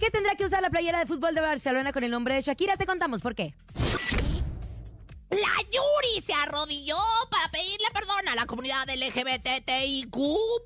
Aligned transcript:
Piqué 0.00 0.10
tendrá 0.10 0.34
que 0.34 0.46
usar 0.46 0.62
la 0.62 0.70
playera 0.70 0.98
de 0.98 1.04
fútbol 1.04 1.34
de 1.34 1.42
Barcelona 1.42 1.92
con 1.92 2.02
el 2.02 2.10
nombre 2.10 2.34
de 2.34 2.40
Shakira. 2.40 2.74
Te 2.78 2.86
contamos 2.86 3.20
por 3.20 3.34
qué. 3.34 3.52
La 5.28 5.62
Yuri 5.70 6.22
se 6.24 6.32
arrodilló 6.32 6.96
perdón 7.92 8.28
a 8.28 8.34
la 8.34 8.46
comunidad 8.46 8.86
LGBTIQ 8.88 10.12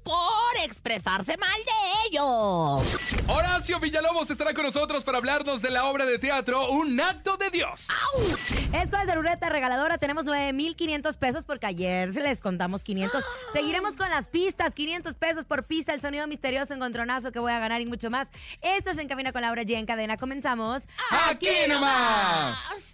por 0.03 0.62
expresarse 0.64 1.36
mal 1.36 1.50
de 1.50 2.08
ellos. 2.08 2.84
Horacio 3.28 3.80
Villalobos 3.80 4.30
estará 4.30 4.55
con 4.55 4.64
nosotros 4.64 5.05
para 5.05 5.19
hablarnos 5.19 5.62
de 5.62 5.70
la 5.70 5.84
obra 5.84 6.06
de 6.06 6.19
teatro 6.19 6.70
Un 6.70 7.00
acto 7.00 7.36
de 7.36 7.50
Dios. 7.50 7.89
Es 8.72 8.91
jueves 8.91 9.06
de 9.06 9.14
ruleta 9.14 9.48
regaladora. 9.48 9.98
Tenemos 9.98 10.25
9,500 10.25 11.17
pesos 11.17 11.45
porque 11.45 11.67
ayer 11.67 12.12
se 12.12 12.20
les 12.20 12.40
contamos 12.40 12.85
500. 12.85 13.24
Seguiremos 13.52 13.95
con 13.95 14.11
las 14.11 14.29
pistas. 14.29 14.74
500 14.74 15.14
pesos 15.14 15.45
por 15.45 15.64
pista. 15.64 15.92
El 15.92 16.01
sonido 16.01 16.27
misterioso, 16.27 16.74
encontronazo 16.74 17.33
que 17.33 17.39
voy 17.39 17.52
a 17.52 17.58
ganar 17.58 17.80
y 17.80 17.86
mucho 17.86 18.11
más. 18.11 18.29
Esto 18.62 18.91
es 18.91 18.98
En 18.98 19.08
Cabina 19.08 19.33
con 19.33 19.42
Laura 19.42 19.62
G. 19.62 19.74
En 19.74 19.86
cadena 19.86 20.17
comenzamos. 20.17 20.83
Aquí 21.29 21.48
nomás. 21.68 22.93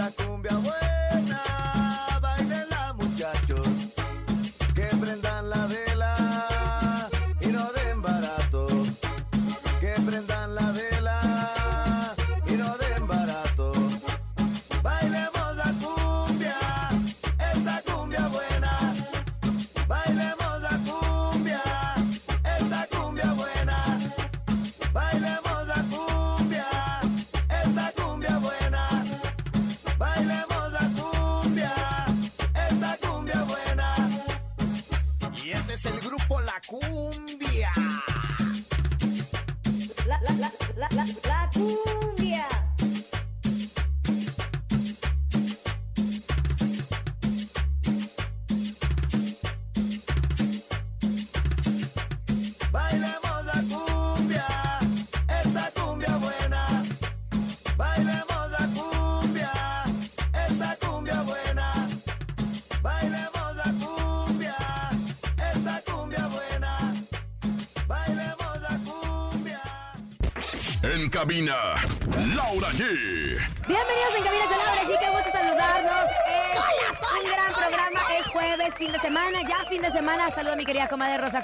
da 0.00 0.10
cumbia, 0.12 0.52
mãe. 0.52 0.89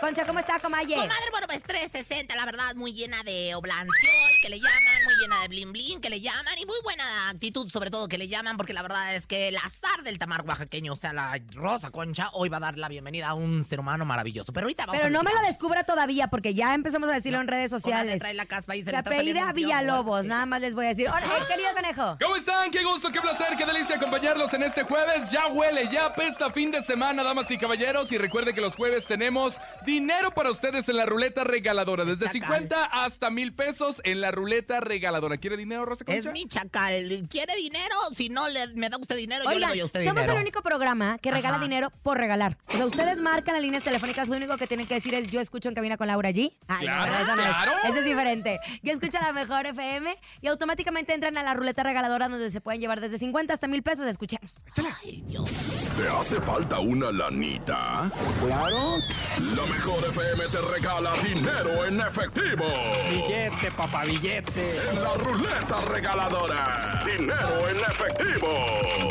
Concha, 0.06 0.24
¿cómo 0.24 0.38
está, 0.38 0.60
comadre? 0.60 0.94
Comadre, 0.94 1.30
bueno, 1.32 1.48
pues 1.48 1.64
360, 1.64 2.36
la 2.36 2.44
verdad, 2.44 2.76
muy 2.76 2.92
llena 2.92 3.20
de 3.24 3.56
oblanción, 3.56 4.14
que 4.40 4.48
le 4.48 4.60
llaman, 4.60 5.04
muy 5.04 5.14
llena 5.20 5.40
de 5.42 5.48
blin 5.48 5.72
blin, 5.72 6.00
que 6.00 6.08
le 6.08 6.20
llaman, 6.20 6.56
y 6.56 6.64
muy 6.64 6.76
buena 6.84 7.25
actitud, 7.46 7.70
sobre 7.70 7.90
todo, 7.90 8.08
que 8.08 8.18
le 8.18 8.26
llaman, 8.26 8.56
porque 8.56 8.72
la 8.72 8.82
verdad 8.82 9.14
es 9.14 9.26
que 9.26 9.48
el 9.48 9.56
azar 9.56 10.02
del 10.02 10.18
tamar 10.18 10.42
oaxaqueño, 10.44 10.94
o 10.94 10.96
sea, 10.96 11.12
la 11.12 11.38
Rosa 11.52 11.90
Concha, 11.90 12.28
hoy 12.32 12.48
va 12.48 12.56
a 12.56 12.60
dar 12.60 12.76
la 12.76 12.88
bienvenida 12.88 13.28
a 13.28 13.34
un 13.34 13.64
ser 13.64 13.78
humano 13.78 14.04
maravilloso. 14.04 14.52
Pero 14.52 14.64
ahorita 14.64 14.86
vamos 14.86 15.00
Pero 15.00 15.06
a 15.06 15.10
no 15.10 15.22
me 15.22 15.32
lo 15.32 15.40
descubra 15.46 15.84
todavía, 15.84 16.26
porque 16.26 16.54
ya 16.54 16.74
empezamos 16.74 17.08
a 17.08 17.12
decirlo 17.12 17.40
en 17.40 17.46
redes 17.46 17.70
sociales. 17.70 18.18
trae 18.20 18.34
la 18.34 18.46
caspa 18.46 18.74
y 18.74 18.82
se 18.82 18.90
Se 18.90 18.96
apellida 18.96 19.52
Villalobos, 19.52 20.22
sí. 20.22 20.28
nada 20.28 20.44
más 20.44 20.60
les 20.60 20.74
voy 20.74 20.86
a 20.86 20.88
decir. 20.88 21.08
Hola, 21.08 21.24
eh, 21.24 21.44
querido 21.48 21.72
conejo. 21.72 22.16
¿Cómo 22.20 22.34
están? 22.34 22.70
Qué 22.72 22.82
gusto, 22.82 23.12
qué 23.12 23.20
placer, 23.20 23.56
qué 23.56 23.64
delicia 23.64 23.94
acompañarlos 23.94 24.52
en 24.54 24.64
este 24.64 24.82
jueves. 24.82 25.30
Ya 25.30 25.46
huele, 25.46 25.88
ya 25.88 26.06
apesta 26.06 26.50
fin 26.50 26.72
de 26.72 26.82
semana, 26.82 27.22
damas 27.22 27.48
y 27.52 27.58
caballeros. 27.58 28.10
Y 28.10 28.18
recuerde 28.18 28.54
que 28.54 28.60
los 28.60 28.74
jueves 28.74 29.06
tenemos 29.06 29.60
dinero 29.84 30.32
para 30.32 30.50
ustedes 30.50 30.88
en 30.88 30.96
la 30.96 31.06
ruleta 31.06 31.44
regaladora. 31.44 32.04
Desde 32.04 32.24
Chacal. 32.26 32.40
50 32.40 32.84
hasta 32.86 33.30
mil 33.30 33.54
pesos 33.54 34.00
en 34.02 34.20
la 34.20 34.32
ruleta 34.32 34.80
regaladora. 34.80 35.36
¿Quiere 35.36 35.56
dinero, 35.56 35.84
Rosa 35.84 36.04
Concha? 36.04 36.18
Es 36.18 36.32
mi 36.32 36.48
chacal. 36.48 37.28
¿Quiere 37.36 37.54
dinero? 37.56 37.94
Si 38.16 38.28
no 38.28 38.48
le, 38.48 38.68
me 38.68 38.88
da 38.88 38.96
usted 38.96 39.16
dinero, 39.16 39.44
yo 39.44 39.50
le 39.50 39.56
Oigan, 39.56 39.70
doy 39.70 39.80
a 39.80 39.84
usted 39.84 40.00
somos 40.04 40.14
dinero. 40.22 40.32
el 40.38 40.40
único 40.42 40.62
programa 40.62 41.18
que 41.18 41.30
regala 41.30 41.56
Ajá. 41.56 41.64
dinero 41.64 41.92
por 42.02 42.16
regalar. 42.16 42.56
O 42.68 42.72
sea, 42.76 42.86
ustedes 42.86 43.18
marcan 43.18 43.54
las 43.54 43.62
líneas 43.62 43.82
telefónicas, 43.82 44.28
lo 44.28 44.36
único 44.36 44.56
que 44.56 44.66
tienen 44.66 44.86
que 44.86 44.94
decir 44.94 45.12
es 45.14 45.30
yo 45.30 45.40
escucho 45.40 45.68
en 45.68 45.74
cabina 45.74 45.96
con 45.98 46.06
Laura 46.06 46.30
G. 46.30 46.52
Ay, 46.66 46.86
Claro, 46.86 47.12
no, 47.12 47.18
eso 47.18 47.36
no 47.36 47.42
es. 47.42 47.48
claro. 47.48 47.72
Eso 47.84 47.98
es 47.98 48.04
diferente. 48.04 48.58
Yo 48.82 48.92
escucho 48.92 49.18
a 49.18 49.22
la 49.22 49.32
mejor 49.32 49.66
FM 49.66 50.16
y 50.40 50.46
automáticamente 50.46 51.12
entran 51.12 51.36
a 51.36 51.42
la 51.42 51.52
ruleta 51.54 51.82
regaladora 51.82 52.28
donde 52.28 52.50
se 52.50 52.60
pueden 52.62 52.80
llevar 52.80 53.00
desde 53.00 53.18
50 53.18 53.52
hasta 53.52 53.66
mil 53.68 53.82
pesos. 53.82 54.06
Escuchemos. 54.06 54.62
Ay, 55.04 55.22
Dios. 55.26 55.50
¿Te 55.96 56.08
hace 56.08 56.40
falta 56.40 56.78
una 56.80 57.12
lanita? 57.12 58.10
Claro. 58.46 58.96
La 59.54 59.66
mejor 59.66 60.04
FM 60.08 60.44
te 60.50 60.60
regala 60.74 61.10
dinero 61.22 61.84
en 61.86 62.00
efectivo. 62.00 62.64
Billete, 63.10 63.70
papá, 63.76 64.04
billete. 64.04 64.78
En 64.90 65.02
la 65.02 65.14
ruleta 65.14 65.80
regaladora. 65.92 67.02
Dinero 67.04 67.25
en 67.34 67.76
efectivo. 67.78 68.48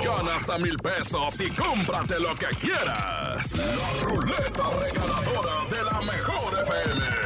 Gana 0.03 0.35
hasta 0.35 0.57
mil 0.57 0.77
pesos 0.77 1.39
y 1.41 1.49
cómprate 1.51 2.19
lo 2.19 2.35
que 2.35 2.47
quieras. 2.59 3.57
La 3.57 4.03
ruleta 4.03 4.63
regaladora 4.81 5.65
de 5.69 5.83
la 5.83 6.01
mejor 6.01 6.61
FM. 6.61 7.24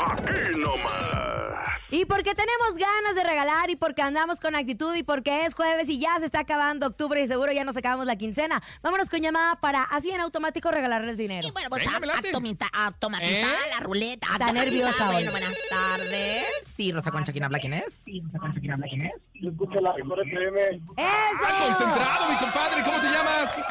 Aquí 0.00 0.58
nomás. 0.58 1.68
Y 1.90 2.04
porque 2.04 2.34
tenemos 2.34 2.74
ganas 2.74 3.14
de 3.14 3.24
regalar 3.24 3.70
y 3.70 3.76
porque 3.76 4.02
andamos 4.02 4.40
con 4.40 4.54
actitud 4.54 4.94
y 4.94 5.02
porque 5.02 5.46
es 5.46 5.54
jueves 5.54 5.88
y 5.88 5.98
ya 5.98 6.18
se 6.18 6.26
está 6.26 6.40
acabando 6.40 6.86
octubre 6.86 7.18
y 7.22 7.26
seguro 7.26 7.50
ya 7.50 7.64
nos 7.64 7.78
acabamos 7.78 8.04
la 8.04 8.16
quincena. 8.16 8.62
Vámonos 8.82 9.08
con 9.08 9.20
llamada 9.22 9.56
para 9.56 9.84
así 9.84 10.10
en 10.10 10.20
automático 10.20 10.70
regalarles 10.70 11.16
dinero. 11.16 11.48
Y 11.48 11.50
bueno, 11.50 11.70
pues 11.70 11.84
Venga, 11.90 11.96
a- 12.12 12.18
automita- 12.20 12.68
automatizada 12.74 13.54
¿Eh? 13.54 13.70
la 13.74 13.80
ruleta. 13.80 14.26
Está 14.32 14.52
nerviosa 14.52 15.08
hoy. 15.08 15.14
Bueno, 15.14 15.30
buenas 15.30 15.54
tardes. 15.70 16.44
Sí, 16.76 16.92
Rosa 16.92 17.10
Concha, 17.10 17.32
¿quién 17.32 17.44
habla? 17.44 17.58
¿Quién 17.58 17.72
es? 17.72 18.02
Yo 18.04 19.48
escucho 19.50 19.80
la 19.80 19.94
mejor 19.94 20.20
FM. 20.28 20.82
Ah, 20.98 21.30
¡Eso! 21.32 21.64
concentrado, 21.78 22.28
mi 22.28 22.36
compadre. 22.36 22.82
¿Cómo 22.84 23.00
te 23.00 23.06
llamas? 23.06 23.62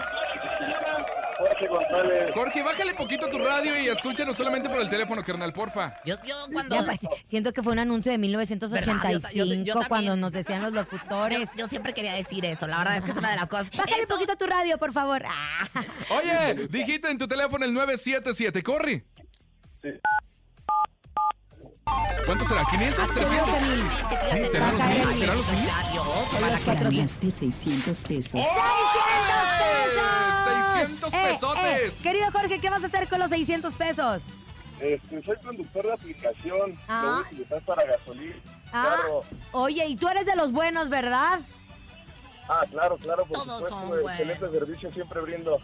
Jorge 1.37 1.67
González. 1.67 2.31
Jorge, 2.33 2.63
bájale 2.63 2.93
poquito 2.95 3.27
tu 3.29 3.37
radio 3.37 3.79
y 3.79 3.87
escúchanos 3.89 4.35
solamente 4.35 4.69
por 4.69 4.79
el 4.81 4.89
teléfono, 4.89 5.23
carnal, 5.23 5.53
porfa. 5.53 5.95
Yo, 6.05 6.15
yo 6.25 6.35
cuando... 6.51 6.75
Ya 6.75 6.83
parece- 6.83 7.07
siento 7.27 7.53
que 7.53 7.61
fue 7.61 7.73
un 7.73 7.79
anuncio 7.79 8.11
de 8.11 8.17
1985 8.17 9.29
Yo- 9.33 9.45
yo- 9.45 9.53
yo 9.63 9.73
también. 9.73 9.87
cuando 9.87 10.15
nos 10.17 10.31
decían 10.31 10.63
los 10.63 10.73
locutores. 10.73 11.47
yo 11.55 11.67
siempre 11.67 11.93
quería 11.93 12.13
decir 12.13 12.43
eso, 12.45 12.65
la 12.65 12.79
verdad 12.79 12.97
es 12.97 13.03
que 13.03 13.11
es 13.11 13.17
una 13.17 13.29
de 13.31 13.35
las 13.37 13.49
cosas. 13.49 13.69
Bájale 13.69 13.97
un 13.97 14.03
Eso- 14.03 14.15
poquito 14.15 14.35
tu 14.35 14.45
radio, 14.47 14.77
por 14.77 14.93
favor. 14.93 15.23
Ah. 15.27 15.67
Oye, 16.09 16.67
dijiste 16.69 17.09
en 17.11 17.17
tu 17.17 17.27
teléfono 17.27 17.65
el 17.65 17.73
977, 17.73 18.63
corre. 18.63 19.05
Sí. 19.81 19.89
¿Cuánto 22.25 22.45
será? 22.45 22.63
¿500? 22.63 23.07
Yo 23.15 23.29
digo 23.29 23.45
que 23.45 23.51
¿300? 23.51 23.61
mil. 23.61 23.83
Sí, 24.45 24.51
¿Serán 24.51 24.71
los 24.71 24.79
Baja 24.79 24.89
mil? 24.93 25.01
el- 25.07 25.13
¿Serán 25.19 25.37
los 25.37 25.51
mil? 25.51 25.69
Adiós, 25.69 26.07
Oye, 26.07 26.27
para 26.41 26.47
los 26.51 26.59
que- 26.59 26.65
cuatro- 26.65 26.91
Más 26.91 27.21
de 27.21 27.31
600 27.31 28.03
pesos. 28.03 28.33
¡Ay! 28.35 28.43
600 28.43 29.47
pesos. 29.57 29.86
600 30.79 31.13
Eh, 31.13 31.17
pesotes. 31.31 31.63
eh, 31.65 31.93
querido 32.03 32.31
Jorge, 32.31 32.59
¿qué 32.59 32.69
vas 32.69 32.83
a 32.83 32.87
hacer 32.87 33.07
con 33.09 33.19
los 33.19 33.29
600 33.29 33.73
pesos? 33.73 34.21
Este, 34.79 35.23
soy 35.23 35.35
conductor 35.37 35.85
de 35.85 35.93
aplicación. 35.93 36.77
Ah. 36.87 37.01
Lo 37.03 37.11
voy 37.11 37.23
a 37.23 37.27
utilizar 37.27 37.61
para 37.63 37.83
gasolina. 37.85 38.35
Ah, 38.71 38.95
Claro. 38.97 39.21
oye, 39.53 39.85
y 39.87 39.95
tú 39.95 40.07
eres 40.07 40.25
de 40.25 40.35
los 40.35 40.51
buenos, 40.51 40.89
¿verdad? 40.89 41.39
Ah, 42.49 42.63
claro, 42.69 42.97
claro, 42.97 43.25
por 43.25 43.37
Todos 43.43 43.69
supuesto. 43.69 43.79
son 43.79 44.09
excelente 44.09 44.49
servicio 44.51 44.91
siempre 44.91 45.21
brindo. 45.21 45.57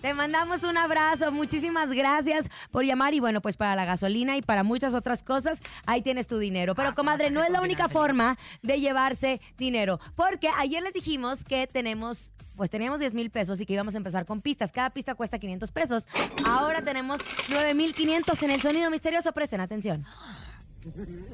Te 0.00 0.14
mandamos 0.14 0.62
un 0.62 0.76
abrazo, 0.76 1.32
muchísimas 1.32 1.90
gracias 1.90 2.46
por 2.70 2.84
llamar 2.84 3.14
y 3.14 3.20
bueno, 3.20 3.40
pues 3.40 3.56
para 3.56 3.74
la 3.74 3.84
gasolina 3.84 4.36
y 4.36 4.42
para 4.42 4.62
muchas 4.62 4.94
otras 4.94 5.24
cosas, 5.24 5.58
ahí 5.86 6.02
tienes 6.02 6.28
tu 6.28 6.38
dinero. 6.38 6.76
Pero 6.76 6.90
Hasta 6.90 6.96
comadre, 6.96 7.30
no 7.30 7.42
es 7.42 7.50
la 7.50 7.60
única 7.60 7.88
forma 7.88 8.36
de 8.62 8.78
llevarse 8.78 9.40
dinero, 9.56 9.98
porque 10.14 10.50
ayer 10.56 10.84
les 10.84 10.94
dijimos 10.94 11.42
que 11.42 11.66
tenemos, 11.66 12.32
pues 12.56 12.70
teníamos 12.70 13.00
10 13.00 13.12
mil 13.14 13.30
pesos 13.30 13.60
y 13.60 13.66
que 13.66 13.72
íbamos 13.72 13.94
a 13.94 13.98
empezar 13.98 14.24
con 14.24 14.40
pistas. 14.40 14.70
Cada 14.70 14.90
pista 14.90 15.16
cuesta 15.16 15.40
500 15.40 15.72
pesos. 15.72 16.08
Ahora 16.46 16.80
tenemos 16.80 17.20
9,500 17.48 18.42
en 18.44 18.50
el 18.52 18.62
sonido 18.62 18.90
misterioso. 18.92 19.32
Presten 19.32 19.60
atención. 19.60 20.04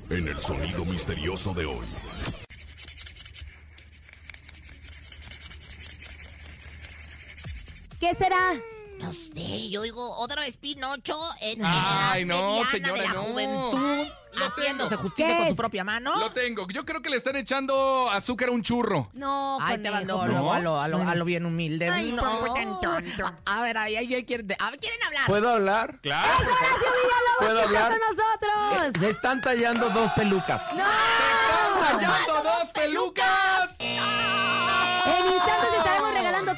En 0.08 0.26
el 0.26 0.38
sonido 0.38 0.86
misterioso 0.86 1.52
de 1.52 1.66
hoy. 1.66 1.86
¿Qué 8.04 8.14
será? 8.16 8.52
No 8.98 9.10
sé, 9.12 9.70
yo 9.70 9.80
digo 9.80 10.14
otra 10.18 10.42
vez 10.42 10.58
Pinocho 10.58 11.18
en, 11.40 11.62
Ay, 11.64 12.22
edad 12.22 12.26
no, 12.36 12.46
mediana 12.50 12.70
señora, 12.70 13.00
de 13.00 13.08
la 13.08 13.14
no. 13.14 13.22
juventud, 13.24 14.06
Lo 14.34 14.44
haciéndose 14.46 14.90
tengo. 14.90 15.02
justicia 15.02 15.26
¿Qué 15.32 15.36
con 15.38 15.44
es? 15.46 15.50
su 15.52 15.56
propia 15.56 15.84
mano. 15.84 16.16
Lo 16.18 16.30
tengo. 16.30 16.66
Yo 16.68 16.84
creo 16.84 17.00
que 17.00 17.08
le 17.08 17.16
están 17.16 17.34
echando 17.36 18.10
azúcar 18.10 18.50
a 18.50 18.52
un 18.52 18.62
churro. 18.62 19.08
No, 19.14 19.56
Ay, 19.58 19.78
te 19.78 19.90
conejo, 19.90 20.18
pues. 20.18 20.30
a, 20.36 20.60
lo, 20.60 20.78
a, 20.82 20.88
lo, 20.88 21.08
a 21.08 21.14
lo 21.14 21.24
bien 21.24 21.46
humilde. 21.46 21.88
Ay, 21.88 22.12
no. 22.12 22.22
por 22.22 22.60
A 23.46 23.62
ver, 23.62 23.78
ahí, 23.78 23.96
ahí, 23.96 24.14
ahí 24.14 24.24
quieren, 24.26 24.54
a 24.58 24.70
ver, 24.70 24.78
¿quieren 24.78 25.02
hablar? 25.02 25.26
¿Puedo 25.26 25.48
hablar? 25.48 25.98
Claro. 26.02 26.28
¡Horacio 26.42 26.76
Villalobos, 26.76 27.38
¿Puedo 27.38 27.54
que 27.60 27.64
está 27.64 27.84
hablar? 27.86 27.98
con 28.00 28.16
nosotros! 28.16 29.00
Se 29.00 29.08
están 29.08 29.40
tallando 29.40 29.88
dos 29.88 30.10
pelucas. 30.12 30.70
¡No! 30.74 30.84
¡Tallando 31.80 32.42
dos 32.42 32.70
pelucas! 32.74 33.76
En 35.06 35.33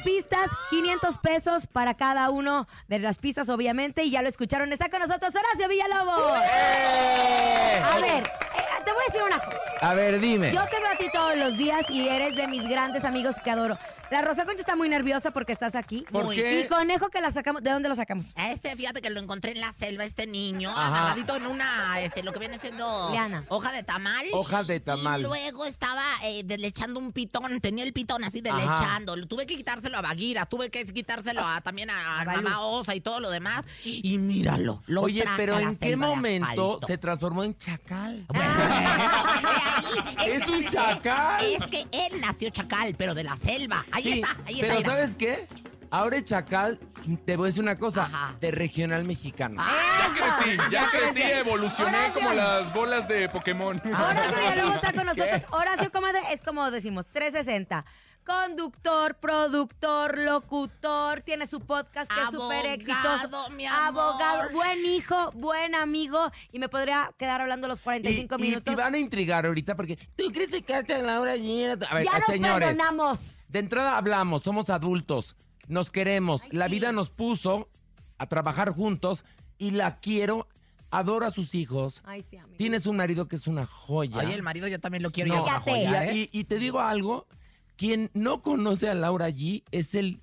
pistas, 0.03 0.49
500 0.69 1.17
pesos 1.17 1.67
para 1.67 1.95
cada 1.95 2.29
uno 2.29 2.67
de 2.87 2.99
las 2.99 3.17
pistas, 3.17 3.49
obviamente, 3.49 4.03
y 4.03 4.11
ya 4.11 4.21
lo 4.21 4.29
escucharon. 4.29 4.71
Está 4.71 4.89
con 4.89 4.99
nosotros 4.99 5.33
Horacio 5.35 5.67
Villalobos. 5.67 6.39
¡Eh! 6.41 7.81
A 7.83 7.99
ver, 7.99 8.23
eh, 8.23 8.83
te 8.85 8.91
voy 8.91 9.01
a 9.01 9.11
decir 9.11 9.23
una 9.23 9.39
cosa. 9.39 9.59
A 9.81 9.93
ver, 9.93 10.19
dime. 10.19 10.51
Yo 10.51 10.61
te 10.67 10.79
veo 10.79 10.91
a 10.91 10.97
ti 10.97 11.05
todos 11.11 11.35
los 11.37 11.57
días 11.57 11.89
y 11.89 12.07
eres 12.07 12.35
de 12.35 12.47
mis 12.47 12.67
grandes 12.67 13.05
amigos 13.05 13.35
que 13.43 13.51
adoro. 13.51 13.77
La 14.09 14.21
Rosa 14.21 14.45
Concha 14.45 14.61
está 14.61 14.75
muy 14.75 14.87
nerviosa 14.87 15.31
porque 15.31 15.51
estás 15.51 15.75
aquí. 15.75 16.05
¿Por 16.11 16.23
Muy. 16.25 16.35
qué? 16.37 16.61
Y 16.61 16.67
Conejo 16.67 17.09
que 17.09 17.19
la 17.19 17.29
sacamos, 17.29 17.61
¿de 17.61 17.71
dónde 17.71 17.89
lo 17.89 17.95
sacamos? 17.95 18.27
A 18.35 18.51
Este, 18.51 18.73
fíjate 18.75 19.01
que 19.01 19.09
lo 19.09 19.19
encontré 19.19 19.51
en 19.51 19.59
la 19.59 19.73
selva, 19.73 20.05
este 20.05 20.25
niño, 20.27 20.69
Ajá. 20.71 20.87
agarradito 20.87 21.35
en 21.35 21.45
una, 21.47 21.99
este, 22.01 22.23
lo 22.23 22.31
que 22.31 22.39
viene 22.39 22.57
siendo 22.59 23.09
Liana. 23.11 23.43
hoja 23.49 23.71
de 23.73 23.83
tamal. 23.83 24.25
Hojas 24.33 24.65
de 24.67 24.79
tamal. 24.79 25.19
Y 25.19 25.23
luego 25.23 25.65
estaba 25.65 26.03
eh, 26.23 26.43
deslechando 26.45 26.99
un 27.01 27.11
pitón, 27.11 27.59
tenía 27.59 27.83
el 27.83 27.91
pitón 27.91 28.23
así 28.23 28.41
Ajá. 28.47 28.57
deslechando. 28.57 29.27
Tuve 29.27 29.45
que 29.45 29.57
quitárselo 29.57 29.97
a 29.97 30.01
Baguira, 30.01 30.45
tuve 30.45 30.69
que 30.69 30.85
quitárselo 30.85 31.45
a, 31.45 31.59
también 31.61 31.89
a, 31.89 32.21
A. 32.21 32.25
Mamá 32.25 32.61
Osa 32.61 32.95
y 32.95 33.01
todo 33.01 33.19
lo 33.19 33.29
demás. 33.29 33.65
Y 33.83 34.17
míralo, 34.17 34.83
lo 34.87 35.01
Oye, 35.01 35.25
pero 35.35 35.59
¿en 35.59 35.77
qué 35.77 35.97
momento 35.97 36.79
se 36.87 36.97
transformó 36.97 37.43
en 37.43 37.57
chacal? 37.57 38.25
Ahí, 38.33 40.31
Es 40.31 40.47
un 40.47 40.63
chacal. 40.65 41.45
Es 41.45 41.65
que 41.69 41.81
él 41.91 42.21
nació 42.21 42.49
chacal, 42.49 42.95
pero 42.97 43.13
de 43.13 43.23
la 43.23 43.35
selva. 43.35 43.85
Ahí 43.97 44.03
Sí, 44.03 44.13
está, 44.21 44.37
ahí 44.45 44.57
pero 44.61 44.73
está. 44.75 44.89
¿sabes 44.91 45.15
qué? 45.15 45.47
Ahora 45.89 46.17
es 46.17 46.25
chacal, 46.25 46.77
te 47.25 47.37
voy 47.37 47.45
a 47.45 47.47
decir 47.47 47.63
una 47.63 47.77
cosa, 47.77 48.03
Ajá. 48.05 48.35
de 48.41 48.51
regional 48.51 49.05
mexicano. 49.05 49.55
Ah, 49.59 50.09
Ya 50.17 50.35
crecí, 50.43 50.57
ya 50.69 50.87
crecí, 50.89 51.21
evolucioné 51.21 51.97
Horacio. 51.97 52.13
como 52.13 52.33
las 52.33 52.73
bolas 52.73 53.07
de 53.07 53.29
Pokémon. 53.29 53.81
Horacio 53.85 54.35
Villalobos 54.37 54.75
está 54.75 54.93
con 54.93 55.05
nosotros. 55.05 55.41
Horacio, 55.51 55.91
comadre, 55.91 56.19
es 56.31 56.41
como 56.41 56.69
decimos, 56.71 57.05
360. 57.11 57.85
Conductor, 58.25 59.15
productor, 59.15 60.17
locutor, 60.17 61.21
tiene 61.21 61.45
su 61.47 61.61
podcast 61.61 62.11
que 62.11 62.21
es 62.21 62.29
súper 62.31 62.65
exitoso. 62.65 63.07
Abogado, 63.07 63.49
mi 63.51 63.65
amor. 63.65 63.79
Abogado, 64.13 64.49
buen 64.51 64.85
hijo, 64.85 65.31
buen 65.35 65.73
amigo. 65.73 66.29
Y 66.51 66.59
me 66.59 66.67
podría 66.67 67.09
quedar 67.17 67.39
hablando 67.39 67.69
los 67.69 67.79
45 67.79 68.35
y, 68.37 68.41
y 68.41 68.47
minutos. 68.49 68.75
te 68.75 68.81
van 68.81 68.93
a 68.95 68.97
intrigar 68.97 69.45
ahorita 69.45 69.75
porque 69.77 69.95
tú 70.17 70.29
criticaste 70.33 70.93
a 70.95 71.01
Laura 71.01 71.37
G. 71.37 71.87
A 71.89 71.95
ver, 71.95 72.03
ya 72.03 72.19
nos 72.19 72.25
señores, 72.27 72.67
perdonamos. 72.67 73.19
De 73.47 73.59
entrada 73.59 73.97
hablamos, 73.97 74.43
somos 74.43 74.69
adultos, 74.69 75.35
nos 75.67 75.91
queremos, 75.91 76.43
Ay, 76.43 76.49
la 76.53 76.65
sí. 76.67 76.71
vida 76.71 76.91
nos 76.91 77.09
puso 77.09 77.69
a 78.17 78.27
trabajar 78.27 78.71
juntos 78.71 79.23
y 79.57 79.71
la 79.71 79.99
quiero 79.99 80.47
adora 80.89 81.27
a 81.27 81.31
sus 81.31 81.53
hijos, 81.55 82.01
Ay, 82.05 82.21
sí, 82.21 82.37
amigo. 82.37 82.57
tienes 82.57 82.85
un 82.87 82.95
marido 82.97 83.27
que 83.27 83.35
es 83.35 83.47
una 83.47 83.65
joya. 83.65 84.17
Oye, 84.19 84.33
el 84.33 84.43
marido 84.43 84.67
yo 84.67 84.79
también 84.79 85.03
lo 85.03 85.11
quiero 85.11 85.33
y 85.33 85.37
es 85.37 85.43
una 85.43 85.59
joya, 85.59 86.13
y, 86.13 86.17
¿eh? 86.19 86.29
y- 86.31 86.39
y 86.39 86.43
te 86.45 86.59
digo 86.59 86.79
algo, 86.79 87.27
quien 87.75 88.09
no 88.13 88.41
conoce 88.41 88.89
a 88.89 88.93
Laura 88.95 89.29
G 89.29 89.63
es 89.71 89.93
el 89.95 90.21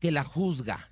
que 0.00 0.10
la 0.10 0.24
juzga, 0.24 0.90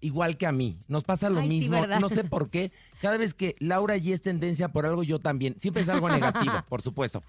igual 0.00 0.36
que 0.36 0.46
a 0.46 0.52
mí. 0.52 0.78
Nos 0.88 1.04
pasa 1.04 1.30
lo 1.30 1.40
Ay, 1.40 1.48
mismo, 1.48 1.86
no 1.86 2.08
sé 2.08 2.24
por 2.24 2.50
qué. 2.50 2.72
Cada 3.00 3.16
vez 3.16 3.32
que 3.34 3.54
Laura 3.58 3.96
G 3.96 4.12
es 4.12 4.20
tendencia 4.22 4.68
por 4.68 4.84
algo, 4.84 5.02
yo 5.02 5.18
también. 5.18 5.58
Siempre 5.58 5.82
es 5.82 5.88
algo 5.88 6.08
negativo, 6.10 6.52
por 6.68 6.82
supuesto. 6.82 7.22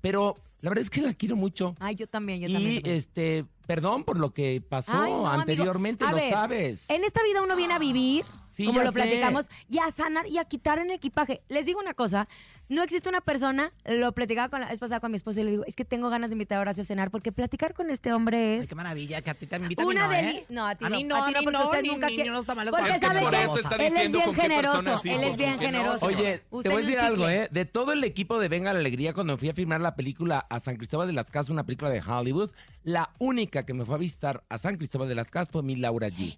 Pero 0.00 0.36
la 0.60 0.70
verdad 0.70 0.82
es 0.82 0.90
que 0.90 1.00
la 1.00 1.14
quiero 1.14 1.36
mucho. 1.36 1.76
Ay, 1.78 1.94
yo 1.94 2.06
también, 2.06 2.40
yo 2.40 2.48
y 2.48 2.52
también. 2.52 2.74
también. 2.76 2.96
este, 2.96 3.44
perdón 3.66 4.04
por 4.04 4.18
lo 4.18 4.32
que 4.32 4.62
pasó 4.66 4.92
Ay, 4.92 5.12
no, 5.12 5.28
anteriormente, 5.28 6.04
lo 6.08 6.16
ver, 6.16 6.30
sabes. 6.30 6.90
En 6.90 7.04
esta 7.04 7.22
vida 7.22 7.42
uno 7.42 7.54
viene 7.54 7.74
a 7.74 7.78
vivir, 7.78 8.24
Sí, 8.58 8.66
como 8.66 8.82
lo 8.82 8.90
sé. 8.92 9.00
platicamos, 9.02 9.46
y 9.68 9.78
a 9.78 9.90
sanar 9.92 10.26
y 10.26 10.38
a 10.38 10.44
quitar 10.44 10.78
en 10.78 10.90
el 10.90 10.96
equipaje. 10.96 11.42
Les 11.48 11.64
digo 11.64 11.78
una 11.80 11.94
cosa, 11.94 12.28
no 12.68 12.82
existe 12.82 13.08
una 13.08 13.20
persona, 13.20 13.72
lo 13.86 14.10
platicaba 14.12 14.48
con 14.48 14.60
la 14.60 14.68
vez 14.68 14.78
pasada 14.80 14.98
con 15.00 15.10
mi 15.12 15.16
esposo 15.16 15.40
y 15.40 15.44
le 15.44 15.50
digo, 15.52 15.64
es 15.66 15.76
que 15.76 15.84
tengo 15.84 16.10
ganas 16.10 16.28
de 16.28 16.34
invitar 16.34 16.58
a 16.58 16.62
Horacio 16.62 16.82
a 16.82 16.86
cenar, 16.86 17.10
porque 17.12 17.30
platicar 17.32 17.72
con 17.72 17.88
este 17.88 18.12
hombre 18.12 18.54
Ay, 18.54 18.58
es 18.58 18.68
qué 18.68 18.74
maravilla, 18.74 19.22
que 19.22 19.30
a 19.30 19.34
ti 19.34 19.46
te 19.46 19.56
invitan 19.56 19.86
una 19.86 20.06
no, 20.08 20.12
¿eh? 20.12 20.44
No, 20.48 20.66
a 20.66 20.74
ti 20.74 20.84
A 20.84 20.88
no. 20.90 20.96
mí 20.96 21.04
no, 21.04 21.16
a 21.16 21.28
ti 21.28 21.34
mí 21.38 21.44
porque 21.44 21.58
no, 21.58 21.64
usted 21.66 21.82
ni- 21.82 21.88
nunca 21.88 22.06
ni- 22.08 22.14
quiere- 22.16 22.30
ni 22.32 22.44
tamales 22.44 22.74
Porque 22.74 22.90
Es 22.90 23.00
que 23.00 23.06
por 23.06 23.34
eso 23.34 23.58
está 23.58 23.74
él 23.76 23.80
es 23.82 23.92
diciendo 23.94 24.18
bien 24.18 24.34
generoso, 24.34 25.00
él 25.04 25.22
es 25.24 25.36
bien 25.36 25.52
no. 25.52 25.58
generoso. 25.60 26.06
Oye, 26.06 26.38
te 26.62 26.68
voy 26.68 26.82
a 26.82 26.86
decir 26.86 26.98
algo. 26.98 27.28
¿eh? 27.28 27.48
De 27.50 27.64
todo 27.64 27.92
el 27.92 28.02
equipo 28.04 28.38
de 28.40 28.48
Venga 28.48 28.72
la 28.72 28.80
Alegría, 28.80 29.14
cuando 29.14 29.38
fui 29.38 29.48
a 29.48 29.54
filmar 29.54 29.80
la 29.80 29.94
película 29.94 30.44
a 30.50 30.58
San 30.60 30.76
Cristóbal 30.76 31.06
de 31.06 31.12
las 31.14 31.30
Casas, 31.30 31.50
una 31.50 31.64
película 31.64 31.90
de 31.90 32.02
Hollywood, 32.02 32.50
la 32.82 33.08
única 33.18 33.64
que 33.64 33.72
me 33.72 33.84
fue 33.86 33.94
a 33.94 33.98
visitar 33.98 34.42
a 34.48 34.58
San 34.58 34.76
Cristóbal 34.76 35.08
de 35.08 35.14
las 35.14 35.30
Casas 35.30 35.48
fue 35.52 35.62
mi 35.62 35.76
Laura 35.76 36.08
G. 36.08 36.36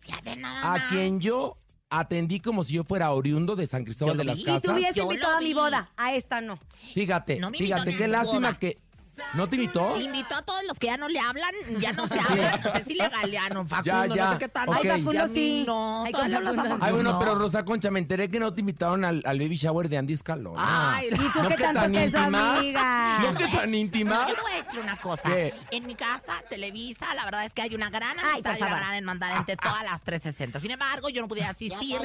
A 0.62 0.76
quien 0.90 1.20
yo 1.20 1.56
atendí 1.90 2.40
como 2.40 2.64
si 2.64 2.74
yo 2.74 2.84
fuera 2.84 3.10
oriundo 3.12 3.56
de 3.56 3.66
San 3.66 3.84
Cristóbal 3.84 4.14
Yo 4.14 4.18
de 4.18 4.24
las 4.24 4.36
vi. 4.36 4.42
Y 4.42 4.44
tú 4.44 4.50
Casas. 4.52 4.70
hubieras 4.74 4.94
Yo 4.94 5.04
lo 5.04 5.10
invitado 5.12 5.36
a 5.36 5.40
mi 5.40 5.52
boda, 5.54 5.90
a 5.96 6.14
esta 6.14 6.40
no. 6.40 6.58
Fíjate, 6.94 7.38
No 7.38 7.50
fíjate, 7.50 7.94
qué 7.96 8.08
lástima 8.08 8.48
boda. 8.48 8.58
que... 8.58 8.78
¿No 9.34 9.46
te 9.48 9.56
invitó? 9.56 9.98
Invitó 10.00 10.34
a 10.36 10.42
todos 10.42 10.60
los 10.68 10.78
que 10.78 10.88
ya 10.88 10.96
no 10.96 11.08
le 11.08 11.18
hablan, 11.20 11.50
ya 11.78 11.92
no 11.92 12.06
se 12.06 12.18
hablan. 12.18 12.60
Cecilia 12.74 13.08
Galeano, 13.08 13.66
Facundo, 13.66 14.14
ya. 14.14 14.24
no 14.26 14.32
sé 14.32 14.38
qué 14.38 14.48
tanto. 14.48 14.72
Ok. 14.72 14.78
Ay, 14.84 14.88
Facundo 14.90 15.12
Y 15.12 15.16
a 15.18 15.26
mí 15.26 15.34
sí. 15.34 15.64
No, 15.66 16.04
Ay, 16.04 16.12
todavía 16.12 16.36
hablas 16.38 16.58
a 16.58 16.62
Facundo. 16.62 16.84
Ay, 16.86 16.92
bueno, 16.92 17.12
no. 17.12 17.18
pero 17.18 17.34
Rosa 17.36 17.64
Concha, 17.64 17.90
me 17.90 18.00
enteré 18.00 18.28
que 18.30 18.40
no 18.40 18.52
te 18.52 18.60
invitaron 18.60 19.04
al, 19.04 19.22
al 19.24 19.38
baby 19.38 19.56
shower 19.56 19.88
de 19.88 19.98
Andy 19.98 20.14
Escalona. 20.14 20.96
Ay, 20.96 21.08
¿Y 21.12 21.16
tú 21.16 21.42
¿No 21.42 21.48
qué 21.48 21.54
que 21.56 21.62
tanto 21.62 21.80
tan 21.80 21.92
que 21.92 22.04
es 22.04 22.12
íntimas? 22.14 22.58
amiga? 22.58 23.18
¿No 23.20 23.34
que 23.34 23.46
tan 23.48 23.70
No, 23.70 23.76
íntimas? 23.76 24.28
yo 24.28 24.34
te 24.34 24.40
voy 24.42 24.52
a 24.52 24.62
decir 24.64 24.80
una 24.80 24.96
cosa. 24.96 25.22
¿Qué? 25.28 25.54
En 25.70 25.86
mi 25.86 25.94
casa, 25.94 26.32
Televisa, 26.48 27.14
la 27.14 27.24
verdad 27.24 27.44
es 27.44 27.52
que 27.52 27.62
hay 27.62 27.74
una 27.74 27.90
gran 27.90 28.18
amistad 28.18 28.56
y 28.58 28.62
una 28.62 28.76
gran 28.76 28.94
hermandad 28.94 29.36
entre 29.36 29.56
todas 29.56 29.82
las 29.84 30.02
360. 30.02 30.60
Sin 30.60 30.70
embargo, 30.70 31.08
yo 31.08 31.22
no 31.22 31.28
podía 31.28 31.50
asistir. 31.50 31.98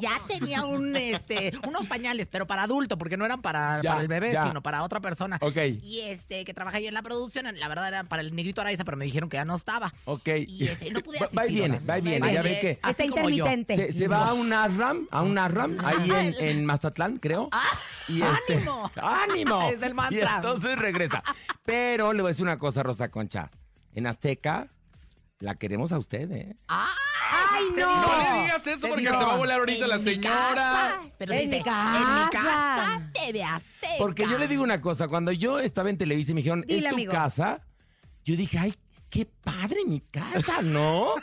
Ya 0.00 0.20
tenía 0.26 0.64
un, 0.64 0.96
este, 0.96 1.52
unos 1.66 1.86
pañales, 1.86 2.28
pero 2.30 2.46
para 2.46 2.62
adulto, 2.64 2.98
porque 2.98 3.16
no 3.16 3.24
eran 3.24 3.40
para, 3.42 3.80
Ya, 3.82 3.90
para 3.90 4.02
el 4.02 4.08
bebé, 4.08 4.32
ya. 4.32 4.46
sino 4.46 4.62
para 4.62 4.82
otra 4.82 5.00
persona. 5.00 5.38
Ok, 5.40 5.56
Y 5.82 6.00
este, 6.00 6.29
que 6.30 6.54
trabaja 6.54 6.76
ahí 6.78 6.86
en 6.86 6.94
la 6.94 7.02
producción, 7.02 7.46
la 7.58 7.68
verdad 7.68 7.88
era 7.88 8.04
para 8.04 8.22
el 8.22 8.34
negrito 8.34 8.60
Araiza, 8.60 8.84
pero 8.84 8.96
me 8.96 9.04
dijeron 9.04 9.28
que 9.28 9.36
ya 9.36 9.44
no 9.44 9.56
estaba. 9.56 9.92
ok. 10.04 10.28
Y 10.46 10.68
este, 10.68 10.90
no 10.90 11.00
pude 11.00 11.18
asistir. 11.18 11.38
Va 11.38 11.46
y 11.46 11.52
viene, 11.54 11.78
va 11.78 11.98
y 11.98 12.00
viene, 12.00 12.32
ya 12.32 12.42
ve 12.42 12.58
que... 12.60 12.70
Está 12.88 13.06
como 13.08 13.28
yo. 13.28 13.44
intermitente. 13.46 13.92
Se, 13.92 13.98
se 13.98 14.08
va 14.08 14.28
a 14.28 14.32
un 14.34 14.52
ARRAM, 14.52 15.08
a 15.10 15.22
un 15.22 15.36
ARRAM, 15.38 15.76
ahí 15.84 16.10
en, 16.10 16.34
en 16.48 16.64
Mazatlán, 16.64 17.18
creo. 17.18 17.50
y 18.08 18.22
este- 18.22 18.54
¡Ánimo! 18.56 18.90
¡Ánimo! 18.96 19.70
Es 19.70 19.82
el 19.82 19.94
mantra. 19.94 20.18
Y 20.18 20.36
entonces 20.36 20.78
regresa. 20.78 21.22
Pero 21.64 22.12
le 22.12 22.22
voy 22.22 22.28
a 22.28 22.32
decir 22.32 22.44
una 22.44 22.58
cosa, 22.58 22.82
Rosa 22.82 23.10
Concha. 23.10 23.50
En 23.92 24.06
Azteca 24.06 24.68
la 25.40 25.54
queremos 25.56 25.90
a 25.92 25.98
usted, 25.98 26.30
¿eh? 26.30 26.56
¡Ay, 27.60 27.74
Se 27.74 27.80
no! 27.80 27.96
No 28.06 28.34
le 28.34 28.42
digas 28.42 28.66
eso 28.66 28.88
porque 28.88 29.02
se 29.04 29.10
va 29.10 29.32
a 29.34 29.36
volar 29.36 29.58
ahorita 29.60 29.84
En 29.84 29.90
la 29.90 29.98
mi 29.98 30.04
señora. 30.04 30.54
casa, 30.54 31.00
pero 31.18 31.32
En 31.32 31.38
dice, 31.38 31.50
mi 31.50 31.56
en 31.56 31.62
mi 31.62 32.30
casa. 32.30 32.30
casa 32.32 33.10
TV 33.12 33.42
Azteca. 33.44 33.94
Porque 33.98 34.22
yo 34.28 34.38
le 34.38 34.48
digo 34.48 34.62
una 34.62 34.80
cosa, 34.80 35.08
cuando 35.08 35.32
yo 35.32 35.58
estaba 35.58 35.90
en 35.90 35.98
Televisa 35.98 36.32
y 36.32 36.34
me 36.34 36.40
dijeron, 36.40 36.64
Dile, 36.66 36.78
¿es 36.78 36.84
tu 36.88 36.94
amigo. 36.94 37.12
casa? 37.12 37.60
Yo 38.24 38.36
dije, 38.36 38.58
ay, 38.58 38.74
qué 39.08 39.26
padre 39.42 39.78
mi 39.86 40.00
casa, 40.00 40.62
¿no? 40.62 41.14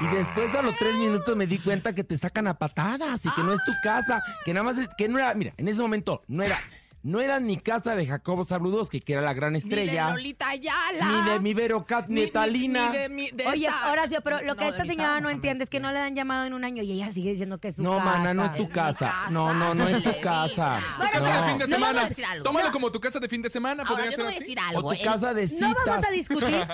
y 0.00 0.06
después 0.14 0.54
a 0.54 0.62
los 0.62 0.74
tres 0.76 0.96
minutos 0.96 1.36
me 1.36 1.46
di 1.46 1.58
cuenta 1.58 1.94
que 1.94 2.02
te 2.04 2.16
sacan 2.16 2.46
a 2.46 2.54
patadas 2.58 3.26
y 3.26 3.30
que 3.30 3.42
no 3.42 3.52
es 3.52 3.60
tu 3.64 3.72
casa, 3.82 4.22
que 4.44 4.54
nada 4.54 4.64
más 4.64 4.78
es, 4.78 4.88
que 4.96 5.06
no 5.08 5.18
era, 5.18 5.34
mira, 5.34 5.52
en 5.58 5.68
ese 5.68 5.82
momento 5.82 6.22
no 6.28 6.42
era, 6.42 6.58
no 7.02 7.20
era 7.20 7.40
ni 7.40 7.56
casa 7.56 7.94
de 7.96 8.06
Jacobo 8.06 8.44
Zabludowski, 8.44 9.00
que 9.00 9.14
era 9.14 9.22
la 9.22 9.32
gran 9.32 9.52
Ni 9.54 9.60
de 9.60 9.64
estrella, 9.64 10.10
Lolita 10.10 10.48
Ayala. 10.50 11.22
ni 11.24 11.30
de 11.30 11.40
mi 11.40 11.54
Vero 11.54 11.84
Cat, 11.86 12.08
Ni- 12.08 12.14
ni 12.14 12.20
ni- 12.26 12.30
Talina. 12.30 12.90
ni 12.90 12.98
de 12.98 13.08
mi- 13.08 13.30
de 13.30 13.46
Oye, 13.46 13.66
esta- 13.68 13.90
Horacio, 13.90 14.20
pero 14.20 14.42
lo 14.42 14.54
que 14.56 14.64
no, 14.64 14.70
esta 14.70 14.82
de 14.82 14.88
señora 14.88 15.20
no 15.20 15.30
entiende 15.30 15.64
es 15.64 15.70
que 15.70 15.80
no 15.80 15.90
le 15.92 15.98
han 15.98 16.14
llamado 16.14 16.44
en 16.44 16.52
un 16.52 16.62
año 16.64 16.82
y 16.82 16.92
ella 16.92 17.10
sigue 17.12 17.30
diciendo 17.30 17.58
que 17.58 17.68
es 17.68 17.76
su 17.76 17.82
No, 17.82 17.96
casa. 17.98 18.04
mana, 18.04 18.34
no 18.34 18.44
es 18.44 18.54
tu 18.54 18.62
Es 18.64 18.68
casa. 18.70 19.06
casa, 19.06 19.30
No, 19.30 19.54
no, 19.54 19.74
no 19.74 19.88
es 19.88 20.02
tu 20.02 20.20
casa. 20.20 20.78
Tu 20.98 21.02
Tu 21.02 21.10
casa 21.10 21.20
No. 21.20 21.42
de 21.42 21.48
fin 21.48 21.58
de 21.58 21.64
No, 21.66 21.74
semana. 21.74 22.02
algo. 22.30 22.44
Tómalo 22.44 22.66
No. 22.66 22.72
como 22.72 22.92
tu 22.92 23.00
casa 23.00 23.18
de 23.18 23.28
fin 23.28 23.42
de 23.42 23.48
semana. 23.50 23.82
Ahora, 23.82 23.88
¿Podría 23.94 24.10
yo 24.10 24.10
te 24.10 24.16
ser 24.16 24.24
voy 24.24 24.32
a 24.34 24.36
así? 24.36 24.40
decir 24.44 24.58
O 24.58 24.62
algo. 24.78 24.82
tu 24.82 24.92
el- 24.92 25.02
casa 25.04 25.34
de 25.34 25.42
No 25.42 25.48
citas. 25.48 25.74
vamos 25.86 26.06
a 26.06 26.10
discutir. 26.10 26.66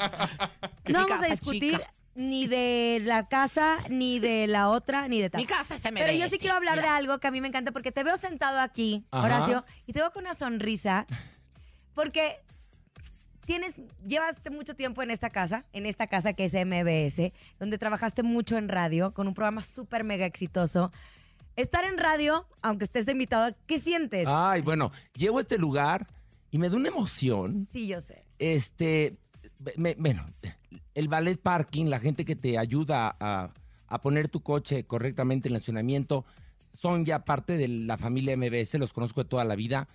No 0.89 1.07
vamos 1.07 1.23
a 1.23 1.27
discutir 1.31 1.73
chica. 1.79 1.91
Ni 2.17 2.47
de 2.47 3.01
la 3.05 3.29
casa, 3.29 3.79
ni 3.91 4.19
de 4.19 4.47
la 4.47 4.69
otra, 4.71 5.07
ni 5.07 5.21
de 5.21 5.31
tal. 5.31 5.41
Mi 5.41 5.47
casa 5.47 5.75
está 5.77 5.91
Pero 5.93 6.13
yo 6.13 6.29
sí 6.29 6.39
quiero 6.39 6.57
hablar 6.57 6.81
de 6.81 6.89
algo 6.89 7.19
que 7.21 7.27
a 7.27 7.31
mí 7.31 7.41
me 7.41 7.49
encanta 7.49 7.73
porque 7.73 7.93
te 7.93 8.03
veo 8.03 8.17
sentado 8.17 8.59
aquí, 8.61 9.05
Ajá. 9.11 9.25
Horacio, 9.27 9.65
y 9.87 9.93
te 9.93 10.01
veo 10.01 10.11
con 10.13 10.25
una 10.25 10.35
sonrisa 10.35 11.07
porque 11.95 12.37
tienes 13.45 13.81
llevaste 14.07 14.51
mucho 14.51 14.75
tiempo 14.75 15.03
en 15.03 15.11
esta 15.11 15.31
casa, 15.31 15.65
en 15.73 15.87
esta 15.87 16.07
casa 16.09 16.33
que 16.33 16.45
es 16.47 16.55
MBS, 16.55 17.33
donde 17.59 17.79
trabajaste 17.79 18.23
mucho 18.23 18.57
en 18.59 18.69
radio 18.69 19.13
con 19.15 19.29
un 19.29 19.35
programa 19.35 19.63
súper 19.63 20.03
mega 20.05 20.27
exitoso. 20.27 20.93
Estar 21.55 21.85
en 21.85 21.97
radio, 21.97 22.47
aunque 22.61 22.85
estés 22.85 23.07
de 23.07 23.13
invitado, 23.13 23.55
¿qué 23.67 23.79
sientes? 23.79 24.27
Ay, 24.29 24.61
bueno, 24.63 24.91
llego 25.15 25.39
a 25.39 25.41
este 25.41 25.59
lugar 25.59 26.07
y 26.51 26.59
me 26.59 26.69
da 26.69 26.77
una 26.77 26.89
emoción. 26.89 27.67
Sí, 27.71 27.87
yo 27.87 28.01
sé. 28.01 28.25
Este, 28.39 29.17
me- 29.77 29.95
bueno, 29.95 30.27
el 30.95 31.09
ballet 31.09 31.41
parking, 31.41 31.87
la 31.87 32.01
gente 32.01 32.25
que 32.25 32.37
te 32.37 32.59
ayuda 32.59 33.17
a, 33.21 33.53
poner 34.03 34.29
tu 34.29 34.43
coche 34.43 34.85
correctamente 34.85 35.49
en 35.49 35.55
el 35.55 35.57
estacionamiento, 35.57 36.25
son 36.73 37.05
ya 37.05 37.25
parte 37.25 37.57
de 37.57 37.69
la 37.69 37.97
familia 37.97 38.37
MBS, 38.37 38.75
los 38.75 38.93
conozco 38.93 39.23
de 39.23 39.29
toda 39.29 39.45
la 39.45 39.57
vida. 39.57 39.89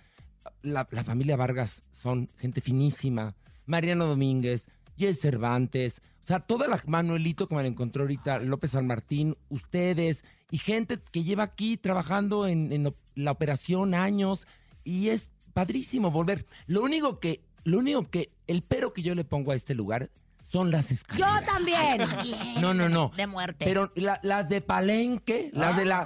La, 0.62 0.84
familia 0.84 1.36
Vargas 1.36 1.84
son 1.92 2.30
gente 2.36 2.60
finísima. 2.60 3.36
Mariano 3.66 4.06
Domínguez, 4.06 4.68
Jess 4.98 5.20
Cervantes, 5.20 6.02
o 6.22 6.26
sea, 6.26 6.40
toda 6.40 6.68
la 6.68 6.80
Manuelito 6.86 7.46
que 7.46 7.54
me 7.54 7.62
la 7.62 7.68
encontró 7.68 8.02
ahorita, 8.02 8.40
López 8.40 8.72
San 8.72 8.86
Martín, 8.86 9.36
ustedes 9.48 10.24
y 10.50 10.58
gente 10.58 10.98
que 11.10 11.22
lleva 11.22 11.44
aquí 11.44 11.76
trabajando 11.76 12.46
en, 12.46 12.72
en 12.72 12.94
la 13.14 13.30
operación 13.30 13.94
años 13.94 14.46
y 14.84 15.08
es 15.08 15.30
padrísimo 15.52 16.10
volver. 16.10 16.46
Lo 16.66 16.82
único 16.82 17.20
que, 17.20 17.44
lo 17.64 17.78
único 17.78 18.08
que, 18.10 18.32
el 18.46 18.62
pero 18.62 18.92
que 18.92 19.02
yo 19.02 19.14
le 19.14 19.24
pongo 19.24 19.52
a 19.52 19.56
este 19.56 19.74
lugar 19.74 20.10
son 20.52 20.70
las 20.70 20.88
Yo 20.90 20.94
escaleras. 20.94 21.44
también. 21.46 22.02
Bien. 22.22 22.60
No, 22.60 22.74
no, 22.74 22.88
no. 22.90 23.10
De 23.16 23.26
muerte. 23.26 23.64
Pero 23.64 23.90
la- 23.96 24.20
las 24.22 24.48
de 24.50 24.60
Palenque, 24.60 25.50
las 25.54 25.76
de 25.76 25.86
la, 25.86 26.04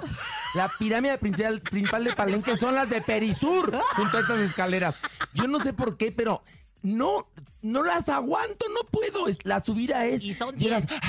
la 0.55 0.71
pirámide 0.79 1.17
principal, 1.17 1.59
principal 1.61 2.05
de 2.05 2.13
Palenque 2.13 2.55
son 2.55 2.73
las 2.73 2.89
de 2.89 3.01
Perisur, 3.01 3.77
junto 3.95 4.17
a 4.17 4.21
estas 4.21 4.39
escaleras. 4.39 4.95
Yo 5.33 5.47
no 5.47 5.59
sé 5.59 5.73
por 5.73 5.97
qué, 5.97 6.13
pero 6.13 6.43
no, 6.81 7.27
no 7.61 7.83
las 7.83 8.07
aguanto, 8.07 8.65
no 8.69 8.87
puedo. 8.89 9.27
Es- 9.27 9.39
la 9.43 9.61
subida 9.61 10.05
es. 10.05 10.23
Y 10.23 10.33
son 10.33 10.55
llegas- 10.55 10.87
10. 10.87 11.01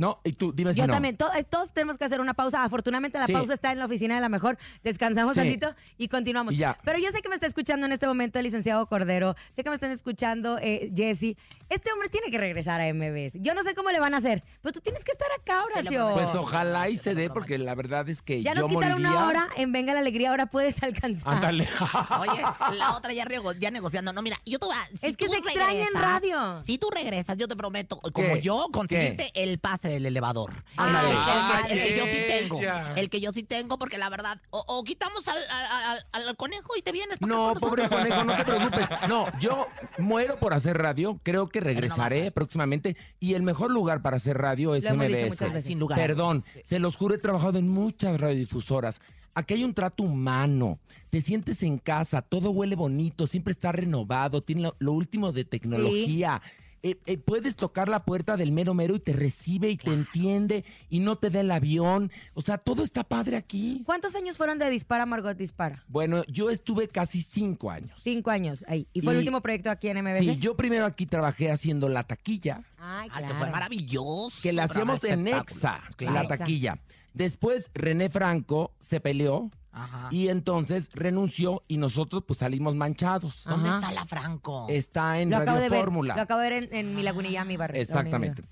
No, 0.00 0.18
y 0.24 0.32
tú, 0.32 0.50
dime 0.52 0.72
si 0.72 0.80
Yo 0.80 0.86
no. 0.86 0.94
también. 0.94 1.16
To- 1.18 1.30
todos 1.50 1.72
tenemos 1.72 1.98
que 1.98 2.04
hacer 2.06 2.20
una 2.22 2.32
pausa. 2.32 2.64
Afortunadamente 2.64 3.18
la 3.18 3.26
Sí. 3.26 3.32
pausa 3.34 3.52
está 3.52 3.70
en 3.70 3.78
la 3.78 3.84
oficina 3.84 4.14
de 4.14 4.22
la 4.22 4.30
mejor. 4.30 4.56
Descansamos 4.82 5.34
Sí. 5.34 5.40
tantito 5.40 5.74
y 5.98 6.08
continuamos. 6.08 6.54
Y 6.54 6.56
ya. 6.56 6.78
Pero 6.84 6.98
yo 6.98 7.10
sé 7.10 7.20
que 7.20 7.28
me 7.28 7.34
está 7.34 7.46
escuchando 7.46 7.84
en 7.84 7.92
este 7.92 8.06
momento 8.06 8.38
el 8.38 8.44
licenciado 8.46 8.86
Cordero. 8.86 9.36
Sé 9.50 9.62
que 9.62 9.68
me 9.68 9.74
están 9.74 9.90
escuchando 9.90 10.58
eh, 10.58 10.90
Jesse. 10.96 11.36
Este 11.68 11.92
hombre 11.92 12.08
tiene 12.08 12.30
que 12.30 12.38
regresar 12.38 12.80
a 12.80 12.86
MBS. 12.92 13.38
Yo 13.42 13.52
no 13.54 13.62
sé 13.62 13.74
cómo 13.74 13.90
le 13.90 14.00
van 14.00 14.14
a 14.14 14.16
hacer, 14.16 14.42
pero 14.62 14.72
tú 14.72 14.80
tienes 14.80 15.04
que 15.04 15.12
estar 15.12 15.28
acá, 15.38 15.62
Horacio. 15.64 16.10
Pues 16.14 16.34
ojalá 16.34 16.88
y 16.88 16.96
se 16.96 17.14
dé, 17.14 17.28
porque 17.28 17.58
la 17.58 17.74
verdad 17.74 18.08
es 18.08 18.22
que 18.22 18.42
ya 18.42 18.54
yo 18.54 18.62
nos 18.62 18.68
quitaron 18.70 19.02
moriría. 19.02 19.10
una 19.10 19.28
hora 19.28 19.48
en 19.56 19.70
Venga 19.72 19.92
la 19.92 20.00
Alegría. 20.00 20.30
Ahora 20.30 20.46
puedes 20.46 20.82
alcanzar. 20.82 21.34
Ándale. 21.34 21.68
Oye, 22.20 22.42
la 22.78 22.92
otra 22.96 23.12
ya, 23.12 23.24
rego- 23.26 23.52
ya 23.58 23.70
negociando. 23.70 24.12
No, 24.14 24.22
mira, 24.22 24.38
yo 24.46 24.58
te 24.58 24.66
voy 24.66 24.74
a... 24.74 24.96
si 24.96 25.06
Es 25.06 25.16
que 25.16 25.26
tú 25.26 25.32
se 25.32 25.38
extraña 25.40 25.72
en 25.82 25.86
regresas- 25.88 26.00
radio. 26.00 26.62
Si 26.64 26.78
tú 26.78 26.88
regresas, 26.90 27.36
yo 27.36 27.46
te 27.46 27.54
prometo, 27.54 28.00
como 28.00 28.34
¿Qué? 28.34 28.40
yo, 28.40 28.66
conseguirte 28.72 29.30
el 29.34 29.58
pase 29.58 29.89
del 29.90 30.06
elevador. 30.06 30.52
El, 30.52 30.62
Ah, 30.78 31.62
el- 31.68 31.78
el 31.78 31.84
que 31.88 31.96
yo 31.96 32.04
sí 32.04 32.20
tengo. 32.28 32.60
El 32.96 33.10
que 33.10 33.20
yo 33.20 33.32
sí 33.32 33.42
tengo, 33.42 33.78
porque 33.78 33.98
la 33.98 34.08
verdad, 34.08 34.40
o, 34.50 34.64
o 34.66 34.84
quitamos 34.84 35.26
al, 35.28 35.38
al- 35.38 36.04
al- 36.12 36.28
al 36.28 36.36
conejo 36.36 36.76
y 36.76 36.82
te 36.82 36.92
vienes. 36.92 37.20
No, 37.20 37.54
pobre 37.54 37.88
conejo, 37.88 38.24
no 38.24 38.36
te 38.36 38.44
preocupes. 38.44 38.86
No, 39.08 39.26
yo 39.38 39.66
muero 39.98 40.38
por 40.38 40.54
hacer 40.54 40.78
radio. 40.78 41.18
Creo 41.22 41.48
que 41.48 41.60
regresaré 41.60 42.30
próximamente. 42.30 42.96
Y 43.18 43.34
el 43.34 43.42
mejor 43.42 43.70
lugar 43.70 44.02
para 44.02 44.16
hacer 44.16 44.38
radio 44.38 44.74
es 44.74 44.84
Lo 44.84 44.90
hemos 44.90 45.06
dicho 45.08 45.18
MBS. 45.18 45.28
muchas 45.30 45.52
veces. 45.54 45.64
Sin 45.64 45.78
lugar. 45.78 45.98
Perdón, 45.98 46.44
se 46.64 46.78
los 46.78 46.96
juro, 46.96 47.14
he 47.14 47.18
trabajado 47.18 47.58
en 47.58 47.68
muchas 47.68 48.20
radiodifusoras. 48.20 49.00
Aquí 49.34 49.54
hay 49.54 49.64
un 49.64 49.74
trato 49.74 50.02
humano. 50.02 50.78
Te 51.08 51.20
sientes 51.20 51.62
en 51.62 51.78
casa, 51.78 52.20
todo 52.22 52.50
huele 52.50 52.76
bonito, 52.76 53.26
siempre 53.26 53.52
está 53.52 53.72
renovado, 53.72 54.42
tiene 54.42 54.62
lo, 54.62 54.76
lo 54.78 54.92
último 54.92 55.32
de 55.32 55.44
tecnología. 55.44 56.40
Eh, 56.82 56.98
eh, 57.06 57.18
puedes 57.18 57.56
tocar 57.56 57.88
la 57.88 58.04
puerta 58.04 58.36
del 58.36 58.52
mero 58.52 58.74
mero 58.74 58.94
y 58.96 59.00
te 59.00 59.12
recibe 59.12 59.70
y 59.70 59.76
te 59.76 59.92
entiende 59.92 60.64
y 60.88 61.00
no 61.00 61.16
te 61.16 61.30
da 61.30 61.40
el 61.40 61.50
avión. 61.50 62.10
O 62.34 62.42
sea, 62.42 62.58
todo 62.58 62.82
está 62.82 63.04
padre 63.04 63.36
aquí. 63.36 63.82
¿Cuántos 63.84 64.14
años 64.16 64.36
fueron 64.36 64.58
de 64.58 64.68
Dispara, 64.70 65.06
Margot 65.06 65.36
Dispara? 65.36 65.84
Bueno, 65.88 66.24
yo 66.26 66.50
estuve 66.50 66.88
casi 66.88 67.22
cinco 67.22 67.70
años. 67.70 67.98
Cinco 68.02 68.30
años 68.30 68.64
ahí. 68.68 68.86
¿Y 68.92 69.00
fue 69.02 69.12
el 69.12 69.18
último 69.18 69.40
proyecto 69.40 69.70
aquí 69.70 69.88
en 69.88 70.02
MBC? 70.02 70.20
Sí, 70.20 70.36
yo 70.38 70.56
primero 70.56 70.86
aquí 70.86 71.06
trabajé 71.06 71.50
haciendo 71.50 71.88
la 71.88 72.04
taquilla, 72.04 72.62
Ay, 72.78 73.08
Ah, 73.12 73.18
que 73.18 73.24
claro. 73.24 73.38
fue 73.38 73.50
maravilloso. 73.50 74.38
que 74.42 74.52
la 74.52 74.64
hacíamos 74.64 75.04
en. 75.04 75.28
Exa, 75.28 75.80
Claro. 75.96 76.14
la 76.14 76.28
taquilla. 76.28 76.78
Después 77.12 77.70
René 77.74 78.08
Franco 78.08 78.72
se 78.80 79.00
peleó 79.00 79.50
Ajá. 79.72 80.08
y 80.10 80.28
entonces 80.28 80.90
renunció 80.94 81.62
y 81.68 81.76
nosotros 81.76 82.24
pues 82.26 82.40
salimos 82.40 82.74
manchados. 82.74 83.44
¿Dónde 83.44 83.68
Ajá. 83.68 83.78
está 83.80 83.92
la 83.92 84.04
Franco? 84.06 84.66
Está 84.68 85.20
en 85.20 85.30
Lo 85.30 85.36
acabo 85.36 85.58
Radio 85.58 85.62
de 85.62 85.68
ver. 85.68 85.78
Fórmula. 85.80 86.16
Lo 86.16 86.22
acabo 86.22 86.40
de 86.40 86.50
ver 86.50 86.62
en, 86.64 86.74
en 86.74 86.94
mi 86.94 87.02
lagunilla, 87.02 87.44
mi 87.44 87.56
barrio. 87.56 87.80
Exactamente. 87.80 88.42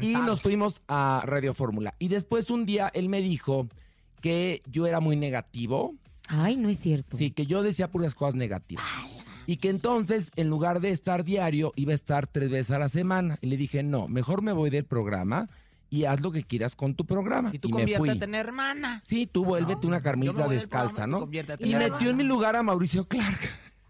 Y 0.00 0.12
nos 0.14 0.42
fuimos 0.42 0.82
a 0.88 1.22
Radio 1.24 1.54
Fórmula. 1.54 1.94
Y 1.98 2.08
después 2.08 2.50
un 2.50 2.66
día 2.66 2.90
él 2.94 3.08
me 3.08 3.22
dijo 3.22 3.68
que 4.20 4.62
yo 4.66 4.86
era 4.86 5.00
muy 5.00 5.16
negativo. 5.16 5.94
Ay, 6.28 6.56
no 6.56 6.68
es 6.68 6.78
cierto. 6.78 7.16
Sí, 7.16 7.30
que 7.30 7.46
yo 7.46 7.62
decía 7.62 7.90
puras 7.90 8.14
cosas 8.14 8.34
negativas. 8.34 8.84
Y 9.46 9.58
que 9.58 9.68
entonces, 9.70 10.32
en 10.34 10.48
lugar 10.50 10.80
de 10.80 10.90
estar 10.90 11.22
diario, 11.22 11.72
iba 11.76 11.92
a 11.92 11.94
estar 11.94 12.26
tres 12.26 12.50
veces 12.50 12.72
a 12.72 12.80
la 12.80 12.88
semana. 12.88 13.38
Y 13.40 13.46
le 13.46 13.56
dije, 13.56 13.84
no, 13.84 14.08
mejor 14.08 14.42
me 14.42 14.52
voy 14.52 14.70
del 14.70 14.84
programa 14.84 15.48
y 15.90 16.04
haz 16.04 16.20
lo 16.20 16.32
que 16.32 16.42
quieras 16.42 16.74
con 16.76 16.94
tu 16.94 17.04
programa. 17.04 17.50
Y 17.52 17.58
tú 17.58 17.68
me 17.70 17.84
fui. 17.84 17.94
conviértete 17.96 18.24
en 18.24 18.34
hermana. 18.34 19.00
Sí, 19.04 19.26
tú 19.26 19.44
vuélvete 19.44 19.86
una 19.86 20.00
carmita 20.00 20.48
descalza, 20.48 21.06
¿no? 21.06 21.28
Y 21.60 21.72
en 21.72 21.78
metió 21.78 22.10
en 22.10 22.16
mi 22.16 22.24
lugar 22.24 22.56
a 22.56 22.62
Mauricio 22.62 23.06
Clark. 23.06 23.38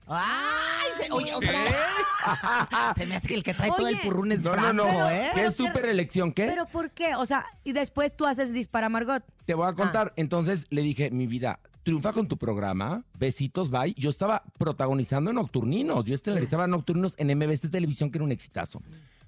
¡Ay! 0.08 0.88
Se, 1.00 1.10
oye, 1.12 1.34
o 1.34 1.40
¿Qué? 1.40 1.48
sea, 1.48 2.92
se 2.96 3.06
me 3.06 3.16
hace 3.16 3.28
que 3.28 3.34
el 3.34 3.42
que 3.42 3.54
trae 3.54 3.70
todo 3.76 3.88
el 3.88 4.00
purrún 4.00 4.32
es 4.32 4.42
No, 4.44 4.52
Franco, 4.52 4.72
no. 4.86 5.10
¿eh? 5.10 5.30
Qué 5.34 5.50
súper 5.50 5.86
elección, 5.86 6.32
¿qué? 6.32 6.46
¿Pero 6.46 6.66
por 6.66 6.90
qué? 6.92 7.16
O 7.16 7.26
sea, 7.26 7.44
y 7.64 7.72
después 7.72 8.16
tú 8.16 8.24
haces 8.24 8.52
Dispara, 8.52 8.88
Margot. 8.88 9.22
Te 9.44 9.54
voy 9.54 9.66
a 9.66 9.70
Ah. 9.70 9.74
contar. 9.74 10.12
Entonces 10.16 10.66
le 10.70 10.82
dije, 10.82 11.10
mi 11.10 11.26
vida, 11.26 11.58
triunfa 11.82 12.12
con 12.12 12.28
tu 12.28 12.36
programa. 12.36 13.02
Besitos, 13.18 13.70
bye. 13.70 13.94
Yo 13.96 14.10
estaba 14.10 14.44
protagonizando 14.58 15.32
Nocturninos. 15.32 16.04
Yo 16.04 16.14
estelarizaba 16.14 16.66
Nocturninos 16.66 17.14
en 17.18 17.28
MBS 17.36 17.68
Televisión, 17.68 18.10
que 18.10 18.18
era 18.18 18.24
un 18.24 18.32
exitazo. 18.32 18.80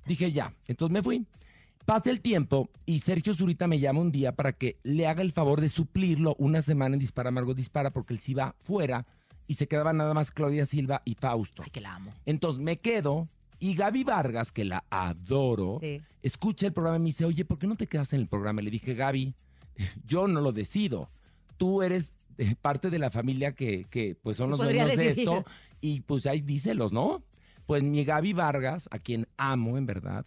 Dije, 0.07 0.31
ya. 0.33 0.53
Entonces 0.67 0.93
me 0.93 1.03
fui. 1.03 1.27
Pasa 1.89 2.11
el 2.11 2.21
tiempo 2.21 2.69
y 2.85 2.99
Sergio 2.99 3.33
Zurita 3.33 3.67
me 3.67 3.79
llama 3.81 4.01
un 4.01 4.13
día 4.13 4.33
para 4.33 4.53
que 4.53 4.79
le 4.83 5.07
haga 5.07 5.23
el 5.23 5.33
favor 5.33 5.63
de 5.63 5.71
suplirlo 5.71 6.37
una 6.39 6.61
semana 6.61 6.93
en 6.97 6.99
Dispara, 6.99 7.31
Margot 7.31 7.57
Dispara, 7.57 7.95
porque 7.95 8.13
él 8.13 8.21
se 8.21 8.33
iba 8.33 8.55
fuera 8.63 9.07
y 9.47 9.55
se 9.55 9.69
quedaba 9.69 9.95
nada 9.95 10.13
más 10.13 10.31
Claudia 10.31 10.67
Silva 10.67 11.01
y 11.07 11.15
Fausto. 11.15 11.63
Ay, 11.63 11.71
que 11.71 11.81
la 11.81 11.95
amo. 11.95 12.13
Entonces 12.27 12.63
me 12.63 12.77
quedo 12.79 13.27
y 13.59 13.75
Gaby 13.75 14.05
Vargas, 14.05 14.53
que 14.53 14.67
la 14.67 14.85
adoro, 14.91 15.79
Sí. 15.81 16.03
escucha 16.23 16.67
el 16.67 16.75
programa 16.75 16.99
y 16.99 17.01
me 17.01 17.07
dice, 17.07 17.25
oye, 17.25 17.47
¿por 17.47 17.59
qué 17.59 17.67
no 17.67 17.75
te 17.75 17.87
quedas 17.87 18.13
en 18.13 18.21
el 18.21 18.27
programa? 18.29 18.61
Le 18.61 18.71
dije, 18.71 18.93
Gaby, 18.93 19.33
yo 20.05 20.29
no 20.29 20.43
lo 20.43 20.53
decido. 20.53 21.09
Tú 21.57 21.81
eres 21.83 22.13
eh, 22.37 22.55
parte 22.61 22.91
de 22.91 22.99
la 22.99 23.11
familia 23.11 23.55
que, 23.55 23.87
que, 23.89 24.15
pues 24.15 24.37
son 24.37 24.51
los 24.51 24.59
dueños 24.59 24.95
de 24.95 25.09
esto 25.09 25.43
y 25.81 26.01
pues 26.03 26.27
ahí 26.27 26.43
díselos, 26.43 26.93
¿no? 26.93 27.23
Pues 27.65 27.83
mi 27.83 28.05
Gaby 28.05 28.35
Vargas, 28.35 28.91
a 28.93 28.99
quien 28.99 29.27
amo 29.39 29.79
en 29.79 29.87
verdad, 29.87 30.27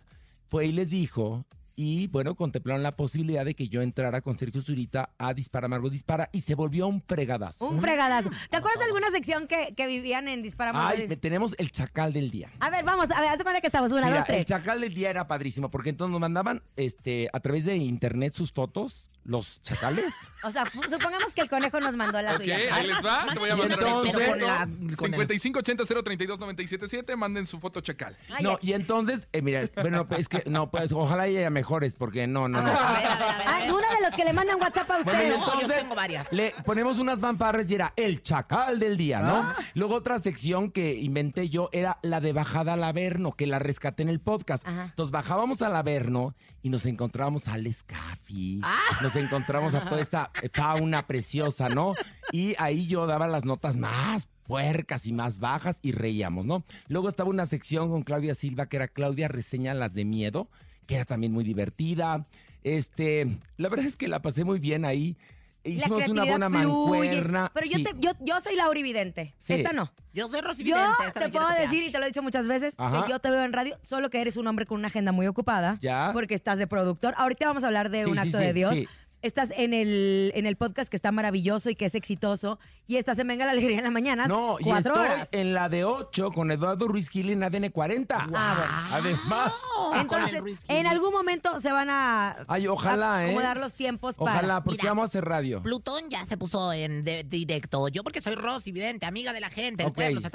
fue 0.52 0.66
y 0.66 0.74
les 0.74 0.90
dijo 0.90 1.46
y 1.78 2.08
bueno, 2.08 2.36
contemplaron 2.36 2.84
la 2.84 2.98
posibilidad 2.98 3.46
de 3.46 3.56
que 3.56 3.70
yo 3.70 3.82
entrara 3.82 4.20
con 4.20 4.38
Sergio 4.38 4.62
Zurita 4.62 5.14
a 5.18 5.34
Dispara, 5.34 5.70
Margot 5.70 5.90
Dispara 5.90 6.30
y 6.34 6.42
se 6.42 6.56
volvió 6.56 6.88
un 6.88 7.02
fregadazo. 7.02 7.70
Un 7.70 7.80
fregadazo. 7.80 8.30
¿Te 8.50 8.58
acuerdas 8.58 8.80
de 8.80 8.86
alguna 8.86 9.10
sección 9.12 9.48
que, 9.48 9.74
que 9.76 9.88
vivían 9.88 10.28
en 10.28 10.44
Dispara, 10.44 10.74
Margot? 10.74 11.10
Ay, 11.10 11.16
tenemos 11.16 11.56
el 11.58 11.72
chacal 11.72 12.12
del 12.12 12.30
día. 12.30 12.52
A 12.60 12.70
ver, 12.70 12.84
vamos, 12.84 13.10
a 13.12 13.22
ver, 13.22 13.30
haz 13.30 13.42
cuenta 13.42 13.62
que 13.62 13.68
estamos. 13.68 13.94
Una, 13.94 14.08
Mira, 14.08 14.18
dos, 14.18 14.28
tres. 14.28 14.40
el 14.40 14.46
chacal 14.46 14.82
del 14.82 14.94
día 14.94 15.10
era 15.10 15.26
padrísimo, 15.26 15.72
porque 15.72 15.90
entonces 15.90 16.12
nos 16.12 16.20
mandaban 16.20 16.62
este, 16.76 17.30
a 17.32 17.40
través 17.40 17.64
de 17.64 17.78
internet 17.78 18.34
sus 18.34 18.52
fotos, 18.52 19.08
los 19.24 19.62
chacales. 19.64 20.14
O 20.44 20.52
sea, 20.52 20.64
supongamos 20.72 21.34
que 21.36 21.42
el 21.42 21.50
conejo 21.50 21.80
nos 21.80 21.96
mandó 21.96 22.22
la 22.22 22.32
Ok, 22.32 22.38
suya. 22.42 22.58
ahí 22.76 22.88
les 22.88 22.98
va. 23.06 23.28
Te 23.32 23.40
voy 23.40 23.50
a 23.52 23.56
mandar 23.56 23.78
una 23.80 23.88
entonces- 23.88 24.14
foto. 24.14 24.30
Con 24.32 24.40
la- 24.42 24.68
con 24.98 25.14
el- 25.14 25.28
5580-032-977. 25.28 27.16
Manden 27.16 27.46
su 27.46 27.60
foto 27.60 27.82
chacal. 27.82 28.18
Ay, 28.36 28.44
no, 28.44 28.58
y 28.62 28.74
entonces, 28.74 29.28
eh, 29.32 29.42
mira, 29.42 29.70
bueno, 29.76 30.08
es 30.18 30.28
que, 30.28 30.44
no, 30.48 30.70
pues 30.72 30.92
ojalá 30.92 31.24
haya 31.24 31.50
mejores, 31.50 31.96
porque 31.96 32.28
no, 32.28 32.48
no, 32.48 32.62
no. 32.62 32.70
A 32.72 32.74
ver, 32.74 32.82
a 32.82 33.16
ver, 33.16 33.24
a 33.24 33.38
ver, 33.38 33.48
a 33.48 33.56
Ah, 33.58 33.64
uno 33.68 33.76
de 33.78 34.02
los 34.08 34.16
que 34.16 34.26
le 34.26 34.34
mandan 34.34 34.60
WhatsApp 34.60 34.90
a 34.92 35.04
Bueno, 35.04 35.12
ustedes. 35.12 35.38
No, 35.40 35.62
yo 35.62 35.68
tengo 35.68 35.96
varias. 35.96 36.32
le 36.34 36.54
ponemos 36.66 37.00
unas 37.00 37.20
fanfarras 37.20 37.70
y 37.70 37.76
era 37.76 37.94
el 37.96 38.24
chacal 38.24 38.80
del 38.80 38.98
día, 38.98 39.20
¿no? 39.20 39.36
Ah. 39.38 39.56
Luego 39.76 39.96
otra 39.96 40.20
sección 40.20 40.72
que 40.72 40.96
inventé 40.96 41.50
yo 41.50 41.70
era 41.72 42.00
la 42.02 42.20
de 42.22 42.34
bajada 42.34 42.74
al 42.74 42.84
Averno, 42.84 43.34
que 43.34 43.46
la 43.48 43.60
rescaté 43.60 44.04
en 44.04 44.10
el 44.10 44.20
podcast. 44.20 44.68
Ajá. 44.68 44.86
Entonces 44.86 45.12
bajábamos 45.12 45.62
al 45.62 45.76
Averno 45.76 46.36
y 46.64 46.70
nos 46.70 46.86
encontrábamos 46.86 47.48
al 47.48 47.68
Escafi, 47.68 48.62
Ah. 48.64 48.80
nos 49.02 49.11
encontramos 49.16 49.74
a 49.76 49.88
toda 49.88 50.02
esta 50.02 50.32
fauna 50.54 51.06
preciosa, 51.08 51.70
¿no? 51.70 51.94
Y 52.32 52.56
ahí 52.58 52.88
yo 52.88 53.06
daba 53.08 53.28
las 53.28 53.46
notas 53.46 53.78
más 53.78 54.28
puercas 54.44 55.06
y 55.08 55.14
más 55.14 55.40
bajas 55.40 55.80
y 55.82 55.92
reíamos, 55.92 56.46
¿no? 56.46 56.64
Luego 56.88 57.10
estaba 57.10 57.30
una 57.30 57.46
sección 57.46 57.90
con 57.90 58.02
Claudia 58.04 58.36
Silva 58.36 58.68
que 58.68 58.78
era 58.78 58.88
Claudia 58.88 59.28
reseña 59.28 59.74
las 59.74 59.94
de 59.94 60.06
miedo, 60.06 60.50
que 60.88 60.96
era 60.96 61.06
también 61.06 61.32
muy 61.32 61.44
divertida. 61.44 62.26
Este, 62.64 63.40
la 63.58 63.70
verdad 63.70 63.86
es 63.86 63.98
que 63.98 64.08
la 64.08 64.22
pasé 64.22 64.44
muy 64.44 64.60
bien 64.60 64.86
ahí. 64.86 65.18
Hicimos 65.64 66.10
una 66.10 66.24
buena 66.26 66.50
fluye. 66.50 66.66
mancuerna. 66.66 67.52
Pero 67.54 67.68
yo, 67.68 67.84
te- 67.84 67.96
yo, 68.00 68.12
yo 68.20 68.40
soy 68.42 68.56
Laura 68.56 68.82
Vidente. 68.82 69.36
Sí. 69.38 69.54
Esta 69.54 69.74
no. 69.74 69.92
Yo 70.12 70.28
soy 70.28 70.42
Rosy 70.42 70.64
Yo 70.64 70.76
esta 70.76 71.12
te 71.22 71.30
puedo 71.30 71.46
copiar. 71.46 71.62
decir, 71.62 71.84
y 71.84 71.92
te 71.92 72.00
lo 72.00 72.06
he 72.06 72.08
dicho 72.08 72.24
muchas 72.24 72.48
veces, 72.48 72.74
Ajá. 72.78 73.06
que 73.06 73.12
yo 73.12 73.20
te 73.20 73.30
veo 73.30 73.44
en 73.44 73.54
radio, 73.54 73.78
solo 73.84 74.10
que 74.10 74.20
eres 74.22 74.38
un 74.38 74.48
hombre 74.48 74.66
con 74.66 74.80
una 74.80 74.88
agenda 74.88 75.12
muy 75.12 75.28
ocupada. 75.28 75.78
Ya. 75.80 76.10
Porque 76.14 76.34
estás 76.34 76.58
de 76.58 76.66
productor. 76.66 77.14
Ahorita 77.16 77.46
vamos 77.46 77.64
a 77.64 77.68
hablar 77.68 77.92
de 77.92 78.04
Sí, 78.06 78.10
un 78.10 78.16
sí, 78.18 78.22
acto 78.24 78.40
sí, 78.40 78.44
de 78.44 78.54
Dios. 78.54 78.74
Estás 79.22 79.52
en 79.56 79.74
el, 79.74 80.32
en 80.36 80.46
el 80.46 80.56
podcast 80.56 80.90
que 80.90 80.96
está 80.96 81.12
maravilloso 81.12 81.70
y 81.70 81.76
que 81.76 81.86
es 81.86 81.96
exitoso. 81.96 82.58
Y 82.88 82.98
estás 82.98 83.18
en 83.20 83.28
Venga 83.28 83.46
la 83.46 83.52
Alegría 83.52 83.78
en 83.78 83.84
las 83.84 83.94
mañanas. 83.94 84.28
No, 84.28 84.58
y 84.60 84.64
cuatro 84.64 84.94
estoy 84.96 85.06
horas. 85.08 85.30
en 85.32 85.54
la 85.54 85.70
de 85.70 85.86
8 85.86 86.32
con 86.32 86.52
Eduardo 86.52 86.88
Ruiz 86.88 87.08
Gil 87.10 87.30
en 87.30 87.44
ADN 87.44 87.70
40. 87.70 88.28
Ah, 88.34 88.56
bueno. 88.58 89.16
Además. 89.16 89.54
Entonces, 89.96 90.40
Ruiz 90.42 90.64
en 90.68 90.88
algún 90.88 91.14
momento 91.14 91.60
se 91.62 91.72
van 91.72 91.90
a 91.90 92.46
Ay, 92.48 92.68
ojalá, 92.68 93.24
¿eh? 93.24 93.28
acomodar 93.28 93.58
los 93.58 93.74
tiempos 93.74 94.16
para... 94.16 94.32
Ojalá, 94.40 94.64
porque 94.64 94.82
Mira. 94.82 94.92
vamos 94.92 95.04
a 95.04 95.06
hacer 95.06 95.24
radio. 95.26 95.62
Plutón 95.62 96.10
ya 96.10 96.26
se 96.26 96.38
puso 96.38 96.74
en 96.74 97.04
de- 97.04 97.24
directo. 97.24 97.88
Yo 97.90 98.04
porque 98.04 98.22
soy 98.22 98.36
Rosy 98.36 98.72
Vidente, 98.72 99.06
amiga 99.06 99.32
de 99.34 99.40
la 99.40 99.50
gente, 99.50 99.84
el 99.84 99.94
pueblo, 99.94 100.20
se. 100.22 100.30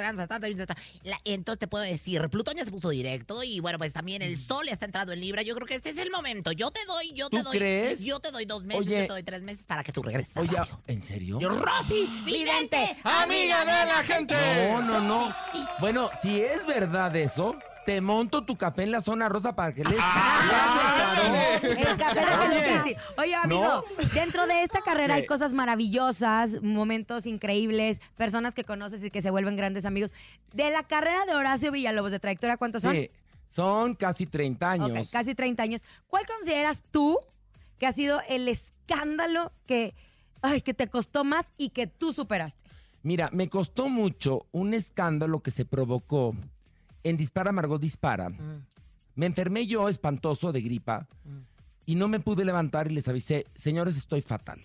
La- 1.02 1.18
entonces 1.24 1.58
te 1.58 1.66
puedo 1.68 1.84
decir, 1.84 2.26
Plutón 2.30 2.54
ya 2.56 2.64
se 2.64 2.70
puso 2.70 2.90
directo 2.90 3.42
y 3.42 3.60
bueno, 3.60 3.78
pues 3.78 3.92
también 3.92 4.22
el 4.22 4.38
Sol 4.38 4.68
está 4.68 4.86
entrado 4.86 5.12
en 5.12 5.20
Libra. 5.20 5.42
Yo 5.42 5.54
creo 5.54 5.66
que 5.66 5.74
este 5.74 5.90
es 5.90 5.98
el 5.98 6.10
momento. 6.10 6.52
Yo 6.52 6.70
te 6.70 6.84
doy, 6.86 7.12
yo 7.12 7.28
te 7.28 7.38
¿Tú 7.38 7.42
doy. 7.44 7.58
crees? 7.58 8.00
Yo 8.00 8.20
te 8.20 8.30
doy 8.30 8.44
dos 8.46 8.64
meses, 8.64 8.75
Oye. 8.78 9.02
te 9.02 9.08
doy 9.08 9.22
tres 9.22 9.42
meses 9.42 9.66
para 9.66 9.82
que 9.82 9.92
tú 9.92 10.02
regreses. 10.02 10.36
Oye, 10.36 10.56
radio. 10.56 10.80
¿en 10.86 11.02
serio? 11.02 11.38
Yo, 11.40 11.50
Rosy 11.50 12.06
Vidente, 12.24 12.96
¡Amiga 13.04 13.60
de 13.60 13.86
la 13.86 14.02
gente! 14.04 14.34
No, 14.70 14.82
no, 14.82 15.00
no. 15.00 15.34
Bueno, 15.80 16.10
si 16.22 16.40
es 16.40 16.66
verdad 16.66 17.14
eso, 17.16 17.56
te 17.86 18.00
monto 18.00 18.44
tu 18.44 18.56
café 18.56 18.82
en 18.82 18.90
la 18.90 19.00
zona 19.00 19.28
rosa 19.28 19.54
para 19.54 19.72
que 19.72 19.84
les... 19.84 19.98
Ah, 20.00 21.58
El 21.62 21.76
café 21.96 22.20
de 22.20 22.26
Hello 22.26 22.46
Oye. 22.48 22.82
Kitty. 22.82 23.00
Oye, 23.16 23.34
amigo, 23.34 23.62
¿No? 23.62 23.84
dentro 24.12 24.46
de 24.46 24.62
esta 24.62 24.80
carrera 24.80 25.14
hay 25.14 25.26
cosas 25.26 25.52
maravillosas, 25.52 26.62
momentos 26.62 27.26
increíbles, 27.26 28.00
personas 28.16 28.54
que 28.54 28.64
conoces 28.64 29.02
y 29.04 29.10
que 29.10 29.22
se 29.22 29.30
vuelven 29.30 29.56
grandes 29.56 29.84
amigos. 29.84 30.12
De 30.52 30.70
la 30.70 30.82
carrera 30.82 31.24
de 31.26 31.34
Horacio 31.34 31.70
Villalobos, 31.70 32.10
de 32.10 32.18
trayectoria, 32.18 32.56
¿cuántos 32.56 32.82
son? 32.82 32.94
Sí, 32.94 33.10
son 33.50 33.94
casi 33.94 34.26
30 34.26 34.70
años. 34.72 34.90
Ok, 34.90 35.12
casi 35.12 35.34
30 35.34 35.62
años. 35.62 35.84
¿Cuál 36.08 36.26
consideras 36.26 36.82
tú 36.90 37.18
que 37.78 37.86
ha 37.86 37.92
sido 37.92 38.20
el 38.28 38.48
escándalo 38.48 39.52
que, 39.66 39.94
ay, 40.42 40.60
que 40.60 40.74
te 40.74 40.88
costó 40.88 41.24
más 41.24 41.46
y 41.56 41.70
que 41.70 41.86
tú 41.86 42.12
superaste? 42.12 42.60
Mira, 43.02 43.30
me 43.32 43.48
costó 43.48 43.88
mucho 43.88 44.46
un 44.52 44.74
escándalo 44.74 45.40
que 45.40 45.50
se 45.50 45.64
provocó 45.64 46.34
en 47.04 47.16
Dispara 47.16 47.52
Margot 47.52 47.80
Dispara. 47.80 48.32
Me 49.14 49.26
enfermé 49.26 49.66
yo 49.66 49.88
espantoso 49.88 50.52
de 50.52 50.60
gripa 50.60 51.06
y 51.84 51.94
no 51.94 52.08
me 52.08 52.20
pude 52.20 52.44
levantar 52.44 52.90
y 52.90 52.94
les 52.94 53.06
avisé, 53.06 53.46
señores, 53.54 53.96
estoy 53.96 54.22
fatal. 54.22 54.60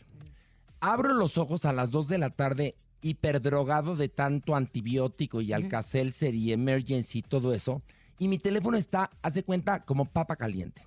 Abro 0.80 1.14
los 1.14 1.38
ojos 1.38 1.66
a 1.66 1.74
las 1.74 1.92
2 1.92 2.08
de 2.08 2.18
la 2.18 2.32
tarde 2.32 2.76
hiperdrogado 3.04 3.96
de 3.96 4.10
tanto 4.10 4.56
antibiótico 4.56 5.42
y 5.42 5.54
Alka-Seltzer 5.54 6.34
y 6.34 6.52
Emergency 6.52 7.20
y 7.20 7.22
todo 7.22 7.54
eso. 7.54 7.82
Y 8.18 8.28
mi 8.28 8.40
teléfono 8.40 8.78
está, 8.78 9.12
hace 9.22 9.44
cuenta, 9.44 9.84
como 9.84 10.06
papa 10.06 10.36
caliente. 10.36 10.84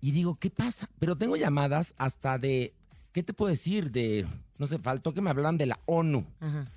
Y 0.00 0.12
digo, 0.12 0.36
¿qué 0.36 0.50
pasa? 0.50 0.88
Pero 0.98 1.16
tengo 1.16 1.36
llamadas 1.36 1.94
hasta 1.98 2.38
de, 2.38 2.72
¿qué 3.12 3.22
te 3.22 3.32
puedo 3.34 3.50
decir? 3.50 3.90
De, 3.90 4.26
no 4.58 4.66
sé, 4.66 4.78
faltó 4.78 5.12
que 5.12 5.20
me 5.20 5.30
hablaran 5.30 5.58
de 5.58 5.66
la 5.66 5.80
ONU. 5.86 6.24
Ajá. 6.40 6.70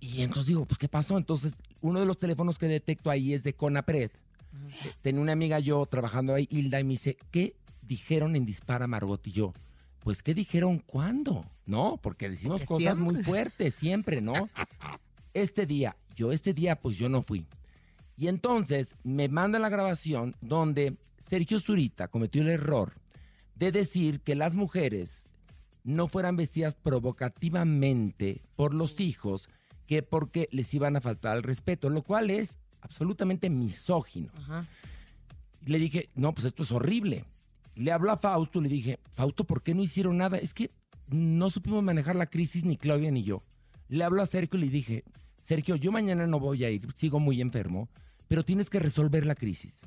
Y 0.00 0.22
entonces 0.22 0.46
digo, 0.46 0.64
pues, 0.64 0.78
¿qué 0.78 0.88
pasó? 0.88 1.18
Entonces, 1.18 1.54
uno 1.82 2.00
de 2.00 2.06
los 2.06 2.18
teléfonos 2.18 2.58
que 2.58 2.66
detecto 2.66 3.10
ahí 3.10 3.34
es 3.34 3.44
de 3.44 3.52
Conapred. 3.52 4.10
Eh, 4.10 4.92
Tenía 5.02 5.20
una 5.20 5.32
amiga 5.32 5.58
yo 5.58 5.84
trabajando 5.86 6.34
ahí, 6.34 6.48
Hilda, 6.50 6.80
y 6.80 6.84
me 6.84 6.90
dice, 6.90 7.16
¿qué 7.30 7.54
dijeron 7.82 8.34
en 8.34 8.46
Dispara 8.46 8.86
Margot? 8.86 9.24
Y 9.26 9.32
yo, 9.32 9.52
pues, 10.00 10.22
¿qué 10.22 10.32
dijeron 10.32 10.78
cuándo? 10.78 11.44
No, 11.66 11.98
porque 12.02 12.30
decimos 12.30 12.62
Porque 12.62 12.84
cosas 12.84 12.98
muy 12.98 13.22
fuertes, 13.22 13.74
siempre, 13.74 14.20
¿no? 14.20 14.32
Este 15.32 15.64
día, 15.64 15.96
yo 16.16 16.32
este 16.32 16.52
día, 16.52 16.74
pues 16.74 16.96
yo 16.96 17.08
no 17.08 17.22
fui. 17.22 17.46
Y 18.20 18.28
entonces 18.28 18.96
me 19.02 19.30
manda 19.30 19.58
la 19.58 19.70
grabación 19.70 20.36
donde 20.42 20.98
Sergio 21.16 21.58
Zurita 21.58 22.08
cometió 22.08 22.42
el 22.42 22.50
error 22.50 22.92
de 23.54 23.72
decir 23.72 24.20
que 24.20 24.34
las 24.34 24.54
mujeres 24.54 25.26
no 25.84 26.06
fueran 26.06 26.36
vestidas 26.36 26.74
provocativamente 26.74 28.42
por 28.56 28.74
los 28.74 29.00
hijos 29.00 29.48
que 29.86 30.02
porque 30.02 30.50
les 30.52 30.74
iban 30.74 30.96
a 30.96 31.00
faltar 31.00 31.38
el 31.38 31.42
respeto, 31.42 31.88
lo 31.88 32.02
cual 32.02 32.28
es 32.28 32.58
absolutamente 32.82 33.48
misógino. 33.48 34.30
Ajá. 34.36 34.66
Le 35.64 35.78
dije, 35.78 36.10
no, 36.14 36.34
pues 36.34 36.44
esto 36.44 36.62
es 36.62 36.72
horrible. 36.72 37.24
Le 37.74 37.90
habló 37.90 38.12
a 38.12 38.18
Fausto, 38.18 38.60
le 38.60 38.68
dije, 38.68 39.00
Fausto, 39.12 39.44
¿por 39.44 39.62
qué 39.62 39.74
no 39.74 39.82
hicieron 39.82 40.18
nada? 40.18 40.36
Es 40.36 40.52
que 40.52 40.70
no 41.08 41.48
supimos 41.48 41.82
manejar 41.82 42.16
la 42.16 42.26
crisis 42.26 42.64
ni 42.64 42.76
Claudia 42.76 43.10
ni 43.10 43.22
yo. 43.22 43.42
Le 43.88 44.04
habló 44.04 44.20
a 44.20 44.26
Sergio 44.26 44.58
y 44.58 44.64
le 44.64 44.68
dije, 44.68 45.04
Sergio, 45.40 45.74
yo 45.76 45.90
mañana 45.90 46.26
no 46.26 46.38
voy 46.38 46.64
a 46.64 46.70
ir, 46.70 46.86
sigo 46.94 47.18
muy 47.18 47.40
enfermo, 47.40 47.88
pero 48.30 48.44
tienes 48.44 48.70
que 48.70 48.78
resolver 48.78 49.26
la 49.26 49.34
crisis. 49.34 49.80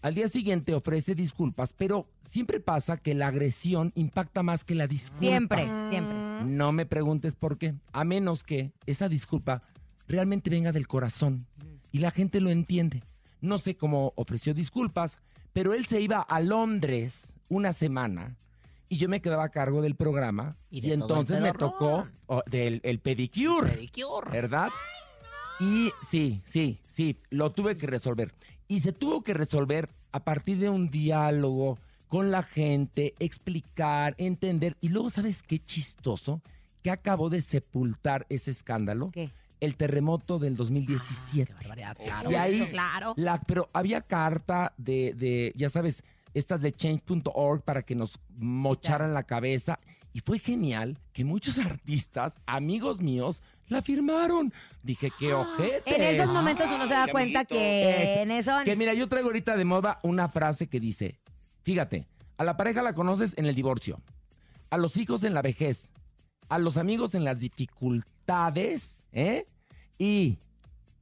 Al 0.00 0.14
día 0.14 0.28
siguiente 0.28 0.72
ofrece 0.72 1.14
disculpas, 1.14 1.74
pero 1.74 2.08
siempre 2.22 2.58
pasa 2.58 2.96
que 2.96 3.14
la 3.14 3.28
agresión 3.28 3.92
impacta 3.96 4.42
más 4.42 4.64
que 4.64 4.74
la 4.74 4.86
disculpa. 4.86 5.26
Siempre, 5.26 5.68
siempre. 5.90 6.16
No 6.46 6.72
me 6.72 6.86
preguntes 6.86 7.34
por 7.34 7.58
qué, 7.58 7.74
a 7.92 8.02
menos 8.04 8.44
que 8.44 8.72
esa 8.86 9.10
disculpa 9.10 9.62
realmente 10.08 10.48
venga 10.48 10.72
del 10.72 10.88
corazón 10.88 11.46
y 11.92 11.98
la 11.98 12.10
gente 12.10 12.40
lo 12.40 12.48
entiende. 12.48 13.02
No 13.42 13.58
sé 13.58 13.76
cómo 13.76 14.14
ofreció 14.16 14.54
disculpas, 14.54 15.18
pero 15.52 15.74
él 15.74 15.84
se 15.84 16.00
iba 16.00 16.22
a 16.22 16.40
Londres 16.40 17.36
una 17.50 17.74
semana 17.74 18.38
y 18.88 18.96
yo 18.96 19.10
me 19.10 19.20
quedaba 19.20 19.44
a 19.44 19.48
cargo 19.50 19.82
del 19.82 19.96
programa 19.96 20.56
Y 20.70 20.80
de 20.80 20.94
entonces 20.94 21.42
me 21.42 21.52
tocó 21.52 22.06
oh, 22.26 22.42
del 22.46 22.80
el 22.84 23.00
pedicure. 23.00 23.72
Pedicure. 23.72 24.30
¿verdad? 24.30 24.70
Y 25.60 25.92
sí, 26.02 26.42
sí, 26.44 26.80
sí, 26.86 27.18
lo 27.30 27.52
tuve 27.52 27.76
que 27.76 27.86
resolver. 27.86 28.34
Y 28.66 28.80
se 28.80 28.92
tuvo 28.92 29.22
que 29.22 29.34
resolver 29.34 29.90
a 30.12 30.24
partir 30.24 30.58
de 30.58 30.68
un 30.68 30.90
diálogo 30.90 31.78
con 32.08 32.30
la 32.30 32.42
gente, 32.42 33.14
explicar, 33.18 34.14
entender. 34.18 34.76
Y 34.80 34.88
luego, 34.88 35.10
¿sabes 35.10 35.42
qué 35.42 35.58
chistoso? 35.58 36.40
Que 36.82 36.90
acabó 36.90 37.30
de 37.30 37.42
sepultar 37.42 38.26
ese 38.28 38.50
escándalo. 38.50 39.10
¿Qué? 39.10 39.32
El 39.60 39.76
terremoto 39.76 40.38
del 40.38 40.56
2017. 40.56 41.46
Qué 41.46 41.54
barbaridad, 41.54 41.96
claro. 41.96 42.30
y 42.30 42.34
ahí, 42.34 42.68
claro. 42.70 43.14
la, 43.16 43.40
pero 43.40 43.70
había 43.72 44.02
carta 44.02 44.74
de, 44.76 45.14
de, 45.14 45.52
ya 45.56 45.70
sabes, 45.70 46.04
estas 46.34 46.62
de 46.62 46.72
change.org 46.72 47.62
para 47.62 47.82
que 47.82 47.94
nos 47.94 48.18
mocharan 48.36 49.14
la 49.14 49.22
cabeza. 49.22 49.80
Y 50.12 50.20
fue 50.20 50.38
genial 50.38 50.98
que 51.12 51.24
muchos 51.24 51.58
artistas, 51.66 52.38
amigos 52.46 53.00
míos, 53.00 53.42
la 53.68 53.82
firmaron. 53.82 54.52
Dije, 54.82 55.10
qué 55.18 55.32
ojete. 55.32 55.82
En 55.94 56.02
esos 56.02 56.32
momentos 56.32 56.66
uno 56.70 56.86
se 56.86 56.94
da 56.94 57.06
cuenta 57.08 57.44
que 57.44 58.22
en 58.22 58.30
eso... 58.30 58.52
Que 58.64 58.76
mira, 58.76 58.92
yo 58.94 59.08
traigo 59.08 59.28
ahorita 59.28 59.56
de 59.56 59.64
moda 59.64 59.98
una 60.02 60.28
frase 60.28 60.68
que 60.68 60.78
dice, 60.80 61.18
fíjate, 61.62 62.06
a 62.36 62.44
la 62.44 62.56
pareja 62.56 62.82
la 62.82 62.92
conoces 62.94 63.34
en 63.38 63.46
el 63.46 63.54
divorcio, 63.54 64.00
a 64.70 64.76
los 64.76 64.96
hijos 64.96 65.24
en 65.24 65.32
la 65.34 65.40
vejez, 65.42 65.92
a 66.48 66.58
los 66.58 66.76
amigos 66.76 67.14
en 67.14 67.24
las 67.24 67.40
dificultades, 67.40 69.04
¿eh? 69.12 69.46
Y 69.98 70.38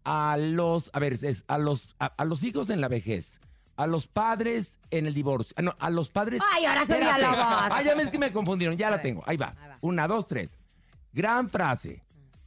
a 0.05 0.37
los, 0.39 0.91
a 0.93 0.99
ver, 0.99 1.15
es 1.15 1.45
a 1.49 1.59
los, 1.59 1.89
a, 1.99 2.07
a 2.07 2.25
los 2.25 2.45
hijos 2.45 2.71
en 2.71 2.81
la 2.81 2.89
vejez, 2.89 3.41
a 3.77 3.87
los 3.87 4.07
padres 4.07 4.79
en 4.91 5.07
el 5.07 5.15
divorcio, 5.15 5.55
ah, 5.59 5.63
no, 5.63 5.75
a 5.81 5.91
los 5.91 6.09
padres... 6.09 6.41
Ay, 6.53 6.67
ahora 6.67 6.83
son 6.83 6.93
Espérate. 6.93 7.21
diálogos. 7.21 7.45
Ah, 7.49 7.83
ya 7.83 7.95
ves 7.95 8.11
que 8.11 8.19
me 8.19 8.31
confundieron, 8.33 8.77
ya 8.77 8.89
A 8.89 8.91
la 8.91 8.97
ver, 8.99 9.03
tengo, 9.03 9.23
ahí 9.27 9.37
va. 9.37 9.57
ahí 9.61 9.69
va. 9.71 9.79
Una, 9.81 10.07
dos, 10.07 10.27
tres. 10.27 10.59
Gran 11.13 11.49
frase. 11.51 12.03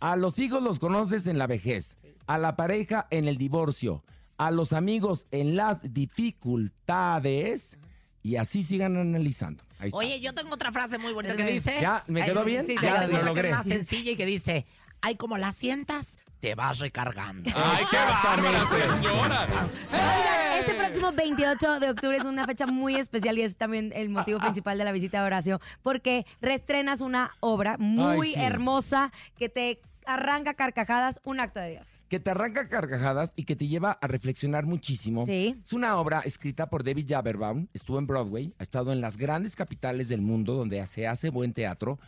A 0.06 0.16
los 0.18 0.38
hijos 0.38 0.62
los 0.62 0.78
conoces 0.78 1.26
en 1.26 1.40
la 1.40 1.48
vejez, 1.48 1.98
a 2.28 2.38
la 2.38 2.56
pareja 2.56 3.08
en 3.10 3.28
el 3.28 3.40
divorcio, 3.40 4.04
a 4.38 4.52
los 4.52 4.72
amigos 4.72 5.26
en 5.32 5.56
las 5.56 5.96
dificultades 5.96 7.80
y 8.22 8.36
así 8.36 8.62
sigan 8.62 8.98
analizando. 8.98 9.64
Ahí 9.80 9.88
está. 9.88 9.98
Oye, 9.98 10.20
yo 10.20 10.32
tengo 10.36 10.54
otra 10.54 10.72
frase 10.72 11.00
muy 11.00 11.12
bonita 11.12 11.36
que 11.36 11.46
dice. 11.46 11.80
¿Ya? 11.82 12.04
¿Me 12.06 12.24
quedó 12.24 12.44
bien? 12.44 12.68
Sí, 12.68 12.76
ya, 12.80 13.00
lo 13.00 13.06
otra 13.08 13.20
que 13.20 13.26
logré. 13.26 13.50
es 13.50 13.56
más 13.56 13.66
sencilla 13.66 14.12
y 14.12 14.16
que 14.16 14.28
dice, 14.28 14.68
ay, 15.02 15.16
como 15.16 15.40
la 15.40 15.52
sientas, 15.52 16.20
te 16.40 16.54
vas 16.54 16.78
recargando. 16.78 17.50
¡Ay, 17.56 17.84
qué 17.90 17.98
bárbara, 17.98 18.64
señora! 18.68 19.48
¡Eh! 19.92 20.60
Este 20.60 20.76
próximo 20.76 21.12
28 21.14 21.80
de 21.80 21.90
octubre 21.90 22.18
es 22.18 22.26
una 22.26 22.44
fecha 22.44 22.68
muy 22.68 22.94
especial 22.94 23.40
y 23.40 23.42
es 23.42 23.58
también 23.58 23.92
el 23.96 24.10
motivo 24.10 24.38
principal 24.38 24.78
de 24.78 24.84
la 24.84 24.92
visita 24.92 25.20
de 25.22 25.26
Horacio, 25.26 25.60
porque 25.82 26.28
reestrenas 26.42 27.02
una 27.02 27.32
obra 27.40 27.78
muy 27.80 28.28
Ay, 28.28 28.34
sí. 28.36 28.40
hermosa 28.40 29.12
que 29.36 29.50
te 29.50 29.82
arranca 30.08 30.54
carcajadas, 30.54 31.20
un 31.24 31.40
acto 31.40 31.60
de 31.60 31.72
Dios. 31.72 32.00
Que 32.10 32.20
te 32.20 32.32
arranca 32.32 32.68
carcajadas 32.68 33.34
y 33.36 33.44
que 33.44 33.56
te 33.56 33.68
lleva 33.68 33.92
a 33.92 34.08
reflexionar 34.08 34.66
muchísimo. 34.66 35.26
Sí. 35.26 35.60
Es 35.64 35.74
una 35.74 35.98
obra 35.98 36.22
escrita 36.22 36.70
por 36.70 36.84
David 36.84 37.06
Jaberbaum, 37.10 37.68
estuvo 37.74 38.00
en 38.00 38.08
Broadway, 38.08 38.54
ha 38.60 38.64
estado 38.64 38.92
en 38.92 39.02
las 39.02 39.18
grandes 39.18 39.56
capitales 39.56 40.10
del 40.10 40.22
mundo 40.22 40.54
donde 40.54 40.86
se 40.88 41.08
hace 41.08 41.30
buen 41.30 41.54
teatro. 41.54 42.00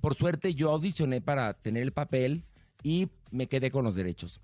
Por 0.00 0.14
suerte 0.14 0.54
yo 0.54 0.70
audicioné 0.70 1.20
para 1.20 1.54
tener 1.54 1.82
el 1.82 1.92
papel 1.92 2.44
y 2.82 3.08
me 3.30 3.46
quedé 3.46 3.70
con 3.70 3.84
los 3.84 3.94
derechos. 3.94 4.40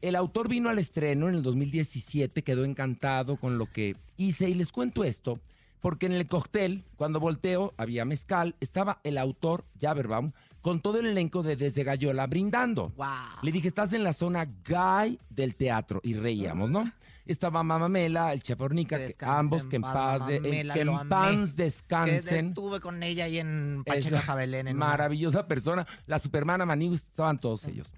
El 0.00 0.16
autor 0.16 0.48
vino 0.48 0.68
al 0.68 0.78
estreno 0.78 1.28
en 1.28 1.36
el 1.36 1.42
2017, 1.42 2.42
quedó 2.42 2.64
encantado 2.64 3.36
con 3.36 3.58
lo 3.58 3.66
que 3.66 3.96
hice 4.16 4.50
y 4.50 4.54
les 4.54 4.72
cuento 4.72 5.04
esto 5.04 5.40
porque 5.82 6.06
en 6.06 6.12
el 6.12 6.28
cóctel, 6.28 6.84
cuando 6.96 7.20
volteo, 7.20 7.74
había 7.76 8.04
mezcal, 8.04 8.54
estaba 8.60 9.00
el 9.02 9.18
autor 9.18 9.64
Jaberbaum 9.78 10.30
con 10.62 10.80
todo 10.80 11.00
el 11.00 11.06
elenco 11.06 11.42
de 11.42 11.56
Desde 11.56 11.84
Gallola 11.84 12.26
brindando. 12.26 12.90
Wow. 12.96 13.06
Le 13.42 13.52
dije, 13.52 13.68
estás 13.68 13.92
en 13.92 14.02
la 14.04 14.12
zona 14.12 14.46
gay 14.64 15.18
del 15.28 15.54
teatro. 15.56 16.00
Y 16.02 16.14
reíamos, 16.14 16.70
¿no? 16.70 16.90
Estaba 17.26 17.62
Mamamela, 17.62 18.32
el 18.32 18.42
Chapornica, 18.42 18.98
Que 18.98 19.14
que 19.14 19.24
ambos 19.24 19.66
que 19.66 19.76
en 19.76 19.82
paz, 19.82 20.26
de- 20.26 20.40
que 20.40 20.80
en 20.80 21.08
paz 21.08 21.54
Que 21.54 21.62
descansen. 21.64 22.48
estuve 22.48 22.80
con 22.80 23.02
ella 23.02 23.24
ahí 23.26 23.38
en 23.38 23.82
Pacheco. 23.86 24.16
En 24.40 24.68
una- 24.68 24.74
maravillosa 24.74 25.46
persona. 25.46 25.86
La 26.06 26.18
supermana 26.18 26.66
Manigu, 26.66 26.94
estaban 26.94 27.38
todos 27.40 27.66
ellos. 27.68 27.92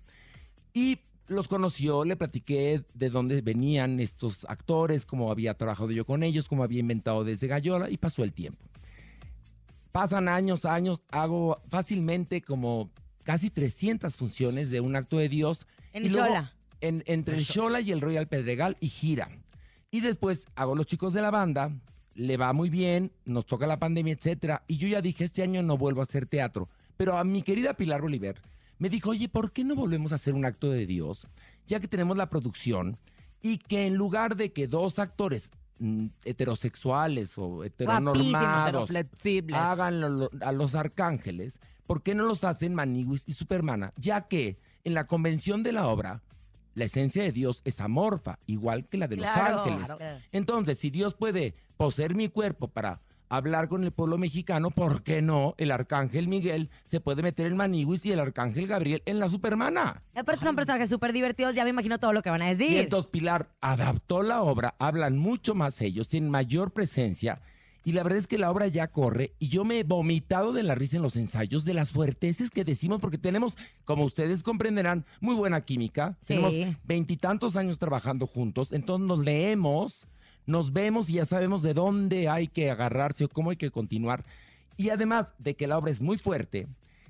Y 0.74 0.98
los 1.26 1.48
conoció, 1.48 2.04
le 2.04 2.16
platiqué 2.16 2.84
de 2.92 3.08
dónde 3.08 3.40
venían 3.40 3.98
estos 3.98 4.44
actores, 4.46 5.06
cómo 5.06 5.30
había 5.30 5.54
trabajado 5.54 5.90
yo 5.90 6.04
con 6.04 6.22
ellos, 6.22 6.46
cómo 6.48 6.62
había 6.62 6.80
inventado 6.80 7.24
desde 7.24 7.46
Gallola 7.46 7.88
y 7.88 7.96
pasó 7.96 8.24
el 8.24 8.32
tiempo. 8.34 8.62
Pasan 9.94 10.26
años, 10.28 10.64
años, 10.64 11.02
hago 11.12 11.62
fácilmente 11.68 12.42
como 12.42 12.90
casi 13.22 13.48
300 13.48 14.16
funciones 14.16 14.72
de 14.72 14.80
un 14.80 14.96
acto 14.96 15.18
de 15.18 15.28
Dios. 15.28 15.68
En 15.92 16.06
y 16.06 16.08
luego 16.08 16.26
Xola. 16.26 16.52
en- 16.80 17.04
entre 17.06 17.36
el 17.36 17.44
Xola 17.44 17.80
y 17.80 17.92
el 17.92 18.00
Royal 18.00 18.26
Pedregal 18.26 18.76
y 18.80 18.88
gira. 18.88 19.28
Y 19.92 20.00
después 20.00 20.48
hago 20.56 20.74
los 20.74 20.86
chicos 20.88 21.14
de 21.14 21.22
la 21.22 21.30
banda, 21.30 21.70
le 22.14 22.36
va 22.36 22.52
muy 22.52 22.70
bien, 22.70 23.12
nos 23.24 23.46
toca 23.46 23.68
la 23.68 23.78
pandemia, 23.78 24.14
etcétera. 24.14 24.64
Y 24.66 24.78
yo 24.78 24.88
ya 24.88 25.00
dije, 25.00 25.22
este 25.22 25.44
año 25.44 25.62
no 25.62 25.78
vuelvo 25.78 26.00
a 26.00 26.02
hacer 26.02 26.26
teatro. 26.26 26.68
Pero 26.96 27.16
a 27.16 27.22
mi 27.22 27.42
querida 27.42 27.74
Pilar 27.74 28.02
Bolívar 28.02 28.42
me 28.80 28.90
dijo, 28.90 29.10
oye, 29.10 29.28
¿por 29.28 29.52
qué 29.52 29.62
no 29.62 29.76
volvemos 29.76 30.10
a 30.10 30.16
hacer 30.16 30.34
un 30.34 30.44
acto 30.44 30.70
de 30.70 30.86
Dios? 30.86 31.28
Ya 31.68 31.78
que 31.78 31.86
tenemos 31.86 32.16
la 32.16 32.28
producción 32.30 32.98
y 33.42 33.58
que 33.58 33.86
en 33.86 33.94
lugar 33.94 34.34
de 34.34 34.52
que 34.52 34.66
dos 34.66 34.98
actores 34.98 35.52
heterosexuales 36.24 37.36
o 37.38 37.64
heteronormados 37.64 38.90
Heteroflexibles. 38.90 39.56
hagan 39.56 40.00
lo- 40.00 40.08
lo- 40.08 40.30
a 40.42 40.52
los 40.52 40.74
arcángeles, 40.74 41.60
¿por 41.86 42.02
qué 42.02 42.14
no 42.14 42.24
los 42.24 42.44
hacen 42.44 42.74
Maniguis 42.74 43.24
y 43.26 43.32
Supermana? 43.34 43.92
Ya 43.96 44.22
que 44.22 44.58
en 44.84 44.94
la 44.94 45.06
convención 45.06 45.62
de 45.62 45.72
la 45.72 45.88
obra, 45.88 46.22
la 46.74 46.84
esencia 46.84 47.22
de 47.22 47.32
Dios 47.32 47.62
es 47.64 47.80
amorfa, 47.80 48.38
igual 48.46 48.86
que 48.88 48.98
la 48.98 49.06
de 49.08 49.16
los 49.16 49.26
ángeles. 49.26 49.86
claro. 49.86 50.20
Entonces, 50.32 50.78
si 50.78 50.90
Dios 50.90 51.14
puede 51.14 51.54
poseer 51.76 52.14
mi 52.14 52.28
cuerpo 52.28 52.68
para 52.68 53.00
hablar 53.36 53.68
con 53.68 53.84
el 53.84 53.92
pueblo 53.92 54.18
mexicano, 54.18 54.70
¿por 54.70 55.02
qué 55.02 55.22
no 55.22 55.54
el 55.58 55.70
arcángel 55.70 56.28
Miguel 56.28 56.70
se 56.84 57.00
puede 57.00 57.22
meter 57.22 57.46
en 57.46 57.56
Maniguis 57.56 58.04
y 58.06 58.12
el 58.12 58.20
arcángel 58.20 58.66
Gabriel 58.66 59.02
en 59.06 59.18
la 59.18 59.28
Supermana? 59.28 60.02
Aparte 60.14 60.44
son 60.44 60.56
personajes 60.56 60.88
súper 60.88 61.12
divertidos, 61.12 61.54
ya 61.54 61.64
me 61.64 61.70
imagino 61.70 61.98
todo 61.98 62.12
lo 62.12 62.22
que 62.22 62.30
van 62.30 62.42
a 62.42 62.48
decir. 62.48 62.70
Y 62.70 62.78
entonces 62.78 63.10
Pilar 63.10 63.50
adaptó 63.60 64.22
la 64.22 64.42
obra, 64.42 64.74
hablan 64.78 65.18
mucho 65.18 65.54
más 65.54 65.80
ellos, 65.80 66.08
tienen 66.08 66.30
mayor 66.30 66.72
presencia. 66.72 67.40
Y 67.86 67.92
la 67.92 68.02
verdad 68.02 68.18
es 68.18 68.26
que 68.26 68.38
la 68.38 68.50
obra 68.50 68.66
ya 68.66 68.88
corre 68.88 69.34
y 69.38 69.48
yo 69.48 69.62
me 69.64 69.80
he 69.80 69.84
vomitado 69.84 70.54
de 70.54 70.62
la 70.62 70.74
risa 70.74 70.96
en 70.96 71.02
los 71.02 71.16
ensayos 71.16 71.66
de 71.66 71.74
las 71.74 71.90
fuerteces 71.90 72.50
que 72.50 72.64
decimos 72.64 72.98
porque 72.98 73.18
tenemos, 73.18 73.58
como 73.84 74.04
ustedes 74.04 74.42
comprenderán, 74.42 75.04
muy 75.20 75.34
buena 75.34 75.60
química. 75.60 76.16
Sí. 76.20 76.28
Tenemos 76.28 76.54
veintitantos 76.84 77.56
años 77.56 77.78
trabajando 77.78 78.26
juntos, 78.26 78.72
entonces 78.72 79.06
nos 79.06 79.18
leemos, 79.18 80.08
nos 80.46 80.72
vemos 80.72 81.08
y 81.08 81.14
ya 81.14 81.24
sabemos 81.24 81.62
de 81.62 81.74
dónde 81.74 82.28
hay 82.28 82.48
que 82.48 82.70
agarrarse 82.70 83.24
o 83.24 83.28
cómo 83.28 83.50
hay 83.50 83.56
que 83.56 83.70
continuar. 83.70 84.24
Y 84.76 84.90
además 84.90 85.34
de 85.38 85.54
que 85.54 85.66
la 85.66 85.78
obra 85.78 85.90
es 85.90 86.00
muy 86.00 86.18
fuerte, 86.18 86.66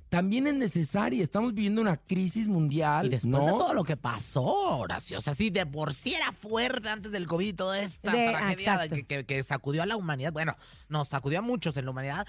también 0.09 0.47
es 0.47 0.55
necesaria. 0.55 1.23
Estamos 1.23 1.55
viviendo 1.55 1.81
una 1.81 1.97
crisis 1.97 2.49
mundial, 2.49 3.07
Y 3.07 3.09
después 3.09 3.31
¿no? 3.33 3.45
de 3.47 3.51
todo 3.53 3.75
lo 3.75 3.83
que 3.85 3.97
pasó, 3.97 4.45
Horacio, 4.45 5.19
o 5.19 5.21
sea, 5.21 5.35
sí, 5.35 5.51
de 5.51 5.67
por 5.67 5.93
sí 5.93 6.15
era 6.15 6.31
fuerte 6.33 6.89
antes 6.89 7.11
del 7.11 7.27
COVID 7.27 7.47
y 7.49 7.53
toda 7.53 7.81
esta 7.81 8.13
De- 8.13 8.29
tragedia 8.29 8.89
que, 8.89 9.05
que- 9.05 9.25
que 9.27 9.43
sacudió 9.43 9.83
a 9.83 9.87
la 9.87 9.97
humanidad. 9.97 10.33
Bueno, 10.33 10.55
nos 10.89 11.09
sacudió 11.09 11.41
a 11.41 11.43
muchos 11.43 11.77
en 11.77 11.85
la 11.87 11.91
humanidad. 11.91 12.27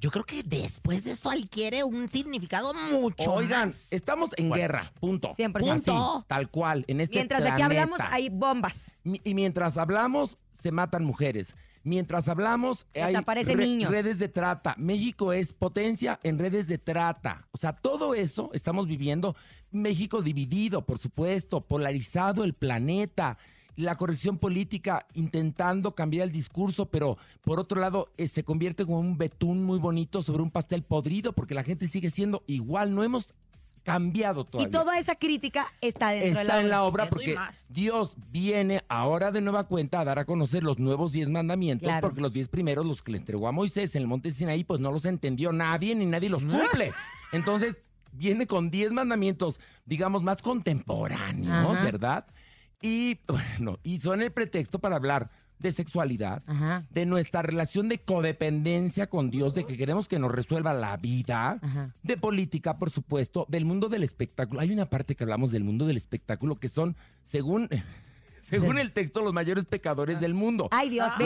Yo 0.00 0.10
creo 0.10 0.24
que 0.24 0.42
después 0.42 1.04
de 1.04 1.12
eso 1.12 1.30
adquiere 1.30 1.84
un 1.84 2.08
significado 2.08 2.72
mucho 2.72 3.32
Oigan, 3.34 3.68
más. 3.68 3.88
estamos 3.92 4.30
en 4.36 4.48
Bueno. 4.48 4.62
guerra, 4.62 4.92
punto. 5.00 5.32
100%. 5.34 5.72
Así, 5.72 6.24
tal 6.26 6.48
cual, 6.50 6.84
en 6.88 7.00
este 7.00 7.16
Mientras 7.16 7.42
de 7.42 7.50
aquí 7.50 7.62
hablamos, 7.62 7.96
planeta. 7.98 8.14
hay 8.16 8.28
bombas. 8.30 8.78
Y 9.04 9.34
mientras 9.34 9.76
hablamos, 9.76 10.38
se 10.52 10.72
matan 10.72 11.04
mujeres. 11.04 11.54
Mientras 11.86 12.26
hablamos, 12.26 12.84
hay 13.00 13.14
redes 13.14 14.18
de 14.18 14.28
trata. 14.28 14.74
México 14.76 15.32
es 15.32 15.52
potencia 15.52 16.18
en 16.24 16.36
redes 16.36 16.66
de 16.66 16.78
trata. 16.78 17.46
O 17.52 17.58
sea, 17.58 17.74
todo 17.74 18.16
eso 18.16 18.50
estamos 18.54 18.88
viviendo. 18.88 19.36
México 19.70 20.20
dividido, 20.20 20.84
por 20.84 20.98
supuesto, 20.98 21.60
polarizado 21.60 22.42
el 22.42 22.54
planeta. 22.54 23.38
La 23.76 23.94
corrección 23.94 24.38
política 24.38 25.06
intentando 25.14 25.94
cambiar 25.94 26.26
el 26.26 26.32
discurso, 26.32 26.86
pero 26.86 27.18
por 27.42 27.60
otro 27.60 27.80
lado 27.80 28.10
eh, 28.16 28.26
se 28.26 28.42
convierte 28.42 28.84
como 28.84 28.98
un 28.98 29.16
betún 29.16 29.62
muy 29.62 29.78
bonito 29.78 30.22
sobre 30.22 30.42
un 30.42 30.50
pastel 30.50 30.82
podrido 30.82 31.34
porque 31.34 31.54
la 31.54 31.62
gente 31.62 31.86
sigue 31.86 32.10
siendo 32.10 32.42
igual. 32.48 32.96
No 32.96 33.04
hemos 33.04 33.32
cambiado 33.86 34.44
todavía 34.44 34.68
Y 34.68 34.70
toda 34.70 34.98
esa 34.98 35.14
crítica 35.14 35.68
está 35.80 36.10
dentro 36.10 36.26
de 36.34 36.40
está 36.42 36.56
la 36.56 36.60
en 36.60 36.68
la 36.68 36.82
obra. 36.82 37.04
obra 37.04 37.16
Eso 37.20 37.30
y 37.30 37.34
porque. 37.34 37.72
Dios 37.72 38.16
viene 38.30 38.82
ahora 38.88 39.30
de 39.30 39.40
nueva 39.40 39.64
cuenta 39.64 40.00
a 40.00 40.04
dar 40.04 40.18
a 40.18 40.24
conocer 40.24 40.62
los 40.64 40.78
nuevos 40.78 41.12
diez 41.12 41.28
mandamientos 41.30 41.86
Claro. 41.86 42.08
porque 42.08 42.20
los 42.20 42.32
diez 42.32 42.48
primeros 42.48 42.84
los 42.84 43.02
que 43.02 43.12
le 43.12 43.18
entregó 43.18 43.46
a 43.48 43.52
Moisés 43.52 43.94
en 43.94 44.02
el 44.02 44.08
monte 44.08 44.30
Sinaí 44.32 44.64
pues 44.64 44.80
no 44.80 44.90
los 44.92 45.04
entendió 45.04 45.52
nadie 45.52 45.94
ni 45.94 46.04
nadie 46.04 46.28
los 46.28 46.42
cumple. 46.42 46.92
Entonces 47.32 47.76
viene 48.12 48.46
con 48.46 48.70
diez 48.70 48.90
mandamientos 48.92 49.60
digamos 49.84 50.22
más 50.22 50.42
contemporáneos, 50.42 51.74
Ajá. 51.74 51.82
¿verdad? 51.84 52.26
Y 52.82 53.20
bueno, 53.26 53.78
y 53.82 54.00
son 54.00 54.20
el 54.20 54.32
pretexto 54.32 54.78
para 54.80 54.96
hablar 54.96 55.30
de 55.58 55.72
sexualidad, 55.72 56.42
Ajá. 56.46 56.84
de 56.90 57.06
nuestra 57.06 57.42
relación 57.42 57.88
de 57.88 57.98
codependencia 57.98 59.08
con 59.08 59.30
Dios, 59.30 59.54
de 59.54 59.64
que 59.64 59.76
queremos 59.76 60.06
que 60.08 60.18
nos 60.18 60.30
resuelva 60.30 60.74
la 60.74 60.96
vida, 60.96 61.58
Ajá. 61.62 61.94
de 62.02 62.16
política, 62.16 62.78
por 62.78 62.90
supuesto, 62.90 63.46
del 63.48 63.64
mundo 63.64 63.88
del 63.88 64.02
espectáculo. 64.02 64.60
Hay 64.60 64.70
una 64.72 64.86
parte 64.86 65.14
que 65.14 65.24
hablamos 65.24 65.52
del 65.52 65.64
mundo 65.64 65.86
del 65.86 65.96
espectáculo 65.96 66.56
que 66.56 66.68
son, 66.68 66.94
según, 67.22 67.68
según 68.40 68.78
el 68.78 68.92
texto, 68.92 69.22
los 69.22 69.32
mayores 69.32 69.64
pecadores 69.64 70.20
del 70.20 70.34
mundo. 70.34 70.68
Ay, 70.70 70.90
Dios, 70.90 71.10
ve 71.18 71.24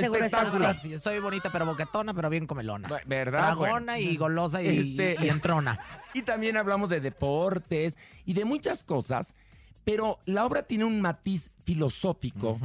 seguro 0.00 0.24
está 0.24 0.78
soy 0.98 1.18
bonita 1.20 1.52
pero 1.52 1.66
boquetona, 1.66 2.14
pero 2.14 2.30
bien 2.30 2.46
comelona. 2.46 2.88
¿Verdad? 3.06 3.54
Dragona 3.56 3.98
y 3.98 4.16
golosa 4.16 4.62
y, 4.62 4.90
Este- 4.98 5.16
y 5.24 5.28
entrona. 5.28 5.78
Y 6.14 6.22
también 6.22 6.56
hablamos 6.56 6.88
de 6.88 7.00
deportes 7.00 7.96
y 8.24 8.32
de 8.32 8.44
muchas 8.44 8.82
cosas, 8.82 9.34
pero 9.84 10.18
la 10.24 10.44
obra 10.46 10.62
tiene 10.62 10.84
un 10.84 11.00
matiz 11.00 11.50
filosófico 11.64 12.58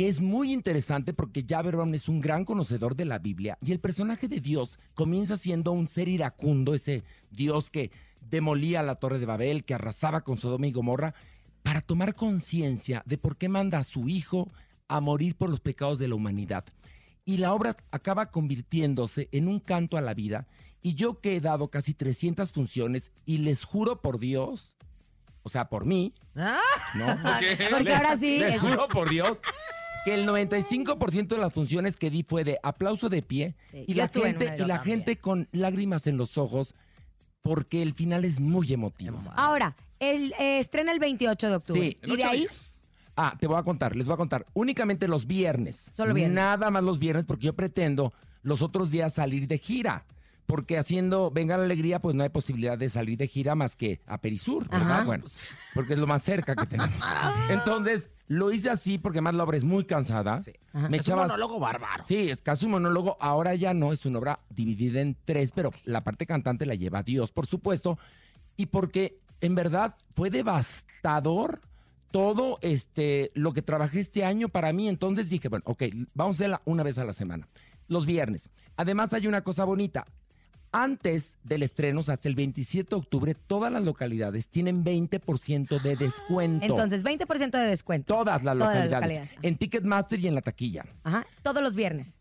que 0.00 0.08
es 0.08 0.22
muy 0.22 0.50
interesante 0.50 1.12
porque 1.12 1.44
Javer 1.46 1.76
Brown 1.76 1.94
es 1.94 2.08
un 2.08 2.22
gran 2.22 2.46
conocedor 2.46 2.96
de 2.96 3.04
la 3.04 3.18
Biblia 3.18 3.58
y 3.62 3.70
el 3.70 3.80
personaje 3.80 4.28
de 4.28 4.40
Dios 4.40 4.78
comienza 4.94 5.36
siendo 5.36 5.72
un 5.72 5.86
ser 5.86 6.08
iracundo, 6.08 6.72
ese 6.72 7.04
Dios 7.30 7.68
que 7.68 7.90
demolía 8.18 8.82
la 8.82 8.94
torre 8.94 9.18
de 9.18 9.26
Babel, 9.26 9.62
que 9.62 9.74
arrasaba 9.74 10.22
con 10.22 10.38
Sodoma 10.38 10.66
y 10.66 10.72
Gomorra, 10.72 11.12
para 11.62 11.82
tomar 11.82 12.14
conciencia 12.14 13.02
de 13.04 13.18
por 13.18 13.36
qué 13.36 13.50
manda 13.50 13.76
a 13.78 13.84
su 13.84 14.08
hijo 14.08 14.50
a 14.88 15.02
morir 15.02 15.34
por 15.36 15.50
los 15.50 15.60
pecados 15.60 15.98
de 15.98 16.08
la 16.08 16.14
humanidad. 16.14 16.64
Y 17.26 17.36
la 17.36 17.52
obra 17.52 17.76
acaba 17.90 18.30
convirtiéndose 18.30 19.28
en 19.32 19.48
un 19.48 19.60
canto 19.60 19.98
a 19.98 20.00
la 20.00 20.14
vida. 20.14 20.46
Y 20.80 20.94
yo 20.94 21.20
que 21.20 21.36
he 21.36 21.40
dado 21.42 21.68
casi 21.68 21.92
300 21.92 22.52
funciones 22.52 23.12
y 23.26 23.36
les 23.36 23.64
juro 23.64 24.00
por 24.00 24.18
Dios, 24.18 24.78
o 25.42 25.50
sea, 25.50 25.68
por 25.68 25.84
mí, 25.84 26.14
Ah, 26.36 26.58
¿no? 26.94 27.04
Porque 27.70 27.84
Les- 27.84 27.94
ahora 27.94 28.18
sí. 28.18 28.38
Les 28.38 28.54
es- 28.54 28.60
juro 28.62 28.88
por 28.88 29.10
Dios 29.10 29.42
que 30.04 30.14
el 30.14 30.26
95% 30.26 31.28
de 31.28 31.38
las 31.38 31.52
funciones 31.52 31.96
que 31.96 32.10
di 32.10 32.22
fue 32.22 32.44
de 32.44 32.58
aplauso 32.62 33.08
de 33.08 33.22
pie 33.22 33.54
Sí, 33.70 33.84
y 33.86 33.94
la 33.94 34.08
gente 34.08 34.54
y 34.58 34.64
la 34.64 34.78
gente 34.78 35.16
con 35.16 35.48
lágrimas 35.52 36.06
en 36.06 36.16
los 36.16 36.38
ojos 36.38 36.74
porque 37.42 37.82
el 37.82 37.94
final 37.94 38.24
es 38.24 38.40
muy 38.40 38.72
emotivo. 38.72 39.22
Ahora, 39.34 39.74
el, 39.98 40.32
eh, 40.38 40.58
estrena 40.58 40.92
el 40.92 40.98
28 40.98 41.48
de 41.48 41.54
octubre. 41.56 41.80
Sí. 41.80 41.98
Y 42.02 42.16
de 42.16 42.24
ahí. 42.24 42.46
Ah, 43.16 43.36
te 43.38 43.46
voy 43.46 43.58
a 43.58 43.62
contar, 43.62 43.96
les 43.96 44.06
voy 44.06 44.14
a 44.14 44.16
contar. 44.16 44.46
Únicamente 44.54 45.08
los 45.08 45.26
viernes. 45.26 45.90
Solo 45.94 46.14
viernes. 46.14 46.34
Nada 46.34 46.70
más 46.70 46.82
los 46.82 46.98
viernes 46.98 47.24
porque 47.26 47.46
yo 47.46 47.54
pretendo 47.54 48.12
los 48.42 48.62
otros 48.62 48.90
días 48.90 49.14
salir 49.14 49.46
de 49.46 49.58
gira. 49.58 50.04
Porque 50.50 50.78
haciendo 50.78 51.30
Venga 51.30 51.56
la 51.56 51.62
Alegría, 51.62 52.00
pues 52.00 52.16
no 52.16 52.24
hay 52.24 52.28
posibilidad 52.28 52.76
de 52.76 52.90
salir 52.90 53.16
de 53.16 53.28
gira 53.28 53.54
más 53.54 53.76
que 53.76 54.00
a 54.04 54.20
Perisur, 54.20 54.68
¿verdad? 54.68 54.90
Ajá. 54.90 55.04
Bueno, 55.04 55.24
porque 55.74 55.92
es 55.92 55.98
lo 56.00 56.08
más 56.08 56.24
cerca 56.24 56.56
que 56.56 56.66
tenemos. 56.66 57.00
Entonces, 57.50 58.10
lo 58.26 58.50
hice 58.50 58.68
así 58.68 58.98
porque 58.98 59.20
más 59.20 59.34
la 59.34 59.44
obra 59.44 59.56
es 59.56 59.62
muy 59.62 59.84
cansada. 59.84 60.42
Sí. 60.42 60.52
Ajá. 60.72 60.88
Me 60.88 60.96
es 60.96 61.08
un 61.08 61.16
monólogo 61.16 61.60
bárbaro. 61.60 62.02
Sí, 62.04 62.30
es 62.30 62.42
casi 62.42 62.64
un 62.64 62.72
monólogo. 62.72 63.16
Ahora 63.20 63.54
ya 63.54 63.74
no, 63.74 63.92
es 63.92 64.04
una 64.06 64.18
obra 64.18 64.40
dividida 64.50 65.00
en 65.00 65.16
tres, 65.24 65.52
pero 65.52 65.70
la 65.84 66.02
parte 66.02 66.26
cantante 66.26 66.66
la 66.66 66.74
lleva 66.74 67.04
Dios, 67.04 67.30
por 67.30 67.46
supuesto. 67.46 67.96
Y 68.56 68.66
porque 68.66 69.20
en 69.40 69.54
verdad 69.54 69.94
fue 70.14 70.30
devastador 70.30 71.60
todo 72.10 72.58
este 72.60 73.30
lo 73.34 73.52
que 73.52 73.62
trabajé 73.62 74.00
este 74.00 74.24
año 74.24 74.48
para 74.48 74.72
mí. 74.72 74.88
Entonces 74.88 75.30
dije, 75.30 75.48
bueno, 75.48 75.62
ok, 75.66 75.84
vamos 76.14 76.34
a 76.34 76.38
hacerla 76.38 76.62
una 76.64 76.82
vez 76.82 76.98
a 76.98 77.04
la 77.04 77.12
semana, 77.12 77.48
los 77.88 78.04
viernes. 78.04 78.50
Además 78.76 79.12
hay 79.12 79.26
una 79.26 79.42
cosa 79.42 79.64
bonita. 79.64 80.06
Antes 80.72 81.38
del 81.42 81.64
estreno, 81.64 82.00
hasta 82.00 82.28
el 82.28 82.36
27 82.36 82.90
de 82.90 82.96
octubre, 82.96 83.34
todas 83.34 83.72
las 83.72 83.82
localidades 83.82 84.48
tienen 84.48 84.84
20% 84.84 85.80
de 85.80 85.96
descuento. 85.96 86.64
entonces, 86.64 87.02
20% 87.02 87.50
de 87.58 87.64
descuento. 87.64 88.14
todas 88.14 88.44
las 88.44 88.56
todas 88.56 88.74
las 88.74 88.84
localidades. 88.90 89.30
En 89.42 89.56
Ticketmaster 89.56 90.20
y 90.20 90.28
en 90.28 90.34
la 90.36 90.42
taquilla. 90.42 90.84
Ajá. 91.02 91.26
Todos 91.42 91.62
los 91.62 91.74
viernes. 91.74 92.18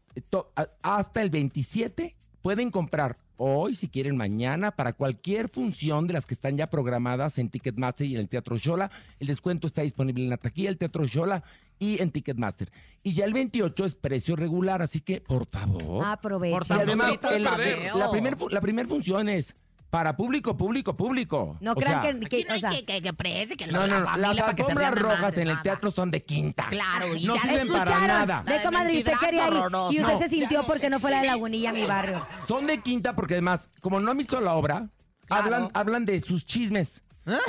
A- 0.56 0.68
hasta 0.82 1.22
el 1.22 1.30
27 1.30 2.16
pueden 2.42 2.72
comprar 2.72 3.18
hoy, 3.42 3.74
si 3.74 3.88
quieren 3.88 4.18
mañana, 4.18 4.72
para 4.72 4.94
cualquier 4.94 5.48
función 5.50 6.06
de 6.08 6.14
las 6.14 6.26
que 6.26 6.34
están 6.34 6.58
ya 6.58 6.70
programadas 6.70 7.38
en 7.38 7.50
Ticketmaster 7.50 8.06
y 8.06 8.16
en 8.16 8.20
el 8.22 8.28
Teatro 8.30 8.58
Shola. 8.58 8.92
El 9.20 9.28
descuento 9.28 9.66
está 9.66 9.82
disponible 9.82 10.24
en 10.24 10.30
la 10.30 10.38
taquilla, 10.38 10.70
el 10.70 10.78
Teatro 10.78 11.06
Shola 11.08 11.44
y 11.80 12.02
en 12.02 12.12
Ticketmaster. 12.12 12.70
Y 13.02 13.14
ya 13.14 13.24
el 13.26 13.34
28 13.34 13.86
es 13.86 13.96
precio 13.96 14.36
regular, 14.36 14.82
así 14.82 15.00
que 15.00 15.22
por 15.22 15.48
favor. 15.48 16.06
Aprovechen. 16.06 16.58
Por 16.60 16.68
y 16.68 16.82
además, 16.82 17.20
el- 17.32 17.44
la 17.98 18.12
primera 18.12 18.38
la 18.52 18.62
primer 18.62 18.88
función 18.88 19.30
es 19.30 19.56
para 19.90 20.16
público, 20.16 20.56
público, 20.56 20.96
público. 20.96 21.58
No 21.62 21.76
crean 21.76 22.02
sea, 22.02 22.12
que, 22.14 22.20
que- 22.30 22.46
no 22.46 22.54
hay 22.54 22.58
o 22.58 22.60
sea, 22.60 22.70
que, 22.70 22.86
que, 22.86 23.02
que 23.02 23.14
prese, 23.14 23.58
que 23.58 23.68
No, 23.68 23.82
no, 23.82 23.88
la 23.88 24.00
no, 24.02 24.06
familia 24.06 24.34
las 24.34 24.50
alfombras 24.50 24.96
rojas 24.96 25.38
en 25.38 25.48
el 25.48 25.62
teatro 25.62 25.90
son 25.92 26.12
de 26.12 26.22
quinta. 26.22 26.66
Claro, 26.68 27.16
y 27.16 27.26
no 27.26 27.36
ya 27.36 27.42
sirven 27.42 27.68
para 27.70 28.00
nada. 28.08 28.44
De 28.46 28.62
comadre, 28.62 28.98
usted 29.00 29.14
quería 29.20 29.48
ir. 29.48 29.54
Y 29.92 30.00
usted 30.02 30.14
No, 30.14 30.20
se 30.20 30.30
sintió 30.30 30.64
porque 30.64 30.90
no 30.90 31.00
fue 31.00 31.10
a 31.10 31.14
la 31.14 31.18
exhibiste. 31.20 31.36
lagunilla, 31.38 31.74
mi 31.74 31.86
barrio. 31.86 32.28
Son 32.48 32.68
de 32.68 32.82
quinta 32.82 33.16
porque 33.16 33.34
además, 33.36 33.70
como 33.82 34.00
no 34.00 34.12
han 34.12 34.18
visto 34.18 34.40
la 34.40 34.54
obra, 34.54 34.90
Claro. 35.26 35.44
hablan, 35.44 35.70
hablan 35.74 36.06
de 36.06 36.20
sus 36.22 36.46
chismes. 36.46 37.02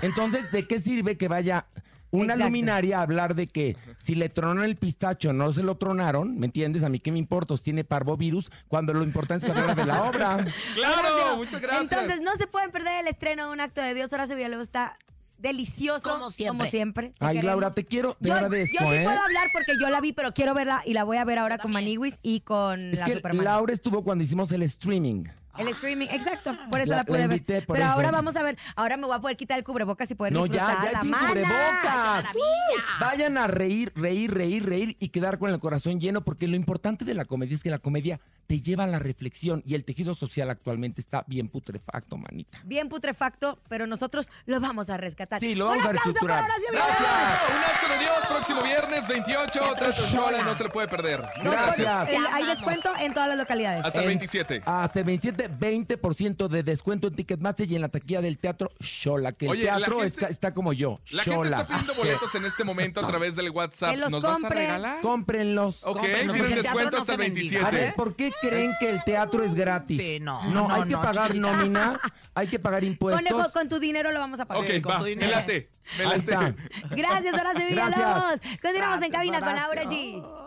Entonces, 0.03 0.51
¿de 0.53 0.67
qué 0.67 0.79
sirve 0.79 1.17
que 1.17 1.29
vaya 1.29 1.67
una 2.11 2.35
Exacto. 2.35 2.45
luminaria 2.45 3.01
hablar 3.01 3.35
de 3.35 3.47
que 3.47 3.77
si 3.99 4.15
le 4.15 4.29
tronaron 4.29 4.65
el 4.65 4.77
pistacho 4.77 5.33
no 5.33 5.53
se 5.53 5.63
lo 5.63 5.77
tronaron? 5.77 6.39
¿Me 6.39 6.47
entiendes? 6.47 6.83
A 6.83 6.89
mí 6.89 7.01
qué 7.01 7.13
me 7.13 7.19
importa, 7.19 7.55
os 7.55 7.63
tiene 7.63 7.85
parvovirus, 7.85 8.51
cuando 8.69 8.93
lo 8.93 9.03
importante 9.03 9.47
es 9.47 9.53
que 9.53 9.59
hablar 9.59 9.77
de 9.77 9.87
la 9.87 10.03
obra. 10.05 10.47
Claro, 10.75 11.15
Horacio, 11.17 11.37
muchas 11.37 11.61
gracias. 11.61 11.93
Entonces, 11.93 12.23
no 12.23 12.35
se 12.37 12.47
pueden 12.47 12.71
perder 12.71 13.01
el 13.01 13.09
estreno 13.09 13.47
de 13.47 13.53
un 13.53 13.61
acto 13.61 13.81
de 13.81 13.95
Dios. 13.95 14.13
Horacio 14.13 14.37
Villalobos 14.37 14.67
está 14.67 14.97
delicioso. 15.39 16.11
Como 16.11 16.31
siempre. 16.31 16.59
Como 16.59 16.71
siempre. 16.71 17.09
Te 17.11 17.25
Ay, 17.25 17.37
queremos. 17.37 17.45
Laura, 17.61 17.71
te 17.73 17.85
quiero, 17.85 18.15
te 18.15 18.29
yo, 18.29 18.35
agradezco, 18.35 18.85
yo 18.85 18.91
sí 18.91 18.97
¿eh? 18.97 19.05
puedo 19.05 19.21
hablar 19.21 19.49
porque 19.53 19.73
yo 19.81 19.89
la 19.91 20.01
vi, 20.01 20.13
pero 20.13 20.33
quiero 20.33 20.55
verla 20.55 20.83
y 20.85 20.93
la 20.93 21.05
voy 21.05 21.17
a 21.17 21.25
ver 21.25 21.39
ahora 21.39 21.59
con. 21.59 21.71
Maniwis 21.73 22.19
y 22.23 22.41
con 22.41 22.93
Es 22.93 23.01
la 23.01 23.07
que 23.07 23.13
Superman. 23.15 23.45
Laura 23.45 23.73
estuvo 23.73 24.03
cuando 24.03 24.25
hicimos 24.25 24.53
el 24.53 24.63
streaming. 24.63 25.25
El 25.59 25.69
streaming, 25.69 26.07
exacto. 26.11 26.57
Por 26.71 26.81
eso 26.81 26.91
La- 26.91 26.99
la, 26.99 27.05
pude 27.05 27.19
la 27.19 27.27
ver. 27.27 27.37
invité 27.39 27.63
Pero 27.63 27.83
eso. 27.85 27.93
ahora 27.93 28.11
vamos 28.11 28.37
a 28.37 28.43
ver. 28.43 28.57
Ahora 28.77 28.97
me 28.97 29.07
voy 29.07 29.17
a 29.17 29.21
poder 29.21 29.37
quitar 29.37 29.59
el 29.59 29.65
cubrebocas 29.65 30.11
y 30.11 30.15
poder 30.15 30.33
No, 30.33 30.47
ya, 30.47 30.53
disfrutar 30.67 30.85
ya 30.85 30.85
la 30.93 30.99
es 30.99 31.01
sin 31.03 31.11
mana. 31.11 31.29
cubrebocas. 31.29 32.25
maravilla! 32.25 32.85
Vayan 33.01 33.39
a 33.39 33.47
reír, 33.47 33.93
reír, 33.97 34.33
reír, 34.33 34.65
reír 34.67 34.97
y 35.01 35.09
quedar 35.09 35.39
con 35.39 35.51
el 35.51 35.59
corazón 35.59 35.99
lleno, 36.01 36.23
porque 36.23 36.47
lo 36.49 36.57
importante 36.57 37.05
de 37.05 37.15
la 37.15 37.25
comedia 37.25 37.55
es 37.55 37.63
que 37.63 37.71
la 37.71 37.79
comedia 37.79 38.21
te 38.47 38.61
lleva 38.61 38.85
a 38.85 38.87
la 38.87 38.99
reflexión 38.99 39.63
y 39.65 39.75
el 39.75 39.85
tejido 39.85 40.15
social 40.15 40.51
actualmente 40.51 41.01
está 41.01 41.25
bien 41.27 41.49
putrefacto, 41.49 42.17
manita. 42.17 42.59
Bien 42.65 42.89
putrefacto, 42.89 43.59
pero 43.69 43.87
nosotros 43.87 44.31
lo 44.47 44.61
vamos 44.61 44.91
a 44.91 44.97
rescatar. 44.97 45.41
Sí, 45.41 45.55
lo 45.55 45.67
vamos 45.67 45.83
Un 45.85 45.89
a 45.89 45.93
reestructurar. 45.93 46.45
Gracias. 46.45 46.73
Un 46.73 47.65
acto 47.65 47.89
de 47.93 47.99
Dios, 48.01 48.19
próximo 48.29 48.63
viernes 48.63 49.07
28, 49.09 49.61
Trato 49.77 50.03
Shola, 50.07 50.43
no 50.43 50.55
se 50.55 50.65
lo 50.65 50.71
puede 50.71 50.89
perder. 50.89 51.23
No, 51.43 51.51
Gracias. 51.51 52.09
el- 52.09 52.27
hay 52.33 52.47
descuento 52.47 52.93
en 52.99 53.13
todas 53.13 53.29
las 53.29 53.39
localidades. 53.39 53.85
Hasta 53.85 53.99
el 53.99 54.05
En- 54.05 54.09
27. 54.11 54.63
Hasta 54.65 54.99
el 55.01 55.05
27, 55.05 55.40
20% 55.49 56.49
de 56.49 56.63
descuento 56.63 57.09
en 57.09 57.15
Ticketmaster 57.15 57.71
y 57.71 57.77
en 57.77 57.83
la 57.83 57.89
taquilla 57.89 58.21
del 58.21 58.37
teatro 58.39 58.71
Shola, 58.81 59.33
que 59.33 59.47
el 59.47 59.53
Oye, 59.53 59.63
teatro 59.65 59.93
gente- 60.01 60.07
está, 60.07 60.27
está 60.27 60.53
como 60.55 60.73
yo, 60.73 61.01
La 61.11 61.23
gente 61.23 61.47
está 61.49 61.67
pidiendo 61.67 61.95
boletos 61.95 62.35
en 62.35 62.45
este 62.45 62.65
momento 62.65 63.01
a 63.01 63.07
través 63.07 63.37
del 63.37 63.51
WhatsApp. 63.51 63.91
Que 63.93 63.97
los 63.97 64.11
¿Nos 64.11 64.23
vas 64.23 64.33
a 64.33 64.35
compren. 64.41 64.59
regalar? 64.67 65.01
Cómprenlos. 65.01 65.85
Ok, 65.85 65.99
Cómprenlos, 65.99 66.35
tienen 66.37 66.55
descuento 66.63 66.91
no 66.91 66.99
hasta 66.99 67.13
el 67.13 67.19
se 67.19 67.25
bendiga. 67.25 67.51
27. 67.61 67.67
A 67.67 67.71
ver, 67.87 67.95
¿por 67.95 68.17
qué 68.17 68.33
creen 68.41 68.73
que 68.81 68.91
el 68.91 69.05
teatro 69.05 69.43
es 69.45 69.55
gratis? 69.55 70.03
Sí, 70.03 70.19
no, 70.21 70.43
No, 70.51 70.69
no, 70.69 70.75
hay 70.75 70.89
que 70.89 70.95
pagar 70.97 71.29
chiquita. 71.33 71.53
nómina, 71.53 72.01
hay 72.35 72.49
que 72.49 72.59
pagar 72.59 72.85
impuestos. 72.85 73.23
Conejo, 73.23 73.53
con 73.53 73.69
tu 73.69 73.79
dinero 73.79 74.11
lo 74.13 74.21
vamos 74.21 74.41
a 74.41 74.45
pagar. 74.47 74.65
Ok, 74.65 74.81
con 74.83 74.93
va, 74.93 74.99
tu 74.99 75.05
me 75.05 75.11
dinero. 75.11 75.31
late. 75.31 75.71
Me 75.99 76.05
Ahí 76.05 76.19
está. 76.19 76.55
Gracias, 76.91 77.35
Horacio 77.35 77.67
Villalobos. 77.67 78.41
Continuamos 78.63 79.03
en 79.03 79.11
Gracias, 79.11 79.11
cabina 79.13 79.41
con 79.41 79.55
Laura 79.57 79.69
Horacio. 79.83 79.91
G. 79.91 80.41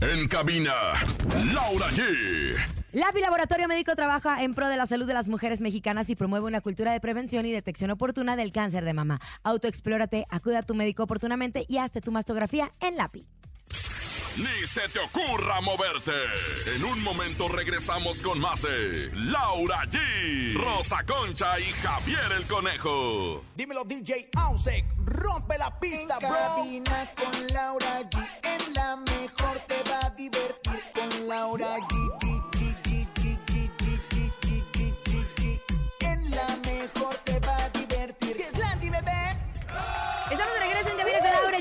En 0.00 0.28
cabina, 0.28 0.72
Laura 1.52 1.86
G. 1.90 2.56
LAPI 2.96 3.20
Laboratorio 3.20 3.68
Médico 3.68 3.94
trabaja 3.94 4.42
en 4.42 4.54
pro 4.54 4.68
de 4.68 4.78
la 4.78 4.86
salud 4.86 5.04
de 5.04 5.12
las 5.12 5.28
mujeres 5.28 5.60
mexicanas 5.60 6.08
y 6.08 6.16
promueve 6.16 6.46
una 6.46 6.62
cultura 6.62 6.92
de 6.92 7.00
prevención 7.00 7.44
y 7.44 7.52
detección 7.52 7.90
oportuna 7.90 8.36
del 8.36 8.52
cáncer 8.52 8.86
de 8.86 8.94
mama. 8.94 9.20
Autoexplórate, 9.42 10.24
acude 10.30 10.56
a 10.56 10.62
tu 10.62 10.74
médico 10.74 11.02
oportunamente 11.02 11.66
y 11.68 11.76
hazte 11.76 12.00
tu 12.00 12.10
mastografía 12.10 12.70
en 12.80 12.96
LAPI. 12.96 13.26
Ni 14.38 14.66
se 14.66 14.80
te 14.88 14.98
ocurra 14.98 15.60
moverte. 15.60 16.12
En 16.74 16.84
un 16.84 17.02
momento 17.02 17.48
regresamos 17.48 18.22
con 18.22 18.38
más 18.38 18.62
de 18.62 19.10
Laura 19.14 19.80
G, 19.90 20.54
Rosa 20.54 21.04
Concha 21.06 21.60
y 21.60 21.64
Javier 21.64 22.32
el 22.38 22.46
Conejo. 22.46 23.44
Dímelo 23.56 23.84
DJ 23.84 24.30
Ausek, 24.36 24.86
rompe 25.04 25.58
la 25.58 25.78
pista, 25.78 26.18
bro. 26.18 26.28
cabina 26.30 27.12
con 27.14 27.46
Laura 27.48 28.00
G. 28.10 28.26
En 28.42 28.74
la 28.74 28.96
mejor 28.96 29.58
te 29.66 29.82
va 29.90 30.00
a 30.06 30.10
divertir 30.10 30.82
con 30.94 31.28
Laura 31.28 31.78
G, 31.78 32.25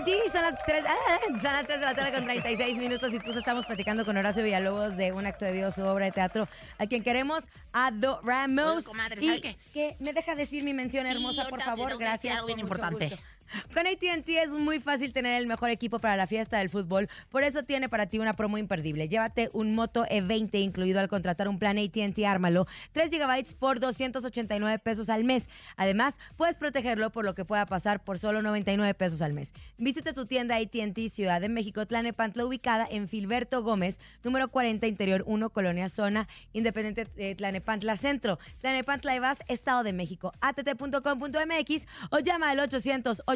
G. 0.05 0.29
Son 0.31 0.41
las 0.43 0.55
3, 0.65 0.83
son 1.41 1.53
las 1.53 1.65
3 1.65 1.79
de 1.79 1.85
la 1.85 1.95
tarde 1.95 2.11
con 2.13 2.23
36 2.23 2.77
minutos 2.77 3.13
y 3.13 3.19
pues 3.19 3.35
estamos 3.35 3.65
platicando 3.65 4.05
con 4.05 4.15
Horacio 4.17 4.43
Villalobos 4.43 4.95
de 4.95 5.11
un 5.11 5.25
acto 5.25 5.45
de 5.45 5.53
Dios, 5.53 5.75
su 5.75 5.83
obra 5.83 6.05
de 6.05 6.11
teatro, 6.11 6.47
a 6.77 6.85
quien 6.87 7.03
queremos 7.03 7.43
adoramos. 7.73 8.77
Oye, 8.77 8.83
comadre, 8.85 9.21
y 9.23 9.27
¿sabe 9.27 9.41
qué? 9.41 9.57
que 9.73 9.95
me 9.99 10.13
deja 10.13 10.35
decir 10.35 10.63
mi 10.63 10.73
mención 10.73 11.05
Sí, 11.05 11.11
hermosa, 11.13 11.43
por 11.49 11.61
ahorita 11.61 11.65
favor. 11.83 11.97
Gracias. 11.99 12.35
algo 12.35 12.47
bien 12.47 12.59
importante. 12.59 13.07
gusto. 13.09 13.21
Con 13.73 13.87
AT&T 13.87 14.41
es 14.41 14.51
muy 14.51 14.79
fácil 14.79 15.13
tener 15.13 15.39
el 15.39 15.47
mejor 15.47 15.69
equipo 15.69 15.99
para 15.99 16.15
la 16.15 16.27
fiesta 16.27 16.57
del 16.57 16.69
fútbol, 16.69 17.09
por 17.29 17.43
eso 17.43 17.63
tiene 17.63 17.89
para 17.89 18.07
ti 18.07 18.19
una 18.19 18.35
promo 18.35 18.57
imperdible. 18.57 19.07
Llévate 19.07 19.49
un 19.53 19.75
Moto 19.75 20.05
E20 20.05 20.59
incluido 20.61 20.99
al 20.99 21.09
contratar 21.09 21.47
un 21.47 21.59
plan 21.59 21.77
AT&T 21.77 22.25
Ármalo, 22.25 22.67
3 22.93 23.11
GB 23.11 23.55
por 23.59 23.79
289 23.79 24.79
pesos 24.79 25.09
al 25.09 25.23
mes. 25.23 25.49
Además, 25.77 26.17
puedes 26.37 26.55
protegerlo 26.55 27.11
por 27.11 27.25
lo 27.25 27.35
que 27.35 27.45
pueda 27.45 27.65
pasar 27.65 28.03
por 28.03 28.19
solo 28.19 28.41
99 28.41 28.93
pesos 28.93 29.21
al 29.21 29.33
mes. 29.33 29.53
Visite 29.77 30.13
tu 30.13 30.25
tienda 30.25 30.57
AT&T 30.57 31.09
Ciudad 31.09 31.41
de 31.41 31.49
México, 31.49 31.85
Tlanepantla, 31.85 32.45
ubicada 32.45 32.87
en 32.89 33.07
Filberto 33.07 33.63
Gómez, 33.63 33.99
número 34.23 34.49
40, 34.49 34.87
Interior 34.87 35.23
1, 35.25 35.49
Colonia 35.49 35.89
Zona, 35.89 36.27
Independiente 36.53 37.07
eh, 37.17 37.35
Tlanepantla 37.35 37.95
Centro. 37.95 38.39
Tlanepantla 38.61 39.15
y 39.15 39.19
Vas, 39.19 39.39
Estado 39.47 39.83
de 39.83 39.93
México. 39.93 40.33
att.com.mx 40.41 41.87
o 42.11 42.19
llama 42.19 42.49
al 42.49 42.59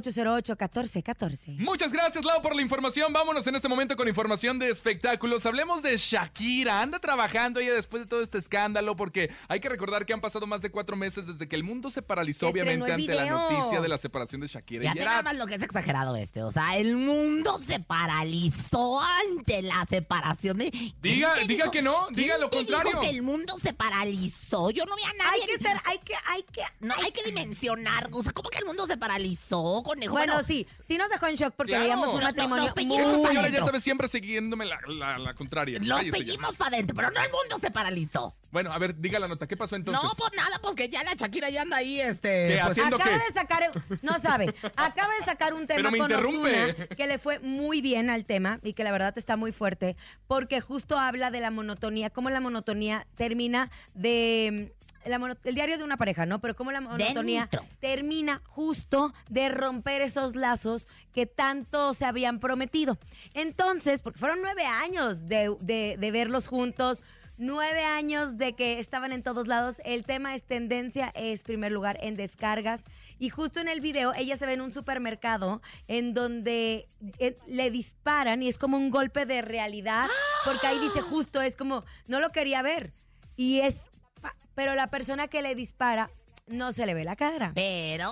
800-808-1414. 0.01 1.57
Muchas 1.59 1.91
gracias, 1.91 2.23
Lau, 2.25 2.41
por 2.41 2.55
la 2.55 2.61
información. 2.61 3.11
Vámonos 3.13 3.45
en 3.47 3.55
este 3.55 3.67
momento 3.67 3.95
con 3.95 4.07
información 4.07 4.59
de 4.59 4.69
espectáculos. 4.69 5.45
Hablemos 5.45 5.81
de 5.83 5.97
Shakira. 5.97 6.81
Anda 6.81 6.99
trabajando 6.99 7.59
ella 7.59 7.73
después 7.73 8.03
de 8.03 8.07
todo 8.07 8.21
este 8.21 8.37
escándalo, 8.37 8.95
porque 8.95 9.31
hay 9.47 9.59
que 9.59 9.69
recordar 9.69 10.05
que 10.05 10.13
han 10.13 10.21
pasado 10.21 10.47
más 10.47 10.61
de 10.61 10.71
cuatro 10.71 10.95
meses 10.95 11.25
desde 11.27 11.47
que 11.47 11.55
el 11.55 11.63
mundo 11.63 11.91
se 11.91 12.01
paralizó, 12.01 12.47
obviamente, 12.47 12.91
ante 12.91 13.13
la 13.13 13.25
noticia 13.25 13.81
de 13.81 13.87
la 13.89 13.97
separación 13.97 14.41
de 14.41 14.47
Shakira 14.47 14.83
y 14.83 14.87
Fíjate 14.87 14.99
nada 14.99 15.09
Gerard. 15.11 15.25
más 15.25 15.35
lo 15.37 15.47
que 15.47 15.55
es 15.55 15.61
exagerado 15.61 16.15
este. 16.15 16.43
O 16.43 16.51
sea, 16.51 16.77
el 16.77 16.95
mundo 16.95 17.59
se 17.65 17.79
paralizó 17.79 19.01
ante 19.01 19.61
la 19.61 19.85
separación 19.89 20.57
de. 20.57 20.71
¿Quién 20.71 20.93
Diga- 21.01 21.35
diga 21.47 21.71
que 21.71 21.81
no, 21.81 22.07
quién 22.07 22.15
diga 22.23 22.37
lo 22.37 22.49
contrario. 22.49 22.89
Dijo 22.91 23.01
que 23.01 23.09
el 23.09 23.21
mundo 23.21 23.55
se 23.61 23.73
paralizó. 23.73 24.69
Yo 24.71 24.85
no 24.85 24.95
vi 24.95 25.03
a 25.03 25.13
nadie. 25.13 25.41
Hay 25.41 25.47
que 25.47 25.57
ser, 25.63 25.77
hay 25.85 25.99
que, 25.99 26.13
hay 26.27 26.43
que. 26.43 26.61
No, 26.79 26.93
hay 26.95 27.11
que 27.11 27.23
dimensionar. 27.23 28.09
O 28.11 28.23
sea, 28.23 28.31
¿cómo 28.31 28.49
que 28.49 28.59
el 28.59 28.65
mundo 28.65 28.85
se 28.87 28.97
paralizó, 28.97 29.81
conejo? 29.93 30.13
Bueno, 30.13 30.41
sí, 30.43 30.67
sí 30.79 30.97
nos 30.97 31.09
dejó 31.09 31.27
en 31.27 31.35
shock 31.35 31.53
porque 31.55 31.71
Claro. 31.71 31.83
veíamos 31.83 32.07
un 32.09 32.15
No, 32.15 32.21
no, 32.21 32.27
matrimonio 32.27 32.63
los 32.65 32.75
muy... 32.75 32.83
Esta 33.17 33.27
señora 33.29 33.49
ya 33.49 33.63
sabe 33.63 33.79
siempre 33.79 34.07
siguiéndome 34.07 34.65
la, 34.65 34.79
la- 34.87 35.17
la 35.19 35.33
contraria. 35.33 35.79
Los 35.79 35.87
Cállese 35.87 36.19
ya. 36.19 36.25
seguimos 36.25 36.57
para 36.57 36.75
adentro, 36.75 36.95
pero 36.95 37.11
no 37.11 37.21
el 37.21 37.31
mundo 37.31 37.57
se 37.61 37.71
paralizó. 37.71 38.35
Bueno, 38.51 38.71
a 38.71 38.79
ver, 38.79 38.99
diga 38.99 39.19
la 39.19 39.27
nota. 39.27 39.45
¿Qué 39.47 39.55
pasó 39.55 39.75
entonces? 39.75 40.03
No, 40.03 40.09
pues 40.17 40.31
nada, 40.35 40.57
pues 40.61 40.75
que 40.75 40.89
ya 40.89 41.03
la 41.03 41.13
Shakira 41.13 41.49
ya 41.51 41.61
anda 41.61 41.77
ahí, 41.77 41.99
este. 42.01 42.47
¿Qué 42.47 42.53
pues, 42.59 42.71
haciendo 42.71 42.95
Acaba 42.95 43.17
qué? 43.19 43.23
de 43.25 43.31
sacar, 43.33 43.71
no 44.01 44.17
sabe, 44.19 44.55
acaba 44.75 45.13
de 45.19 45.25
sacar 45.25 45.53
un 45.53 45.67
tema 45.67 45.77
Pero 45.77 45.91
me 45.91 45.97
con 45.99 46.09
interrumpe. 46.11 46.71
Ozuna 46.71 46.87
que 46.87 47.05
le 47.07 47.17
fue 47.19 47.37
muy 47.39 47.81
bien 47.81 48.09
al 48.09 48.25
tema 48.25 48.59
y 48.63 48.73
que 48.73 48.83
la 48.83 48.91
verdad 48.91 49.13
está 49.17 49.35
muy 49.37 49.51
fuerte 49.51 49.95
porque 50.27 50.61
justo 50.61 50.97
habla 50.97 51.29
de 51.29 51.39
la 51.41 51.51
monotonía, 51.51 52.09
cómo 52.09 52.29
la 52.31 52.39
monotonía 52.39 53.05
termina 53.15 53.69
de 53.93 54.73
la 55.05 55.19
mono- 55.19 55.35
el 55.43 55.55
diario 55.55 55.77
de 55.77 55.83
una 55.83 55.97
pareja, 55.97 56.25
¿no? 56.25 56.39
Pero 56.39 56.55
cómo 56.55 56.71
la 56.71 56.81
monotonía 56.81 57.47
Dentro. 57.51 57.67
termina 57.79 58.41
justo 58.47 59.13
de 59.29 59.49
romper 59.49 60.01
esos 60.01 60.35
lazos 60.35 60.87
que 61.13 61.25
tanto 61.25 61.93
se 61.93 62.05
habían 62.05 62.39
prometido. 62.39 62.97
Entonces, 63.33 64.01
porque 64.01 64.19
fueron 64.19 64.41
nueve 64.41 64.65
años 64.65 65.27
de, 65.27 65.55
de- 65.61 65.95
de 65.97 66.11
verlos 66.11 66.47
juntos, 66.47 67.03
nueve 67.37 67.85
años 67.85 68.37
de 68.37 68.53
que 68.53 68.79
estaban 68.79 69.13
en 69.13 69.23
todos 69.23 69.47
lados. 69.47 69.81
El 69.85 70.03
tema 70.03 70.35
es 70.35 70.43
tendencia, 70.43 71.11
es 71.15 71.41
primer 71.43 71.71
lugar 71.71 71.97
en 72.01 72.15
descargas. 72.15 72.83
Y 73.17 73.29
justo 73.29 73.61
en 73.61 73.69
el 73.69 73.79
video, 73.79 74.13
ella 74.13 74.35
se 74.35 74.45
ve 74.45 74.53
en 74.53 74.61
un 74.61 74.71
supermercado 74.71 75.61
en 75.87 76.13
donde 76.13 76.89
eh, 77.19 77.37
le 77.47 77.71
disparan 77.71 78.43
y 78.43 78.49
es 78.49 78.57
como 78.57 78.75
un 78.77 78.89
golpe 78.89 79.25
de 79.25 79.41
realidad, 79.41 80.07
porque 80.43 80.67
ahí 80.67 80.79
dice 80.79 81.01
justo, 81.01 81.41
es 81.41 81.55
como, 81.55 81.85
no 82.07 82.19
lo 82.19 82.31
quería 82.31 82.61
ver. 82.61 82.91
Y 83.37 83.61
es, 83.61 83.89
pa- 84.21 84.35
pero 84.55 84.75
la 84.75 84.87
persona 84.87 85.27
que 85.27 85.41
le 85.41 85.55
dispara 85.55 86.09
no 86.47 86.71
se 86.71 86.85
le 86.85 86.93
ve 86.93 87.03
la 87.03 87.15
cara 87.15 87.51
Pero. 87.55 88.11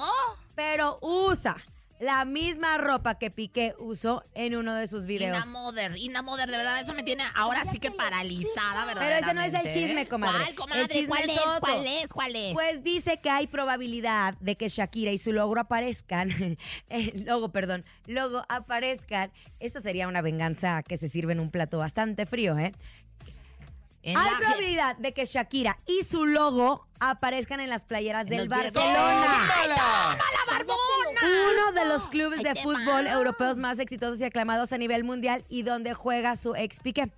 pero 0.56 1.00
usa 1.02 1.58
la 2.00 2.26
misma 2.26 2.78
ropa 2.78 3.16
que 3.18 3.32
Piqué 3.32 3.74
usó 3.80 4.24
en 4.36 4.56
uno 4.56 4.76
de 4.76 4.86
sus 4.86 5.08
videos. 5.08 5.36
Ina 5.36 5.48
Mother, 5.48 5.94
Ina 5.98 6.22
Mother, 6.22 6.48
de 6.52 6.56
verdad, 6.58 6.80
eso 6.80 6.94
me 6.94 7.02
tiene 7.02 7.24
ahora 7.34 7.66
sí 7.66 7.80
que 7.80 7.90
paralizada, 7.90 8.86
¿verdad? 8.86 9.02
Pero 9.02 9.16
ese 9.26 9.34
no 9.34 9.42
es 9.42 9.54
el 9.56 9.74
chisme, 9.74 10.08
comadre. 10.08 10.44
¿Cuál, 10.44 10.56
comadre? 10.56 11.00
El 11.00 11.08
¿Cuál 11.08 11.24
es 11.32 11.36
es? 11.36 11.42
otro. 11.42 11.60
¿Cuál 11.62 11.86
es? 11.88 12.08
¿Cuál 12.10 12.36
es? 12.36 12.54
Pues 12.54 12.84
dice 12.84 13.18
que 13.18 13.32
hay 13.32 13.48
probabilidad 13.48 14.36
de 14.40 14.56
que 14.56 14.68
Shakira 14.68 15.10
y 15.12 15.18
su 15.18 15.34
logro 15.34 15.60
aparezcan, 15.62 16.30
el 16.90 17.26
logo, 17.26 17.50
perdón, 17.52 17.84
logo 18.06 18.44
aparezcan. 18.48 19.32
Esto 19.60 19.80
sería 19.80 20.08
una 20.08 20.22
venganza 20.22 20.84
que 20.84 20.98
se 20.98 21.08
sirve 21.10 21.34
en 21.34 21.40
un 21.40 21.50
plato 21.50 21.80
bastante 21.80 22.28
frío, 22.28 22.60
¿eh? 22.60 22.74
En 24.08 24.18
hay 24.18 24.32
la- 24.32 24.38
probabilidad 24.38 24.96
de 24.98 25.14
que 25.14 25.26
Shakira 25.26 25.78
y 25.86 26.04
su 26.04 26.26
logo 26.26 26.88
aparezcan 27.00 27.60
en 27.60 27.70
las 27.70 27.84
playeras 27.86 28.26
En 28.28 28.38
del. 28.38 28.48
Barcelona. 28.50 28.94
¡Tómala! 28.94 30.18
¡La 30.18 30.52
barbona! 30.54 31.22
Uno 31.52 31.72
de 31.74 31.86
los 31.86 32.04
clubes 32.10 32.40
Ay, 32.40 32.46
de 32.46 32.56
fútbol 32.56 33.04
mal. 33.04 33.08
europeos 33.08 33.58
más 33.58 33.80
exitosos 33.80 34.20
y 34.22 34.24
aclamados 34.24 34.72
a 34.72 34.78
nivel 34.78 35.04
mundial 35.04 35.44
y 35.50 35.64
donde 35.64 35.94
juega 35.94 36.36
su 36.38 36.56
ex 36.56 36.80
Piqué. 36.80 37.12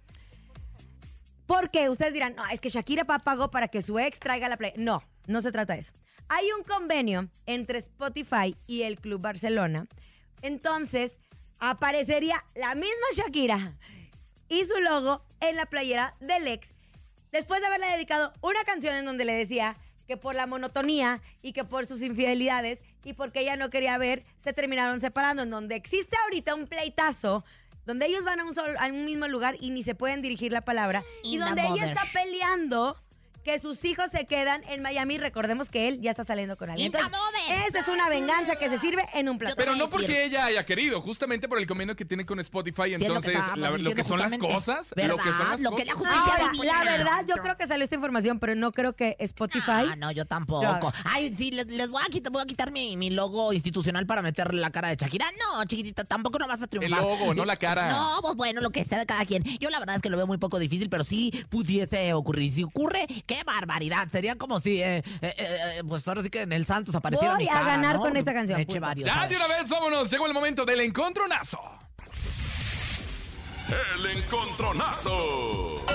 Porque 1.45 1.89
ustedes 1.89 2.13
dirán, 2.13 2.35
no, 2.35 2.45
es 2.47 2.61
que 2.61 2.69
Shakira 2.69 3.05
pa- 3.05 3.19
pagó 3.19 3.49
para 3.51 3.67
que 3.67 3.81
su 3.81 3.97
ex 3.99 4.19
traiga 4.19 4.49
la 4.49 4.57
play. 4.57 4.73
No, 4.75 5.03
no 5.27 5.41
se 5.41 5.51
trata 5.51 5.73
de 5.73 5.79
eso. 5.79 5.93
Hay 6.27 6.51
un 6.51 6.63
convenio 6.63 7.27
entre 7.45 7.79
Spotify 7.79 8.55
y 8.67 8.83
el 8.83 8.99
Club 8.99 9.21
Barcelona. 9.21 9.87
Entonces, 10.41 11.19
aparecería 11.59 12.43
la 12.55 12.75
misma 12.75 13.07
Shakira 13.13 13.73
y 14.47 14.63
su 14.65 14.79
logo 14.79 15.23
en 15.39 15.55
la 15.55 15.65
playera 15.65 16.15
del 16.19 16.47
ex. 16.47 16.73
Después 17.31 17.61
de 17.61 17.67
haberle 17.67 17.87
dedicado 17.87 18.33
una 18.41 18.63
canción 18.65 18.95
en 18.95 19.05
donde 19.05 19.25
le 19.25 19.33
decía 19.33 19.77
que 20.07 20.17
por 20.17 20.33
la 20.35 20.47
monotonía 20.47 21.21
y 21.43 21.53
que 21.53 21.63
por 21.63 21.85
sus 21.85 22.01
infidelidades 22.01 22.83
y 23.03 23.13
porque 23.13 23.41
ella 23.41 23.55
no 23.55 23.69
quería 23.69 23.97
ver, 23.97 24.23
se 24.43 24.53
terminaron 24.53 24.99
separando. 24.99 25.43
En 25.43 25.49
donde 25.51 25.75
existe 25.75 26.17
ahorita 26.23 26.55
un 26.55 26.65
pleitazo 26.67 27.45
donde 27.85 28.07
ellos 28.07 28.23
van 28.23 28.39
a 28.39 28.45
un, 28.45 28.53
solo- 28.53 28.79
a 28.79 28.87
un 28.87 29.05
mismo 29.05 29.27
lugar 29.27 29.55
y 29.59 29.69
ni 29.69 29.83
se 29.83 29.95
pueden 29.95 30.21
dirigir 30.21 30.51
la 30.51 30.61
palabra. 30.61 31.03
Y 31.23 31.35
In 31.35 31.39
donde 31.41 31.61
ella 31.61 31.85
está 31.87 32.03
peleando 32.13 32.97
que 33.49 33.57
sus 33.57 33.83
hijos 33.83 34.11
se 34.11 34.25
quedan 34.27 34.63
en 34.69 34.83
Miami. 34.83 35.17
Recordemos 35.17 35.69
que 35.71 35.87
él 35.87 36.01
ya 36.01 36.11
está 36.11 36.23
saliendo 36.23 36.55
con 36.55 36.69
alguien. 36.69 36.91
Entonces, 36.93 37.11
esa 37.67 37.79
es 37.79 37.87
una 37.87 38.07
venganza 38.07 38.57
que 38.57 38.69
se 38.69 38.77
sirve 38.77 39.07
en 39.15 39.27
un 39.27 39.39
plato. 39.39 39.55
Pero 39.57 39.75
no 39.75 39.89
porque 39.89 40.23
ella 40.25 40.45
haya 40.45 40.63
querido, 40.65 41.01
justamente 41.01 41.47
por 41.49 41.57
el 41.57 41.65
convenio 41.65 41.95
que 41.95 42.05
tiene 42.05 42.27
con 42.27 42.39
Spotify. 42.39 42.83
Sí, 42.97 43.05
es 43.05 43.09
lo 43.09 43.21
que 43.21 43.31
Entonces, 43.31 43.57
la- 43.57 43.71
lo, 43.71 43.95
que 43.95 44.03
son 44.03 44.19
las 44.19 44.37
cosas. 44.37 44.89
¿Verdad? 44.95 45.09
Lo 45.09 45.17
que 45.17 45.29
son 45.31 45.49
las 45.49 45.61
Lo 45.61 45.75
que 45.75 45.85
la 45.85 45.93
cosas. 45.93 46.13
justicia 46.13 46.33
Ahora, 46.43 46.51
divina. 46.53 46.83
la 46.83 46.91
verdad, 46.91 47.25
yo 47.27 47.35
creo 47.41 47.57
que 47.57 47.65
salió 47.65 47.83
esta 47.83 47.95
información, 47.95 48.39
pero 48.39 48.53
no 48.53 48.71
creo 48.71 48.93
que 48.93 49.15
Spotify. 49.19 49.87
Ah, 49.91 49.95
no, 49.97 50.11
yo 50.11 50.25
tampoco. 50.25 50.93
Ay, 51.05 51.33
sí, 51.35 51.49
les, 51.49 51.65
les 51.65 51.89
voy 51.89 52.03
a 52.05 52.11
quitar, 52.11 52.31
voy 52.31 52.43
a 52.43 52.45
quitar 52.45 52.69
mi, 52.71 52.97
mi 52.97 53.09
logo 53.09 53.51
institucional 53.51 54.05
para 54.05 54.21
meterle 54.21 54.61
la 54.61 54.69
cara 54.69 54.89
de 54.89 54.95
Shakira. 54.95 55.25
No, 55.39 55.65
chiquitita, 55.65 56.03
tampoco 56.03 56.37
no 56.37 56.47
vas 56.47 56.61
a 56.61 56.67
triunfar. 56.67 56.99
El 57.01 57.07
logo, 57.09 57.33
no 57.33 57.45
la 57.45 57.55
cara. 57.55 57.89
No, 57.89 58.19
pues 58.21 58.35
bueno, 58.35 58.61
lo 58.61 58.69
que 58.69 58.85
sea 58.85 58.99
de 58.99 59.07
cada 59.07 59.25
quien. 59.25 59.43
Yo 59.59 59.71
la 59.71 59.79
verdad 59.79 59.95
es 59.95 60.01
que 60.03 60.09
lo 60.09 60.17
veo 60.17 60.27
muy 60.27 60.37
poco 60.37 60.59
difícil, 60.59 60.87
pero 60.89 61.03
sí 61.03 61.31
pudiese 61.49 62.13
ocurrir. 62.13 62.53
Si 62.53 62.63
ocurre, 62.63 63.07
qué 63.25 63.38
barbaridad. 63.43 64.07
Sería 64.09 64.35
como 64.35 64.59
si, 64.59 64.81
eh, 64.81 64.97
eh, 64.97 65.03
eh, 65.21 65.81
pues 65.87 66.07
ahora 66.07 66.21
sí 66.23 66.29
que 66.29 66.41
en 66.41 66.51
el 66.53 66.65
Santos 66.65 66.95
apareciera 66.95 67.33
Voy 67.35 67.43
mi 67.43 67.49
a 67.49 67.53
cara, 67.53 67.65
ganar 67.65 67.95
¿no? 67.97 68.01
con 68.01 68.15
esta 68.17 68.33
canción, 68.33 68.57
Me 68.57 68.63
eche 68.63 68.73
punto. 68.73 68.85
varios. 68.87 69.07
Ya 69.07 69.13
¿sabes? 69.15 69.29
de 69.29 69.35
una 69.35 69.47
vez, 69.47 69.69
vámonos. 69.69 70.09
Llegó 70.11 70.27
el 70.27 70.33
momento 70.33 70.65
del 70.65 70.79
encontronazo. 70.81 71.59
El 73.97 74.05
encontronazo. 74.17 75.85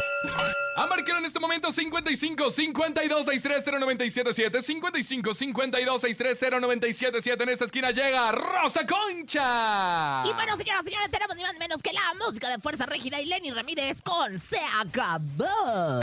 A 0.76 0.86
marcar 0.86 1.18
en 1.18 1.24
este 1.24 1.38
momento 1.38 1.70
55 1.70 2.50
52 2.50 3.26
63 3.26 3.64
0977 3.64 4.62
55 4.62 5.34
52 5.34 6.00
63 6.00 6.40
0977 6.60 7.42
En 7.44 7.48
esta 7.48 7.64
esquina 7.66 7.90
llega 7.92 8.32
Rosa 8.32 8.80
Concha. 8.86 10.22
Y 10.24 10.32
bueno, 10.32 10.56
señoras 10.56 10.82
y 10.84 10.88
señores, 10.88 11.10
tenemos 11.12 11.36
ni 11.36 11.42
más 11.42 11.52
ni 11.52 11.58
menos 11.60 11.80
que 11.82 11.92
la 11.92 12.02
música 12.26 12.48
de 12.48 12.58
Fuerza 12.58 12.86
Régida 12.86 13.20
y 13.20 13.26
Lenny 13.26 13.50
Ramírez 13.52 14.02
con 14.02 14.38
Se 14.40 14.58
Acabó. 14.80 16.00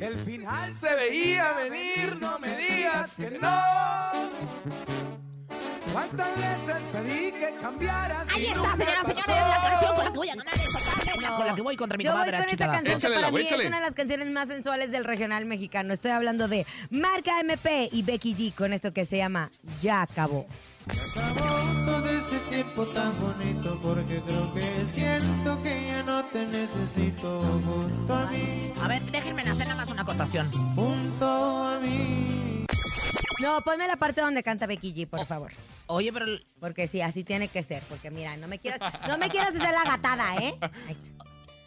El 0.00 0.16
final 0.18 0.74
se 0.74 0.94
veía 0.94 1.52
venir, 1.54 2.18
no 2.20 2.38
me 2.38 2.56
digas 2.56 3.14
que 3.14 3.30
no. 3.38 5.09
¿Cuántas 6.00 6.36
veces 6.36 6.82
pedí 6.92 7.32
que 7.32 7.54
cambiaras? 7.60 8.26
Ahí 8.34 8.46
está, 8.46 8.76
señoras 8.76 9.04
y 9.04 9.20
señores, 9.20 9.48
la 9.48 9.60
canción 9.70 9.94
con 9.94 10.04
la 10.04 10.10
que 10.12 10.18
voy 10.18 10.28
a 10.30 10.34
ganar 10.34 10.54
esta 10.54 10.78
tarde. 10.80 11.20
La 11.20 11.28
con 11.36 11.46
la 11.46 11.54
que 11.54 11.62
voy 11.62 11.76
contra 11.76 11.98
mi 11.98 12.04
Yo 12.04 12.10
voy 12.12 12.18
comadre, 12.20 12.36
con 12.38 12.40
esta 12.46 12.56
chingada. 12.56 12.72
canción 12.72 12.92
que 12.94 12.98
Échale, 13.06 13.14
para 13.16 13.30
mí 13.30 13.40
échale. 13.42 13.62
es 13.62 13.68
una 13.68 13.76
de 13.78 13.84
las 13.84 13.94
canciones 13.94 14.30
más 14.30 14.48
sensuales 14.48 14.90
del 14.92 15.04
regional 15.04 15.44
mexicano. 15.44 15.92
Estoy 15.92 16.12
hablando 16.12 16.48
de 16.48 16.66
Marca 16.90 17.38
MP 17.40 17.90
y 17.92 18.02
Becky 18.02 18.34
G 18.34 18.54
con 18.54 18.72
esto 18.72 18.92
que 18.92 19.04
se 19.04 19.18
llama 19.18 19.50
Ya 19.82 20.02
acabó. 20.02 20.46
Acabó 20.86 21.84
todo 21.84 22.06
ese 22.08 22.38
tiempo 22.48 22.84
tan 22.86 23.12
bonito 23.20 23.78
porque 23.82 24.20
creo 24.26 24.54
que 24.54 24.86
siento 24.86 25.62
que 25.62 25.86
ya 25.88 26.02
no 26.02 26.24
te 26.26 26.46
necesito 26.46 27.40
junto 27.40 28.14
a 28.14 28.26
mí, 28.30 28.72
A 28.82 28.88
ver, 28.88 29.02
déjenme 29.02 29.42
hacer 29.42 29.68
nada 29.68 29.82
más 29.82 29.90
una 29.90 30.02
acotación. 30.02 30.50
junto 30.74 31.26
a 31.64 31.78
mí. 31.80 32.29
No, 33.40 33.60
ponme 33.62 33.86
la 33.88 33.96
parte 33.96 34.20
donde 34.20 34.42
canta 34.42 34.66
Becky 34.66 34.92
G, 34.94 35.08
por 35.08 35.24
favor. 35.26 35.50
Oye, 35.86 36.12
pero 36.12 36.26
Porque 36.60 36.86
sí, 36.88 37.00
así 37.00 37.24
tiene 37.24 37.48
que 37.48 37.62
ser. 37.62 37.82
Porque 37.88 38.10
mira, 38.10 38.36
no 38.36 38.46
me 38.48 38.58
quieras, 38.58 38.80
no 39.08 39.18
me 39.18 39.28
quieras 39.30 39.54
hacer 39.56 39.72
la 39.72 39.84
gatada, 39.84 40.36
¿eh? 40.36 40.54
Ahí 40.86 40.92
está. 40.92 41.24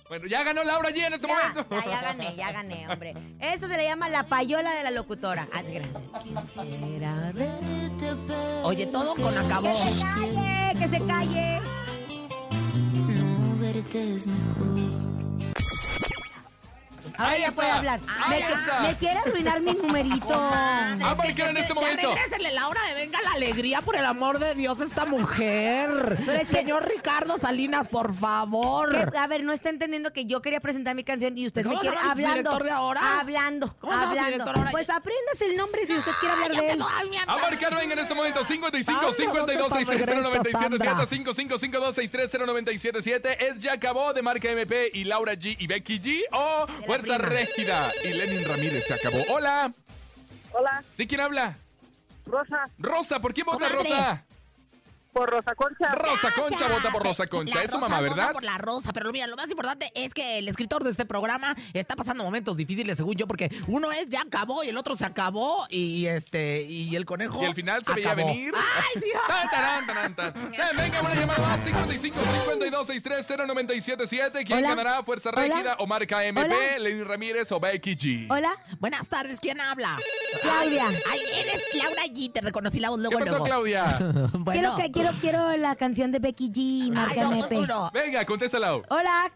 Bueno, 0.09 0.28
ya 0.28 0.43
ganó 0.43 0.63
Laura 0.63 0.89
G 0.89 0.97
en 1.07 1.13
este 1.13 1.28
Ya, 1.28 1.34
momento. 1.34 1.65
ya, 1.71 1.86
ya 1.86 2.01
gané, 2.01 2.36
ya 2.36 2.51
gané, 2.51 2.88
hombre. 2.89 3.13
Eso 3.39 3.67
se 3.67 3.78
le 3.78 3.86
llama 3.86 4.09
la 4.09 4.24
payola 4.24 4.74
de 4.74 4.84
la 4.84 4.91
locutora. 4.91 5.47
Haz 5.53 5.63
grande. 5.69 5.99
Quisiera 6.21 7.32
verte, 7.34 8.13
pero 8.28 8.61
Oye, 8.63 8.86
todo 8.88 9.15
con 9.15 9.36
acabó. 9.38 9.69
Que 9.71 9.74
se 9.74 10.01
calle, 10.03 10.74
que 10.80 10.88
se 10.89 11.05
calle. 11.05 11.59
No 13.07 13.57
verte 13.59 14.13
es 14.13 14.28
mejor. 14.28 15.22
Ahora 17.18 17.32
Ahí 17.32 17.41
ya 17.41 17.47
está, 17.47 17.55
puede 17.61 17.72
hablar. 17.72 17.99
Me, 18.30 18.88
me 18.88 18.95
quiere 18.97 19.20
arruinar 19.20 19.61
mi 19.61 19.74
numerito. 19.74 20.26
Comadre, 20.26 21.03
Ah, 21.03 21.09
es 21.11 21.16
para 21.16 21.30
que 21.30 21.36
que 21.36 21.41
en 21.43 21.55
ya- 21.55 21.61
este 21.61 21.74
momento. 21.74 22.09
regrésenle 22.09 22.51
la 22.51 22.68
hora 22.68 22.82
de 22.88 22.93
venga 22.95 23.22
la 23.22 23.32
alegría, 23.34 23.82
por 23.82 23.95
el 23.95 24.05
amor 24.05 24.39
de 24.39 24.55
Dios, 24.55 24.80
esta 24.82 25.05
mujer. 25.05 25.89
Pero 26.26 26.32
es 26.41 26.49
que- 26.49 26.55
Señor 26.55 26.88
Ricardo 26.88 27.38
Salinas, 27.38 27.88
por 27.88 28.14
favor. 28.14 29.11
Que- 29.11 29.18
A 29.18 29.28
ver, 29.28 29.43
no 29.43 29.53
está 29.53 29.70
entendiendo 29.70 30.11
que 30.11 30.26
yo 30.26 30.41
quería 30.41 30.59
presentar 30.59 30.95
mi 30.95 31.03
canción 31.03 31.38
y 31.38 31.45
usted 31.45 31.64
¿Cómo 31.64 31.76
me 31.76 31.82
se 31.82 31.88
quiere 31.88 31.97
llama 31.97 32.11
hablando. 32.11 32.34
director 32.34 32.64
de 32.64 32.72
ahora? 32.72 33.20
Hablando. 33.20 33.76
¿Cómo 33.80 33.93
se 33.93 33.99
llama 33.99 34.03
su 34.03 34.09
hablando. 34.20 34.32
director 34.32 34.57
ahora? 34.57 34.72
Pues 34.72 34.89
apréndase 34.89 35.45
el 35.45 35.55
nombre 35.55 35.86
si 35.86 35.93
usted 35.93 36.11
quiere 36.20 36.34
hablar 36.34 36.51
de 36.51 36.70
él. 36.72 36.80
lo- 36.80 36.88
ay, 36.89 37.09
mi 37.09 37.18
A 37.18 37.24
amor. 37.24 37.41
marcar 37.41 37.76
venga 37.76 37.93
en 37.93 37.99
este 37.99 38.14
momento 38.14 38.43
55 38.43 38.99
Sandra, 38.99 39.14
52 39.14 39.70
¿dónde 39.70 39.82
está 39.82 39.91
63 39.93 40.18
0977 40.24 40.78
Sandra? 40.86 41.05
55 41.07 41.57
52 41.59 41.95
63 41.95 42.32
0977 42.32 43.47
Es 43.47 43.61
ya 43.61 43.74
acabó 43.74 44.14
de 44.14 44.22
marca 44.22 44.49
MP 44.49 44.89
y 44.93 45.03
Laura 45.03 45.34
G 45.34 45.55
y 45.59 45.68
Becky 45.68 45.99
G 45.99 46.24
o 46.32 46.66
Fuerza. 47.06 47.18
Régida 47.30 47.91
y 48.04 48.10
Lenin 48.10 48.45
Ramírez 48.45 48.86
se 48.88 48.93
acabó. 48.93 49.24
Hola. 49.30 49.72
Hola, 50.51 50.84
¿Sí 50.95 51.08
quién 51.08 51.22
habla? 51.22 51.56
Rosa, 52.26 52.70
Rosa, 52.78 53.20
¿por 53.20 53.34
quién 53.34 53.45
vota 53.45 53.68
Comadre. 53.70 53.76
Rosa? 53.89 54.24
Por 55.14 55.30
Rosa 55.30 55.55
Concha. 55.55 55.93
Rosa 55.95 56.32
Concha 56.32 56.68
vota 56.68 56.89
por 56.91 57.03
Rosa 57.03 57.28
Concha. 57.28 57.55
La 57.55 57.61
Es 57.64 57.72
su 57.72 57.80
mamá, 57.80 57.99
vota 58.01 58.09
¿verdad? 58.14 58.34
por 58.34 58.43
la 58.43 58.57
rosa, 58.57 58.91
pero 58.93 59.11
mira, 59.11 59.28
lo 59.28 59.36
más 59.36 59.49
importante 59.49 59.91
es 59.95 60.14
que 60.14 60.39
el 60.39 60.47
escritor 60.47 60.84
de 60.84 60.91
este 60.91 61.05
programa 61.05 61.55
está 61.74 61.95
pasando 61.95 62.24
momentos 62.24 62.57
difíciles, 62.57 62.97
según 62.97 63.16
yo, 63.16 63.28
porque 63.28 63.49
uno 63.68 63.91
es 63.91 64.09
ya 64.09 64.22
acabó 64.22 64.64
y 64.64 64.70
el 64.70 64.78
otro 64.78 64.95
se 64.95 65.05
acabó 65.05 65.66
y 65.70 66.07
este 66.07 66.64
y 66.64 66.95
el 66.95 67.05
conejo. 67.05 67.41
Y 67.41 67.45
al 67.45 67.55
final 67.55 67.84
se 67.86 67.93
veía 67.93 68.11
acabó. 68.11 68.28
venir. 68.28 68.53
¡Ay, 68.55 69.01
Dios! 69.01 69.22
Tan, 69.93 70.16
tan. 70.16 70.30
Eh, 70.53 70.57
Venga, 70.76 71.01
una 71.01 71.14
llamada 71.16 71.39
más. 71.39 71.64
55 71.64 72.18
52 72.45 72.88
63 72.88 73.28
0977 73.47 74.45
¿Quién 74.45 74.59
Hola. 74.59 74.70
ganará? 74.70 75.03
¿Fuerza. 75.03 75.32
Régida 75.32 75.76
o 75.80 75.86
marca 75.88 76.24
MP? 76.26 76.43
Hola. 76.45 76.80
Lenin 76.80 77.05
Ramírez 77.05 77.51
o 77.51 77.59
Becky 77.59 77.95
G. 77.95 78.28
Hola, 78.30 78.55
Buenas 78.80 79.07
tardes, 79.07 79.39
¿quién 79.39 79.59
habla? 79.61 79.97
Claudia. 80.41 80.88
Ay, 81.11 81.20
eres 81.38 81.61
Laura 81.76 82.03
G, 82.05 82.32
te 82.32 82.41
reconocí 82.41 82.80
la 82.80 82.89
voz 82.89 82.99
luego, 82.99 83.18
¿Qué 83.18 83.26
pasó, 83.26 83.32
luego. 83.38 83.45
Claudia? 83.45 83.99
Bueno. 84.34 84.76
Que, 84.78 84.91
quiero, 85.12 85.18
quiero 85.22 85.58
la 85.58 85.76
canción 85.76 86.12
de 86.12 86.20
Becky 86.20 86.49
G, 86.49 86.84
Ay, 86.84 86.91
Marca 86.91 87.24
no, 87.24 87.34
MP. 87.34 87.56
duro. 87.56 87.89
Venga, 87.93 88.26
contéstala. 88.26 88.76
Hola, 88.89 89.32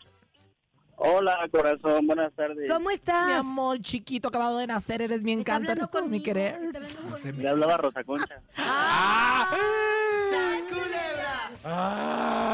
Hola, 1.00 1.48
corazón, 1.52 2.08
buenas 2.08 2.34
tardes. 2.34 2.72
¿cómo 2.72 2.90
estás? 2.90 3.28
Mi 3.28 3.34
amor 3.34 3.80
chiquito 3.82 4.30
acabado 4.30 4.58
de 4.58 4.66
nacer, 4.66 5.04
eres 5.04 5.22
mi 5.22 5.32
encanto, 5.32 5.72
eres 5.72 5.92
todo 5.92 6.06
mi 6.06 6.24
querer. 6.24 6.60
conmigo. 7.12 7.42
Le 7.42 7.50
hablaba 7.50 7.78
Rosa 7.78 8.04
Concha. 8.04 8.42
¡Ah! 8.58 9.56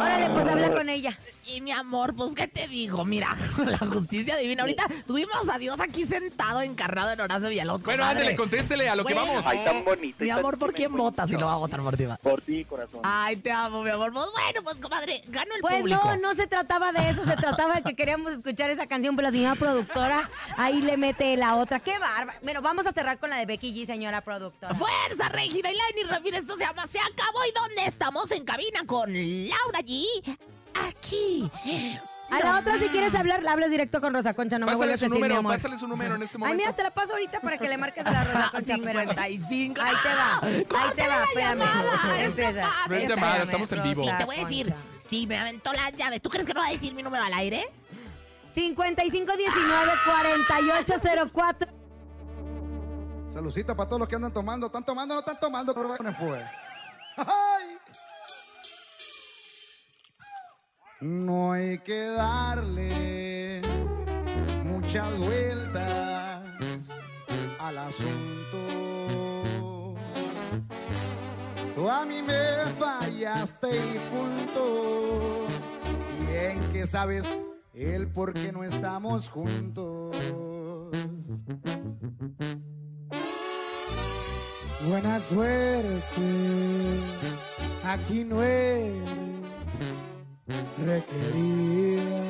Órale, 0.01 0.29
pues 0.33 0.47
habla 0.47 0.71
con 0.73 0.89
ella. 0.89 1.17
Y 1.45 1.61
mi 1.61 1.71
amor, 1.71 2.15
pues, 2.15 2.33
¿qué 2.33 2.47
te 2.47 2.67
digo? 2.67 3.05
Mira, 3.05 3.35
la 3.65 3.77
justicia 3.77 4.35
divina. 4.37 4.63
Ahorita 4.63 4.85
tuvimos 5.05 5.47
a 5.51 5.59
Dios 5.59 5.79
aquí 5.79 6.05
sentado, 6.05 6.61
encarnado 6.61 7.11
en 7.11 7.21
Horacio 7.21 7.49
Villalobos. 7.49 7.83
Bueno, 7.83 8.03
ándale, 8.05 8.35
contéstele 8.35 8.89
a 8.89 8.95
lo 8.95 9.05
que 9.05 9.13
vamos. 9.13 9.45
Ay, 9.45 9.63
tan 9.63 9.85
bonito. 9.85 10.23
Mi 10.23 10.29
amor, 10.31 10.57
¿por 10.57 10.73
quién 10.73 10.95
votas? 10.95 11.29
si 11.29 11.35
no 11.35 11.45
va 11.45 11.53
a 11.53 11.57
votar 11.57 11.81
por 11.81 11.95
ti? 11.95 12.05
va? 12.05 12.17
Por 12.17 12.41
ti, 12.41 12.65
corazón. 12.65 13.01
Ay, 13.03 13.35
te 13.37 13.51
amo, 13.51 13.83
mi 13.83 13.89
amor. 13.91 14.11
Pues 14.13 14.25
bueno, 14.31 14.61
pues, 14.63 14.77
comadre, 14.77 15.21
gano 15.27 15.53
el 15.55 15.61
Pues 15.61 15.75
público. 15.77 16.01
no, 16.05 16.17
no 16.17 16.33
se 16.33 16.47
trataba 16.47 16.91
de 16.91 17.09
eso, 17.09 17.23
se 17.23 17.35
trataba 17.35 17.75
de 17.75 17.83
que 17.83 17.95
queríamos 17.95 18.32
escuchar 18.33 18.69
esa 18.69 18.87
canción, 18.87 19.15
pero 19.15 19.27
la 19.27 19.31
señora 19.31 19.55
productora 19.55 20.29
ahí 20.57 20.81
le 20.81 20.97
mete 20.97 21.35
la 21.37 21.55
otra. 21.55 21.79
¡Qué 21.79 21.97
bárbaro! 21.99 22.37
Bueno, 22.41 22.61
vamos 22.61 22.85
a 22.87 22.91
cerrar 22.91 23.17
con 23.19 23.29
la 23.29 23.37
de 23.37 23.45
Becky 23.45 23.73
G, 23.73 23.85
señora 23.85 24.21
productora. 24.21 24.75
Fuerza 24.75 25.29
Régida 25.29 25.69
y 25.71 25.75
Lenny 25.75 26.09
Ramírez, 26.09 26.41
esto 26.41 26.53
se 26.55 26.65
llama 26.65 26.85
Se 26.87 26.99
acabó. 26.99 27.45
¿Y 27.47 27.51
dónde 27.53 27.85
estamos? 27.85 28.29
En 28.31 28.43
cabina 28.45 28.81
con 28.85 29.11
Laura 29.13 29.79
G. 29.79 30.05
Aquí. 30.87 31.49
A 32.31 32.39
la 32.39 32.59
otra, 32.59 32.79
si 32.79 32.85
quieres 32.87 33.13
hablar, 33.13 33.43
la 33.43 33.51
hablas 33.51 33.69
directo 33.69 34.01
con 34.01 34.11
Rosa 34.11 34.33
Concha, 34.33 34.57
no 34.57 34.65
me 34.65 34.71
Pásale 34.71 34.93
a 34.93 34.97
su 34.97 35.05
decir, 35.05 35.13
mi 35.21 35.27
número, 35.29 35.43
pásale 35.47 35.77
su 35.77 35.87
número 35.87 36.15
en 36.15 36.23
este 36.23 36.35
Ay, 36.35 36.39
momento. 36.39 36.57
mira, 36.63 36.73
te 36.75 36.81
la 36.81 36.89
paso 36.89 37.11
ahorita 37.13 37.39
para 37.41 37.59
que 37.59 37.69
le 37.69 37.77
marques 37.77 38.03
a 38.07 38.11
la 38.11 38.23
Rosa 38.23 38.49
Concha. 38.51 38.73
espérame. 38.73 39.09
55. 39.09 39.81
Ahí 39.83 39.93
te 40.01 40.09
va, 40.15 40.39
ahí 40.41 40.57
te 40.57 40.65
¡Córtale 40.65 41.09
va, 41.09 41.17
la 41.19 41.23
espérame. 41.25 41.61
Es 41.61 42.55
capaz, 42.55 42.87
No 42.89 42.95
es 42.95 43.07
llamada, 43.09 43.43
estamos 43.43 43.71
en 43.71 43.83
vivo. 43.83 44.05
Te 44.17 44.25
voy 44.25 44.35
a 44.37 44.45
decir, 44.45 44.65
Concha. 44.71 44.81
sí, 45.11 45.27
me 45.27 45.37
aventó 45.37 45.73
las 45.73 45.93
llaves. 45.93 46.21
¿Tú 46.23 46.29
crees 46.31 46.47
que 46.47 46.53
no 46.55 46.61
va 46.61 46.67
a 46.67 46.71
decir 46.71 46.93
mi 46.95 47.03
número 47.03 47.23
al 47.23 47.33
aire? 47.35 47.69
5519 48.53 49.91
4804 50.05 51.83
Saludcita 53.33 53.75
para 53.75 53.89
todos 53.89 54.01
los 54.01 54.09
que 54.09 54.15
andan 54.15 54.31
tomando. 54.31 54.67
¿Están 54.67 54.85
tomando 54.85 55.13
o 55.13 55.15
no 55.15 55.19
están 55.21 55.39
tomando? 55.39 55.73
Pues. 55.73 56.45
¡Ay! 57.17 57.77
No 61.01 61.51
hay 61.51 61.79
que 61.79 62.05
darle 62.05 63.61
muchas 64.63 65.17
vueltas 65.17 66.41
al 67.59 67.77
asunto. 67.79 68.57
Tú 71.73 71.89
a 71.89 72.05
mí 72.05 72.21
me 72.21 72.71
fallaste 72.77 73.69
y 73.75 73.99
punto. 74.11 75.47
Bien 76.27 76.59
que 76.71 76.85
sabes 76.85 77.25
el 77.73 78.07
por 78.07 78.33
qué 78.33 78.51
no 78.51 78.63
estamos 78.63 79.29
juntos. 79.29 80.15
Buena 84.87 85.19
suerte, 85.19 85.99
aquí 87.85 88.23
no 88.23 88.43
es 88.43 88.93
requerida. 90.85 92.23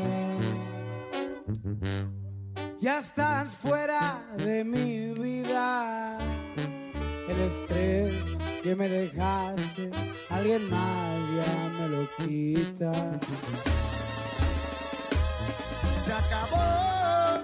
Ya 2.80 3.00
estás 3.00 3.48
fuera 3.50 4.24
de 4.38 4.64
mi 4.64 5.14
vida. 5.14 6.20
El 7.28 7.40
estrés 7.40 8.14
que 8.62 8.76
me 8.76 8.88
dejaste, 8.88 9.90
alguien 10.30 10.70
más 10.70 11.20
ya 11.36 11.72
me 11.80 11.88
lo 11.90 12.08
quita. 12.18 13.20
Acabó. 16.44 17.42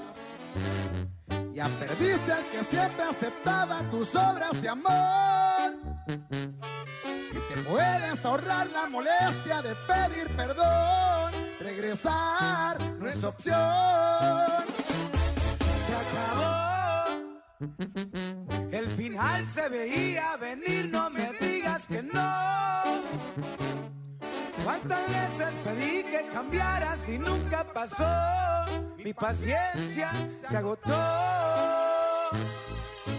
Ya 1.54 1.68
perdiste 1.68 2.32
al 2.32 2.44
que 2.46 2.64
siempre 2.64 3.04
aceptaba 3.04 3.82
tus 3.92 4.16
obras 4.16 4.62
de 4.62 4.70
amor. 4.70 5.74
Y 6.08 7.54
te 7.54 7.62
puedes 7.62 8.26
ahorrar 8.26 8.70
la 8.70 8.88
molestia 8.88 9.62
de 9.62 9.76
pedir 9.76 10.36
perdón. 10.36 11.32
Regresar 11.60 12.78
no 12.98 13.08
es 13.08 13.24
opción. 13.24 14.66
Se 15.86 15.96
acabó. 16.04 17.06
El 18.72 18.90
final 18.92 19.46
se 19.46 19.70
veía 19.70 20.38
venir, 20.38 20.90
no 20.90 21.10
me 21.10 21.32
digas 21.40 21.86
que 21.88 22.02
no. 22.02 22.89
¿Cuántas 24.80 25.08
veces 25.08 25.54
pedí 25.66 26.04
que 26.04 26.30
cambiaras 26.32 27.10
y 27.10 27.18
nunca 27.18 27.66
pasó? 27.66 28.06
Mi 28.98 29.14
paciencia 29.14 30.12
se 30.34 30.56
agotó. 30.56 30.96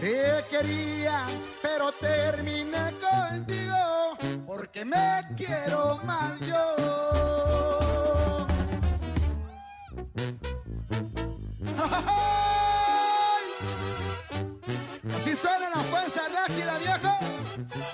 Te 0.01 0.43
quería, 0.49 1.27
pero 1.61 1.93
terminé 1.93 2.95
contigo 2.99 4.17
porque 4.47 4.87
me 4.87 5.23
quiero 5.37 5.99
mal 6.05 6.41
yo. 6.41 6.77
¡Ay! 11.77 13.45
Así 15.15 15.37
suena 15.37 15.69
la 15.69 15.83
fuerza 15.83 16.23
rápida, 16.29 16.79
viejo. 16.79 17.19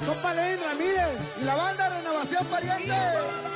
Compa 0.06 0.34
Lenín 0.34 0.64
Ramírez 0.64 1.18
y 1.40 1.44
la 1.44 1.56
banda 1.56 1.88
Renovación 1.88 2.46
Pariente. 2.46 3.55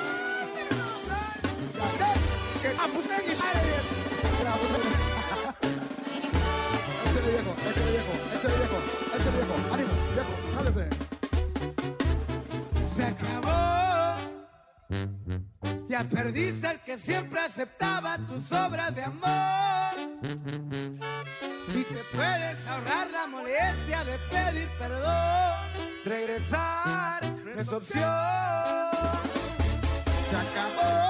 Se 12.95 13.05
acabó. 13.05 14.17
Ya 15.89 16.05
perdiste 16.05 16.67
al 16.67 16.83
que 16.83 16.97
siempre 16.97 17.41
aceptaba 17.41 18.19
tus 18.19 18.51
obras 18.53 18.95
de 18.95 19.03
amor. 19.03 19.95
Y 21.69 21.85
te 21.85 22.05
puedes 22.15 22.67
ahorrar 22.67 23.11
la 23.11 23.27
molestia 23.27 24.05
de 24.05 24.19
pedir 24.31 24.69
perdón. 24.79 25.55
Regresar 26.05 27.23
es 27.57 27.69
opción. 27.69 28.05
Se 30.31 30.37
acabó. 30.37 31.10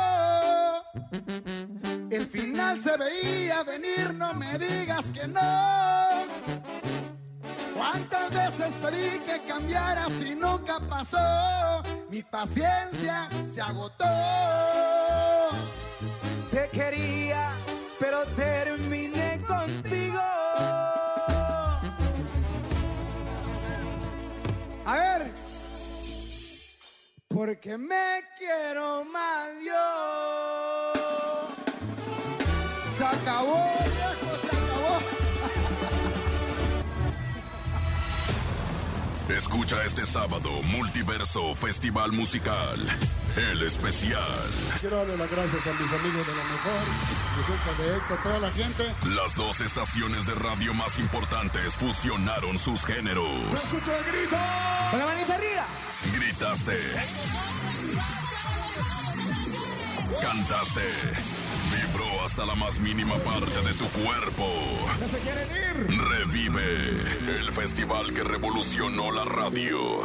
El 2.11 2.27
final 2.27 2.81
se 2.81 2.97
veía 2.97 3.63
venir, 3.63 4.15
no 4.15 4.35
me 4.35 4.59
digas 4.59 5.05
que 5.13 5.29
no. 5.29 5.41
¿Cuántas 7.75 8.31
veces 8.31 8.75
pedí 8.83 9.19
que 9.21 9.41
cambiaras 9.47 10.13
y 10.21 10.35
nunca 10.35 10.81
pasó? 10.81 11.83
Mi 12.11 12.23
paciencia 12.23 13.29
se 13.53 13.61
agotó. 13.61 14.05
Te 16.51 16.69
quería, 16.71 17.53
pero 17.99 18.25
terminé 18.37 19.41
contigo. 19.47 20.21
A 24.85 24.95
ver. 24.95 25.31
Porque 27.29 27.79
me 27.79 28.25
quiero 28.37 29.05
más 29.05 29.49
yo. 29.65 30.80
Escucha 39.37 39.85
este 39.85 40.05
sábado 40.07 40.51
Multiverso 40.65 41.55
Festival 41.55 42.11
Musical. 42.11 42.81
El 43.37 43.63
especial. 43.63 44.27
Quiero 44.81 44.97
darle 44.97 45.17
las 45.17 45.31
gracias 45.31 45.67
a 45.67 45.73
mis 45.81 45.93
amigos 45.93 46.27
de 46.27 46.35
la 46.35 46.45
mejor, 46.45 47.79
mi 47.79 47.85
de 47.85 47.97
Exa, 47.97 48.15
a 48.15 48.23
toda 48.23 48.39
la 48.41 48.51
gente. 48.51 48.85
Las 49.15 49.37
dos 49.37 49.61
estaciones 49.61 50.27
de 50.27 50.35
radio 50.35 50.75
más 50.75 50.99
importantes 50.99 51.77
fusionaron 51.77 52.59
sus 52.59 52.85
géneros. 52.85 53.53
¡Escucha 53.55 53.97
el 53.99 54.05
grito! 54.05 54.37
Con 54.91 54.99
la 54.99 55.07
manita 55.07 55.35
arriba. 55.35 55.67
Gritaste. 56.13 56.77
Cantaste. 60.21 61.40
Hasta 62.25 62.47
la 62.47 62.55
más 62.55 62.79
mínima 62.79 63.17
parte 63.17 63.61
de 63.63 63.75
tu 63.75 63.87
cuerpo. 63.89 64.47
¡No 65.01 65.09
se 65.09 65.19
quieren 65.19 65.49
ir! 65.51 66.01
Revive 66.01 67.39
el 67.39 67.53
festival 67.53 68.13
que 68.15 68.23
revolucionó 68.23 69.11
la 69.11 69.25
radio. 69.25 70.01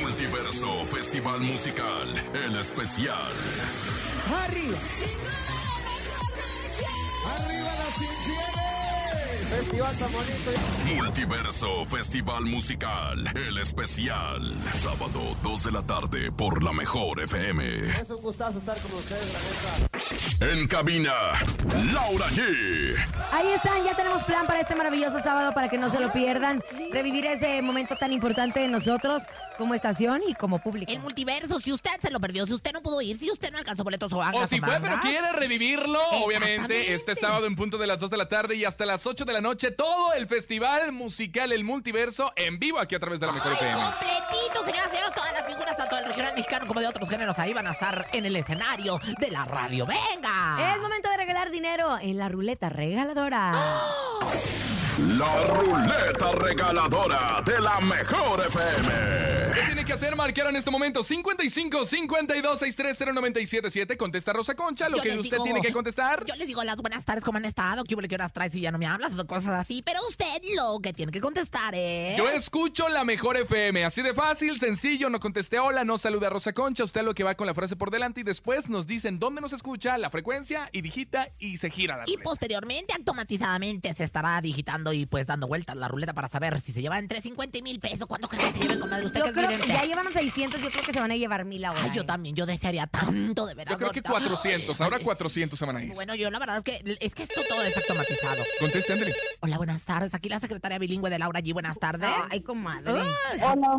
Multiverso 0.00 0.84
Festival 0.84 1.40
Musical, 1.40 2.08
el 2.34 2.56
especial. 2.56 3.32
Arriba. 4.42 4.78
Arriba 7.36 7.70
infieles. 8.00 8.49
Festival 9.50 9.96
tan 9.98 10.12
bonito. 10.12 10.94
Multiverso 10.94 11.84
Festival 11.84 12.44
Musical, 12.44 13.32
el 13.34 13.58
especial. 13.58 14.54
Sábado 14.70 15.36
2 15.42 15.64
de 15.64 15.72
la 15.72 15.82
tarde 15.82 16.30
por 16.30 16.62
la 16.62 16.72
mejor 16.72 17.20
FM. 17.20 18.00
Es 18.00 18.10
un 18.10 18.22
gustazo 18.22 18.58
estar 18.58 18.78
con 18.78 18.92
ustedes, 18.92 19.32
la 19.32 20.46
neta. 20.46 20.52
En 20.52 20.68
cabina, 20.68 21.12
Laura 21.92 22.26
G. 22.28 22.96
Ahí 23.32 23.48
están, 23.48 23.84
ya 23.84 23.96
tenemos 23.96 24.22
plan 24.22 24.46
para 24.46 24.60
este 24.60 24.76
maravilloso 24.76 25.20
sábado 25.20 25.52
para 25.52 25.68
que 25.68 25.78
no 25.78 25.90
se 25.90 25.98
lo 25.98 26.12
pierdan. 26.12 26.62
Revivir 26.92 27.26
ese 27.26 27.60
momento 27.60 27.96
tan 27.96 28.12
importante 28.12 28.60
de 28.60 28.68
nosotros 28.68 29.22
como 29.58 29.74
estación 29.74 30.22
y 30.26 30.34
como 30.34 30.62
público. 30.62 30.92
El 30.92 31.00
multiverso, 31.00 31.60
si 31.60 31.72
usted 31.72 31.90
se 32.00 32.10
lo 32.10 32.20
perdió, 32.20 32.46
si 32.46 32.54
usted 32.54 32.72
no 32.72 32.80
pudo 32.82 33.02
ir, 33.02 33.16
si 33.16 33.30
usted 33.30 33.50
no 33.50 33.58
alcanzó 33.58 33.84
boletos 33.84 34.12
o 34.12 34.22
haga 34.22 34.44
O 34.44 34.46
si 34.46 34.60
fue, 34.60 34.80
pero 34.80 35.00
quiere 35.02 35.32
revivirlo, 35.32 36.00
obviamente, 36.24 36.94
este 36.94 37.14
sábado 37.14 37.46
en 37.46 37.56
punto 37.56 37.76
de 37.76 37.86
las 37.86 38.00
2 38.00 38.10
de 38.10 38.16
la 38.16 38.28
tarde 38.28 38.54
y 38.54 38.64
hasta 38.64 38.86
las 38.86 39.06
8 39.06 39.24
de 39.24 39.32
la 39.32 39.39
noche, 39.40 39.70
todo 39.70 40.12
el 40.14 40.26
festival 40.26 40.92
musical 40.92 41.52
El 41.52 41.64
Multiverso 41.64 42.32
en 42.36 42.58
vivo 42.58 42.78
aquí 42.78 42.94
a 42.94 42.98
través 42.98 43.20
de 43.20 43.26
la 43.26 43.32
Mejor 43.32 43.52
FM. 43.52 43.72
Completito, 43.72 44.64
señoras 44.64 44.88
y 44.92 44.96
señores, 44.96 45.14
todas 45.14 45.32
las 45.32 45.46
figuras, 45.46 45.76
tanto 45.76 45.96
del 45.96 46.04
regional 46.06 46.34
mexicano 46.34 46.66
como 46.66 46.80
de 46.80 46.86
otros 46.86 47.08
géneros, 47.08 47.38
ahí 47.38 47.52
van 47.52 47.66
a 47.66 47.70
estar 47.72 48.06
en 48.12 48.26
el 48.26 48.36
escenario 48.36 49.00
de 49.18 49.30
la 49.30 49.44
radio. 49.44 49.86
¡Venga! 49.86 50.74
Es 50.74 50.80
momento 50.80 51.10
de 51.10 51.16
regalar 51.16 51.50
dinero 51.50 51.98
en 52.00 52.18
la 52.18 52.28
ruleta 52.28 52.68
regaladora. 52.68 53.52
La 55.08 55.44
ruleta 55.46 56.32
regaladora 56.32 57.42
de 57.44 57.58
la 57.60 57.80
mejor 57.80 58.40
FM. 58.46 58.88
¿Qué 59.54 59.60
tiene 59.66 59.84
que 59.84 59.92
hacer? 59.94 60.14
Marcar 60.14 60.48
en 60.48 60.56
este 60.56 60.70
momento 60.70 61.02
55 61.02 61.84
52 61.86 62.58
630 62.58 63.12
977. 63.20 63.96
Contesta 63.96 64.32
Rosa 64.32 64.54
Concha 64.54 64.88
lo 64.88 64.98
Yo 64.98 65.02
que 65.02 65.18
usted 65.18 65.32
digo- 65.36 65.44
tiene 65.44 65.62
que 65.62 65.72
contestar. 65.72 66.24
Yo 66.26 66.36
les 66.36 66.46
digo 66.46 66.62
las 66.64 66.76
buenas 66.76 67.04
tardes, 67.04 67.24
¿cómo 67.24 67.38
han 67.38 67.44
estado? 67.46 67.82
¿Qué 67.84 67.94
hubo, 67.94 68.02
qué 68.02 68.14
horas 68.14 68.32
traes 68.32 68.54
y 68.54 68.60
ya 68.60 68.70
no 68.70 68.78
me 68.78 68.86
hablas? 68.86 69.18
O 69.18 69.26
cosas 69.26 69.52
así. 69.58 69.82
Pero 69.82 70.00
usted 70.08 70.26
lo 70.56 70.78
que 70.80 70.92
tiene 70.92 71.10
que 71.12 71.20
contestar 71.20 71.74
es... 71.74 72.16
Yo 72.18 72.28
escucho 72.28 72.88
la 72.88 73.02
mejor 73.04 73.36
FM, 73.38 73.84
así 73.84 74.02
de 74.02 74.12
fácil, 74.14 74.58
sencillo, 74.60 75.08
no 75.10 75.18
conteste 75.18 75.58
hola, 75.58 75.82
no 75.84 75.98
saluda 75.98 76.26
a 76.28 76.30
Rosa 76.30 76.52
Concha, 76.52 76.84
usted 76.84 77.02
lo 77.02 77.14
que 77.14 77.24
va 77.24 77.34
con 77.34 77.46
la 77.46 77.54
frase 77.54 77.74
por 77.76 77.90
delante 77.90 78.20
y 78.20 78.24
después 78.24 78.68
nos 78.68 78.86
dicen 78.86 79.18
dónde 79.18 79.40
nos 79.40 79.52
escucha, 79.52 79.96
la 79.98 80.10
frecuencia 80.10 80.68
y 80.72 80.82
digita 80.82 81.28
y 81.38 81.56
se 81.56 81.70
gira 81.70 81.96
la 81.96 82.04
Y 82.06 82.12
ruleta. 82.12 82.22
posteriormente, 82.24 82.94
automatizadamente, 82.96 83.92
se 83.94 84.04
estará 84.04 84.40
digitando 84.40 84.89
y 84.92 85.06
pues 85.06 85.26
dando 85.26 85.46
vueltas 85.46 85.76
la 85.76 85.88
ruleta 85.88 86.12
para 86.12 86.28
saber 86.28 86.60
si 86.60 86.72
se 86.72 86.82
lleva 86.82 86.98
entre 86.98 87.20
50 87.20 87.58
y 87.58 87.62
mil 87.62 87.80
pesos. 87.80 88.06
¿Cuánto 88.06 88.28
cree 88.28 88.42
que 88.42 88.52
se 88.52 88.58
lleve, 88.58 88.78
comadre? 88.80 89.06
Usted 89.06 89.20
Yo 89.20 89.24
que 89.24 89.30
es 89.40 89.46
creo 89.46 89.60
que 89.60 89.66
ya 89.68 89.84
llevan 89.84 90.12
600, 90.12 90.60
yo 90.62 90.70
creo 90.70 90.82
que 90.82 90.92
se 90.92 91.00
van 91.00 91.10
a 91.10 91.16
llevar 91.16 91.44
mil 91.44 91.64
ahora. 91.64 91.82
Ay, 91.84 91.90
yo 91.94 92.02
¿eh? 92.02 92.04
también, 92.04 92.34
yo 92.34 92.46
desearía 92.46 92.86
tanto, 92.86 93.46
de 93.46 93.54
verdad. 93.54 93.72
Yo 93.72 93.78
creo 93.78 93.90
que 93.90 94.00
ahorita. 94.00 94.10
400, 94.10 94.80
ahora 94.80 94.98
400 94.98 95.58
se 95.58 95.64
van 95.66 95.76
a 95.76 95.82
ir. 95.84 95.92
Bueno, 95.94 96.14
yo 96.14 96.30
la 96.30 96.38
verdad 96.38 96.56
es 96.58 96.62
que 96.64 96.96
es 97.00 97.14
que 97.14 97.22
esto 97.22 97.40
todo 97.48 97.62
es 97.62 97.76
automatizado. 97.76 98.42
Conteste, 98.60 98.92
ándale. 98.92 99.14
Hola, 99.40 99.56
buenas 99.56 99.84
tardes. 99.84 100.14
Aquí 100.14 100.28
la 100.28 100.40
secretaria 100.40 100.78
bilingüe 100.78 101.10
de 101.10 101.18
Laura 101.18 101.40
G. 101.40 101.52
Buenas 101.52 101.78
tardes. 101.78 102.10
Ay, 102.30 102.42
comadre. 102.42 102.92
Hola. 102.92 103.78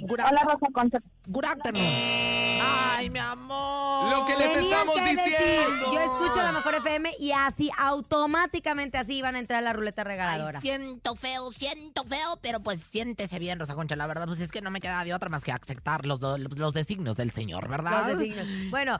Good, 0.00 0.20
Hola, 0.20 0.42
Rosa 0.44 0.66
Concha. 0.72 0.98
good 1.26 1.44
afternoon. 1.44 1.84
Ay, 2.66 3.10
mi 3.10 3.18
amor. 3.18 4.10
Lo 4.10 4.26
que 4.26 4.36
les 4.36 4.52
Tenían 4.54 4.64
estamos 4.72 4.94
que 4.94 5.02
decir, 5.02 5.24
diciendo. 5.38 5.92
yo 5.92 6.00
escucho 6.00 6.42
la 6.42 6.52
mejor 6.52 6.74
FM 6.76 7.16
y 7.18 7.32
así 7.32 7.70
automáticamente 7.76 8.96
así 8.98 9.20
van 9.22 9.34
a 9.36 9.38
entrar 9.40 9.58
a 9.58 9.62
la 9.62 9.72
ruleta 9.72 10.02
Ay, 10.02 10.40
siento 10.60 11.14
feo, 11.16 11.52
siento 11.52 12.04
feo, 12.04 12.38
pero 12.42 12.60
pues 12.60 12.82
siéntese 12.82 13.38
bien, 13.38 13.58
Rosa 13.58 13.74
Concha. 13.74 13.96
La 13.96 14.06
verdad, 14.06 14.26
pues 14.26 14.40
es 14.40 14.50
que 14.50 14.60
no 14.62 14.70
me 14.70 14.80
queda 14.80 15.02
de 15.04 15.14
otra 15.14 15.28
más 15.28 15.44
que 15.44 15.52
aceptar 15.52 16.06
los, 16.06 16.20
do- 16.20 16.38
los 16.38 16.72
designios 16.74 17.16
del 17.16 17.30
señor, 17.30 17.68
¿verdad? 17.68 18.08
Los 18.08 18.18
designios. 18.18 18.46
Bueno, 18.70 18.98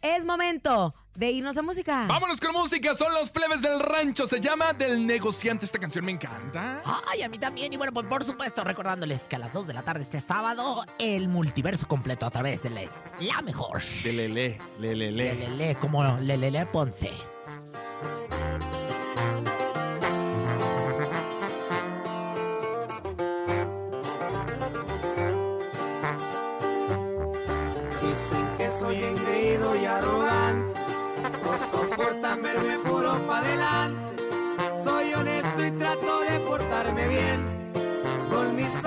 es 0.00 0.24
momento 0.24 0.94
de 1.16 1.32
irnos 1.32 1.56
a 1.56 1.62
música. 1.62 2.04
Vámonos 2.06 2.38
con 2.40 2.52
música, 2.52 2.94
son 2.94 3.12
los 3.12 3.30
plebes 3.30 3.60
del 3.60 3.80
rancho, 3.80 4.24
se 4.28 4.38
llama 4.38 4.72
Del 4.72 5.04
Negociante, 5.04 5.66
esta 5.66 5.80
canción 5.80 6.04
me 6.04 6.12
encanta. 6.12 6.80
Ay, 7.10 7.22
a 7.22 7.28
mí 7.28 7.38
también. 7.38 7.72
Y 7.72 7.76
bueno, 7.76 7.92
pues 7.92 8.06
por 8.06 8.22
supuesto, 8.22 8.62
recordándoles 8.62 9.22
que 9.22 9.34
a 9.34 9.40
las 9.40 9.52
2 9.52 9.66
de 9.66 9.74
la 9.74 9.82
tarde 9.82 10.02
este 10.02 10.20
sábado, 10.20 10.84
el 11.00 11.26
multiverso 11.28 11.88
completo 11.88 12.24
a 12.26 12.30
través 12.30 12.62
de 12.62 12.70
la, 12.70 12.82
la 13.20 13.42
mejor. 13.42 13.82
De 14.04 14.12
Lele, 14.12 14.58
Lele, 14.78 15.10
Lelele, 15.10 15.74
como 15.74 16.04
Lelele 16.18 16.66
Ponce. 16.66 17.10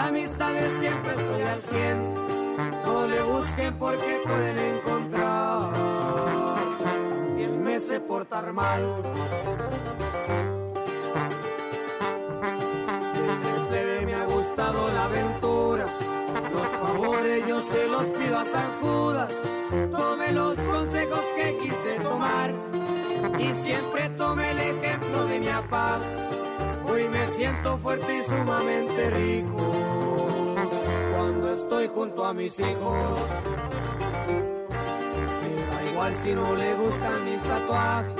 amistades 0.07 0.71
siempre 0.79 1.11
estoy 1.11 1.41
al 1.41 1.61
cien. 1.61 2.13
No 2.85 3.07
le 3.07 3.21
busquen 3.21 3.73
porque 3.77 4.21
pueden 4.25 4.57
encontrar. 4.57 5.69
Bien 7.35 7.63
me 7.63 7.79
sé 7.79 7.99
portar 7.99 8.51
mal. 8.53 8.81
Desde 13.69 14.05
me 14.05 14.15
ha 14.15 14.25
gustado 14.25 14.91
la 14.93 15.05
aventura. 15.05 15.85
Los 16.53 16.67
favores 16.67 17.47
yo 17.47 17.61
se 17.61 17.87
los 17.87 18.05
pido 18.05 18.39
a 18.39 18.45
San 18.45 18.71
Judas. 18.81 19.33
Tome 19.91 20.31
los 20.31 20.55
consejos 20.55 21.23
que 21.35 21.57
quise 21.61 21.99
tomar. 22.01 22.53
Y 23.39 23.53
siempre 23.63 24.09
tome 24.17 24.51
el 24.51 24.59
ejemplo 24.59 25.25
de 25.25 25.39
mi 25.39 25.47
papá 25.47 25.99
Hoy 26.91 27.07
me 27.07 27.25
siento 27.37 27.77
fuerte 27.77 28.17
y 28.17 28.21
sumamente 28.21 29.09
rico. 29.11 30.55
Cuando 31.15 31.53
estoy 31.53 31.87
junto 31.87 32.25
a 32.25 32.33
mis 32.33 32.59
hijos. 32.59 33.19
Me 35.41 35.61
da 35.67 35.89
igual 35.89 36.15
si 36.15 36.33
no 36.35 36.53
le 36.53 36.73
gustan 36.73 37.25
mis 37.25 37.41
tatuajes. 37.43 38.13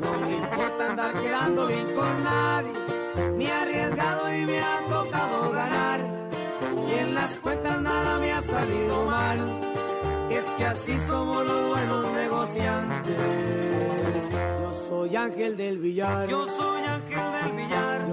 No 0.00 0.26
me 0.26 0.36
importa 0.36 0.90
andar 0.90 1.12
quedando 1.20 1.66
bien 1.66 1.86
con 1.94 2.24
nadie. 2.24 2.72
Me 3.36 3.44
he 3.44 3.52
arriesgado 3.52 4.34
y 4.34 4.46
me 4.46 4.58
ha 4.58 4.80
tocado 4.88 5.52
ganar. 5.52 6.00
Y 6.88 6.94
en 6.94 7.14
las 7.14 7.36
cuentas 7.40 7.82
nada 7.82 8.18
me 8.20 8.32
ha 8.32 8.40
salido 8.40 9.04
mal. 9.04 9.38
Es 10.30 10.44
que 10.56 10.64
así 10.64 10.98
somos 11.06 11.46
los 11.46 11.68
buenos 11.68 12.12
negociantes. 12.12 13.97
Soy 14.88 15.14
ángel 15.16 15.54
del 15.58 15.78
billar. 15.78 16.26
Yo 16.30 16.46
soy 16.46 16.80
ángel 16.80 17.32
del 17.32 17.52
billar. 17.52 18.07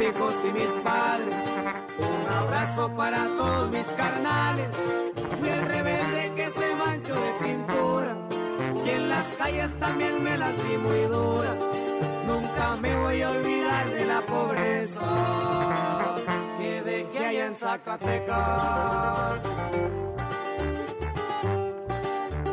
Hijos 0.00 0.34
y 0.44 0.52
mis 0.52 0.70
padres. 0.82 1.34
Un 1.98 2.32
abrazo 2.32 2.90
para 2.94 3.24
todos 3.36 3.70
mis 3.70 3.86
carnales. 3.88 4.68
Fui 5.38 5.48
el 5.48 5.62
rebelde 5.62 6.32
que 6.34 6.50
se 6.50 6.74
manchó 6.74 7.14
de 7.14 7.32
pintura. 7.42 8.16
Y 8.84 8.90
en 8.90 9.08
las 9.08 9.24
calles 9.38 9.78
también 9.78 10.22
me 10.22 10.36
las 10.36 10.52
vi 10.52 10.76
muy 10.76 11.00
duras. 11.02 11.56
Nunca 12.26 12.76
me 12.76 12.96
voy 12.96 13.22
a 13.22 13.30
olvidar 13.30 13.88
de 13.88 14.04
la 14.04 14.20
pobreza 14.20 16.14
que 16.58 16.82
dejé 16.82 17.26
allá 17.26 17.46
en 17.46 17.54
Zacatecas. 17.54 19.40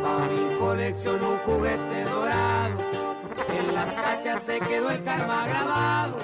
A 0.06 0.30
mi 0.32 0.56
colección 0.60 1.24
un 1.24 1.38
juguete 1.40 2.04
dorado. 2.06 2.78
En 3.60 3.74
las 3.74 3.94
cachas 3.94 4.40
se 4.42 4.60
quedó 4.60 4.90
el 4.90 5.04
karma 5.04 5.46
grabado. 5.48 6.23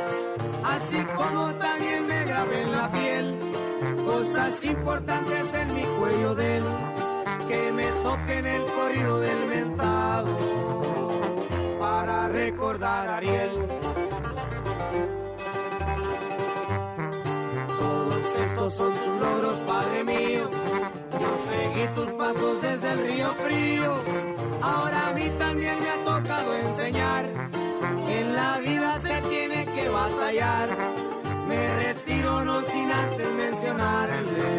Así 0.64 1.04
como 1.16 1.54
también 1.56 2.08
me 2.08 2.26
grabé 2.26 2.62
en 2.62 2.72
la 2.72 2.92
piel. 2.92 3.40
Cosas 4.06 4.64
importantes 4.64 5.54
en 5.54 5.76
mi 5.76 5.84
cuello 5.84 6.36
de 6.36 6.58
él. 6.58 6.64
Que 7.48 7.72
me 7.72 7.88
toquen 8.04 8.46
el 8.46 8.64
corrido 8.66 9.20
del 9.20 9.46
mentado. 9.48 10.38
Para 11.80 12.28
recordar 12.28 13.10
a 13.10 13.18
Ariel. 13.18 13.52
Todos 17.80 18.36
estos 18.46 18.74
son 18.74 18.94
tus 18.94 19.20
logros, 19.20 19.60
Padre 19.62 20.04
mío. 20.04 20.50
Yo 21.20 21.38
seguí 21.50 21.88
tus 21.96 22.14
pasos 22.14 22.62
desde 22.62 22.92
el 22.92 23.00
río 23.08 23.28
frío. 23.46 23.96
Ahora 24.62 25.08
a 25.08 25.14
mí 25.14 25.30
también 25.40 25.76
me 25.80 25.90
ha 25.90 26.06
tocado 26.06 26.54
enseñar. 26.56 27.69
En 27.90 28.36
la 28.36 28.58
vida 28.60 29.00
se 29.02 29.22
tiene 29.30 29.66
que 29.66 29.90
batallar. 29.90 30.70
Me 31.48 31.76
retiro 31.84 32.46
no 32.46 32.62
sin 32.62 32.92
antes 32.92 33.32
mencionarle. 33.32 34.50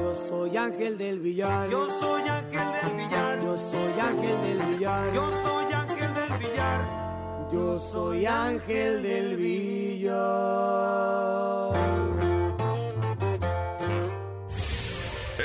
Yo 0.00 0.14
soy 0.28 0.56
ángel 0.56 0.98
del 0.98 1.20
billar. 1.20 1.70
Yo 1.70 1.88
soy 2.00 2.28
ángel 2.28 2.72
del 2.82 2.96
billar. 2.96 3.42
Yo 3.42 3.56
soy 3.56 4.00
ángel 4.00 4.42
del 4.42 4.58
billar. 4.68 5.14
Yo 5.14 5.32
soy 5.32 5.72
ángel 5.72 6.14
del 6.14 6.38
billar. 6.38 7.48
Yo 7.52 7.78
soy 7.78 8.26
ángel 8.26 9.02
del 9.02 9.36
billar. 9.36 9.84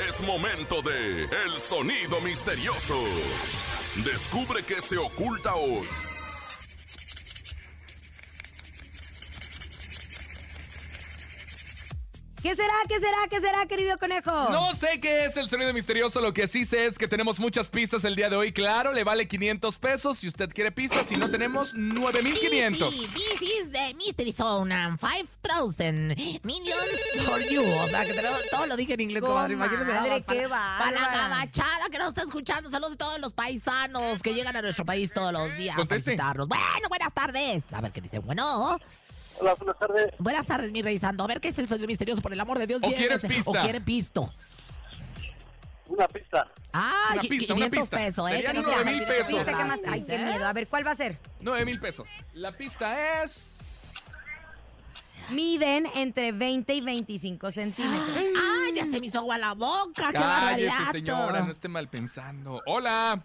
Es 0.08 0.20
momento 0.20 0.82
de 0.82 1.24
El 1.24 1.58
Sonido 1.58 2.20
Misterioso. 2.20 3.02
Descubre 4.04 4.62
qué 4.62 4.80
se 4.80 4.98
oculta 4.98 5.54
hoy. 5.54 5.88
¿Qué 12.42 12.56
será? 12.56 12.72
¿Qué 12.88 12.98
será? 12.98 13.18
¿Qué 13.28 13.38
será, 13.38 13.66
querido 13.66 13.98
conejo? 13.98 14.30
No 14.30 14.74
sé 14.74 14.98
qué 14.98 15.26
es 15.26 15.36
el 15.36 15.46
sonido 15.50 15.74
misterioso, 15.74 16.22
lo 16.22 16.32
que 16.32 16.48
sí 16.48 16.64
sé 16.64 16.86
es 16.86 16.96
que 16.96 17.06
tenemos 17.06 17.38
muchas 17.38 17.68
pistas 17.68 18.02
el 18.04 18.16
día 18.16 18.30
de 18.30 18.36
hoy. 18.36 18.50
Claro, 18.52 18.94
le 18.94 19.04
vale 19.04 19.28
500 19.28 19.76
pesos 19.76 20.16
si 20.18 20.28
usted 20.28 20.48
quiere 20.48 20.72
pistas, 20.72 21.06
si 21.06 21.16
no 21.16 21.30
tenemos 21.30 21.74
9500. 21.74 22.94
Sí, 22.94 23.06
this 23.12 23.42
is 23.42 23.70
the 23.72 23.92
mystery 23.94 24.32
zone 24.32 24.72
and 24.74 24.98
5000 24.98 26.16
millions 26.42 27.26
for 27.26 27.40
you. 27.40 27.62
O 27.62 27.88
sea, 27.88 28.06
que 28.06 28.14
tenemos- 28.14 28.40
todo 28.50 28.66
lo 28.66 28.74
dije 28.76 28.94
en 28.94 29.00
inglés, 29.00 29.22
comadre. 29.22 29.52
Imagínese 29.52 29.84
nada 29.92 30.00
Comadre, 30.00 30.10
más 30.18 30.22
para, 30.22 30.40
qué 30.40 30.48
para 30.48 30.90
la 30.92 31.00
bárbara. 31.00 31.28
gabachada 31.28 31.90
que 31.90 31.98
nos 31.98 32.08
está 32.08 32.22
escuchando. 32.22 32.70
Saludos 32.70 32.94
a 32.94 32.96
todos 32.96 33.20
los 33.20 33.34
paisanos 33.34 34.22
que 34.22 34.32
llegan 34.32 34.56
a 34.56 34.62
nuestro 34.62 34.86
país 34.86 35.12
todos 35.12 35.30
los 35.32 35.54
días 35.58 35.74
a 35.74 35.76
Conteste. 35.76 36.12
visitarnos. 36.12 36.48
Bueno, 36.48 36.88
buenas 36.88 37.12
tardes. 37.12 37.64
A 37.72 37.82
ver 37.82 37.92
qué 37.92 38.00
dicen. 38.00 38.22
Bueno. 38.24 38.78
Hola, 39.40 39.54
buenas 39.54 39.78
tardes. 39.78 40.14
Buenas 40.18 40.46
tardes, 40.46 40.72
mi 40.72 40.82
rey. 40.82 41.00
A 41.02 41.26
ver 41.26 41.40
qué 41.40 41.48
es 41.48 41.58
el 41.58 41.68
sonido 41.68 41.86
misterioso, 41.86 42.20
por 42.20 42.32
el 42.32 42.40
amor 42.40 42.58
de 42.58 42.66
Dios. 42.66 42.80
¿O 42.82 42.88
quieres 42.90 43.22
pista? 43.22 43.50
¿O 43.50 43.54
quiere 43.54 43.80
pisto? 43.80 44.32
Una 45.86 46.06
pista. 46.06 46.46
Ah, 46.72 47.10
Una 47.14 47.22
pista, 47.22 47.54
una 47.54 47.68
500 47.68 47.80
pista. 47.80 47.96
pesos, 47.96 48.30
¿eh? 48.30 48.36
Serían 48.36 48.56
mil 48.56 48.64
Ay, 48.86 49.06
pesos. 49.06 49.44
¿qué 49.44 49.52
más? 49.52 49.80
Ay, 49.88 50.04
qué 50.04 50.14
¿eh? 50.14 50.24
miedo. 50.24 50.46
A 50.46 50.52
ver, 50.52 50.68
¿cuál 50.68 50.86
va 50.86 50.92
a 50.92 50.94
ser? 50.94 51.18
9 51.40 51.64
mil 51.64 51.80
pesos. 51.80 52.08
La 52.34 52.52
pista 52.52 53.22
es. 53.22 53.56
Miden 55.30 55.86
entre 55.94 56.32
20 56.32 56.74
y 56.74 56.80
25 56.80 57.50
centímetros. 57.50 58.16
Ah, 58.36 58.66
ya 58.74 58.84
se 58.86 59.00
me 59.00 59.06
hizo 59.06 59.18
agua 59.18 59.38
la 59.38 59.54
boca. 59.54 60.08
¡Qué 60.08 60.12
Cállese, 60.12 60.68
barbaridad! 60.76 60.92
señora, 60.92 61.40
no 61.40 61.52
esté 61.52 61.68
mal 61.68 61.88
pensando. 61.88 62.60
Hola, 62.66 63.22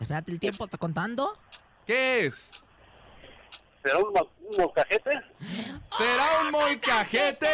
Espérate, 0.00 0.30
¿el 0.32 0.38
tiempo 0.38 0.64
está 0.64 0.76
contando? 0.78 1.36
¿qué 1.86 2.26
es? 2.26 2.52
¿Será 3.88 4.00
un, 4.00 4.14
un 4.50 4.56
molcajete? 4.58 5.10
¿Será 5.96 6.26
un 6.44 6.50
molcajete? 6.50 7.46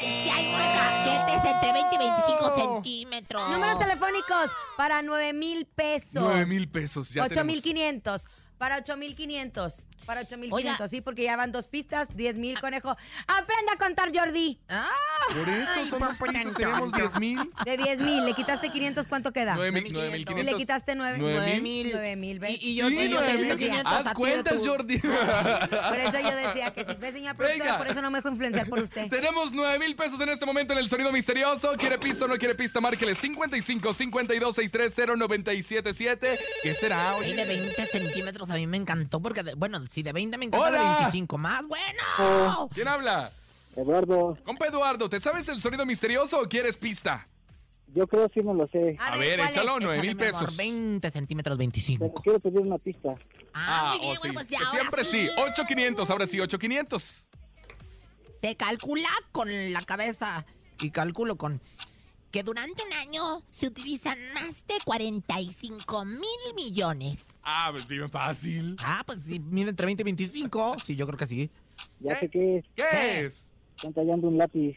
Sí, 0.00 0.30
hay 0.32 0.50
molcajetes 0.50 1.44
entre 1.44 1.72
20 1.72 1.94
y 1.94 1.98
25 1.98 2.56
centímetros. 2.56 3.50
Números 3.50 3.78
telefónicos 3.78 4.50
para 4.78 5.02
9 5.02 5.34
mil 5.34 5.66
pesos. 5.66 6.22
9 6.22 6.46
mil 6.46 6.70
pesos, 6.70 7.10
ya 7.10 7.24
8 7.24 7.44
mil 7.44 7.62
tenemos. 7.62 8.22
500. 8.22 8.28
Para 8.58 8.76
8 8.78 8.96
mil 8.96 9.14
500. 9.14 9.84
Para 10.04 10.22
8 10.22 10.36
mil 10.38 10.50
Oiga. 10.52 10.70
500, 10.70 10.90
sí, 10.90 11.00
porque 11.00 11.22
ya 11.24 11.36
van 11.36 11.52
dos 11.52 11.66
pistas, 11.66 12.08
10 12.16 12.36
mil, 12.36 12.58
conejo. 12.60 12.96
Aprenda 13.26 13.74
a 13.74 13.76
contar, 13.76 14.10
Jordi. 14.14 14.58
Ah, 14.68 14.88
Por 15.28 15.48
eso 15.48 15.70
Ay, 15.76 15.86
son 15.86 15.98
por 16.16 16.30
pistas, 16.32 16.54
tenemos 16.54 16.92
10 16.92 17.18
mil. 17.20 17.38
De 17.64 17.76
10 17.76 18.00
mil, 18.00 18.24
le 18.24 18.32
quitaste 18.34 18.70
500, 18.70 19.06
¿cuánto 19.06 19.32
queda? 19.32 19.54
9 19.54 19.70
mil, 19.70 19.92
9 19.92 20.10
mil 20.10 20.20
Y 20.22 20.24
500. 20.24 20.52
le 20.52 20.58
quitaste 20.58 20.94
9 20.94 21.18
Nueve 21.18 21.60
mil. 21.60 21.90
9 21.92 22.16
mil, 22.16 22.38
¿ves? 22.40 22.50
Y- 22.62 22.70
y 22.70 22.74
yo- 22.76 22.88
Sí, 22.88 22.94
y 22.98 23.08
yo 23.10 23.20
nueve 23.20 23.26
te 23.26 23.34
mil. 23.34 23.44
quito 23.44 23.56
500 23.58 23.92
a 23.92 23.96
Haz 23.98 24.02
ti 24.04 24.08
de 24.08 24.14
cuentas, 24.14 24.66
Jordi. 24.66 24.98
Por 25.88 25.98
eso 26.00 26.20
yo 26.20 26.36
decía 26.36 26.72
que 26.72 26.84
si 26.84 26.94
ve, 26.94 27.12
señora 27.12 27.34
productora, 27.36 27.78
por 27.78 27.88
eso 27.88 28.00
no 28.02 28.10
me 28.10 28.18
dejo 28.18 28.28
influenciar 28.30 28.66
por 28.68 28.80
usted. 28.80 29.08
Tenemos 29.10 29.52
9 29.52 29.78
mil 29.78 29.94
pesos 29.94 30.18
en 30.20 30.30
este 30.30 30.46
momento 30.46 30.72
en 30.72 30.78
el 30.78 30.88
sonido 30.88 31.12
misterioso. 31.12 31.72
¿Quiere 31.76 31.98
pista 31.98 32.24
o 32.24 32.28
no 32.28 32.36
quiere 32.38 32.54
pista? 32.54 32.80
Márquele 32.80 33.14
55 33.14 33.92
52 33.92 34.54
630 34.56 35.16
977. 35.16 36.38
¿Qué 36.62 36.74
será? 36.74 37.14
Oye, 37.16 37.34
de 37.34 37.44
20 37.44 37.86
centímetros 37.86 38.47
a 38.50 38.54
mí 38.54 38.66
me 38.66 38.76
encantó 38.76 39.20
porque, 39.20 39.42
de- 39.42 39.54
bueno, 39.54 39.84
si 39.86 40.02
de 40.02 40.12
20 40.12 40.38
me 40.38 40.46
encanta 40.46 40.68
Hola. 40.68 40.82
de 40.82 40.88
25 41.02 41.38
más, 41.38 41.66
bueno. 41.66 42.68
¿Quién 42.74 42.88
habla? 42.88 43.30
Eduardo, 43.76 44.36
Compa 44.44 44.66
Eduardo, 44.66 45.08
¿te 45.08 45.20
sabes 45.20 45.48
el 45.48 45.60
sonido 45.60 45.86
misterioso 45.86 46.40
o 46.40 46.48
quieres 46.48 46.76
pista? 46.76 47.28
yo 47.94 48.06
creo 48.06 48.28
que 48.28 48.40
sí 48.40 48.46
me 48.46 48.52
lo 48.52 48.68
sé. 48.68 48.96
A 49.00 49.16
ver, 49.16 49.40
échalo, 49.40 49.78
9 49.80 50.02
mil 50.02 50.14
pesos. 50.16 50.54
20 50.56 51.10
centímetros 51.10 51.56
25. 51.56 52.04
Pero 52.06 52.22
quiero 52.22 52.38
pedir 52.40 52.60
una 52.60 52.76
pista. 52.78 53.14
Ah, 53.54 53.92
muy 53.96 54.00
bien, 54.00 54.16
oh, 54.16 54.20
bueno, 54.20 54.32
sí. 54.40 54.44
pues 54.44 54.46
ya 54.48 54.58
Que 54.58 54.64
ahora 54.66 54.78
Siempre 54.78 55.04
sí. 55.04 55.26
sí. 55.26 55.30
8500, 55.40 56.10
ahora 56.10 56.26
sí, 56.26 56.38
8500. 56.38 57.28
Se 58.42 58.56
calcula 58.56 59.08
con 59.32 59.72
la 59.72 59.82
cabeza 59.82 60.44
y 60.80 60.90
calculo 60.90 61.36
con 61.36 61.60
que 62.30 62.42
durante 62.42 62.82
un 62.84 62.92
año 62.92 63.42
se 63.50 63.66
utilizan 63.68 64.18
más 64.34 64.66
de 64.66 64.74
45 64.84 66.04
mil 66.04 66.54
millones. 66.54 67.20
Ah, 67.50 67.68
pues 67.72 67.88
dime 67.88 68.06
fácil. 68.08 68.76
Ah, 68.78 69.02
pues 69.06 69.22
sí, 69.22 69.40
mide 69.40 69.70
entre 69.70 69.86
20 69.86 70.02
y 70.02 70.04
25. 70.04 70.76
Sí, 70.84 70.94
yo 70.94 71.06
creo 71.06 71.16
que 71.16 71.24
sí. 71.24 71.50
Ya 71.98 72.20
sé 72.20 72.28
qué 72.28 72.58
es. 72.58 72.64
¿Qué 72.76 73.24
es? 73.24 73.48
Están 73.74 73.94
tallando 73.94 74.28
un 74.28 74.36
lápiz. 74.36 74.76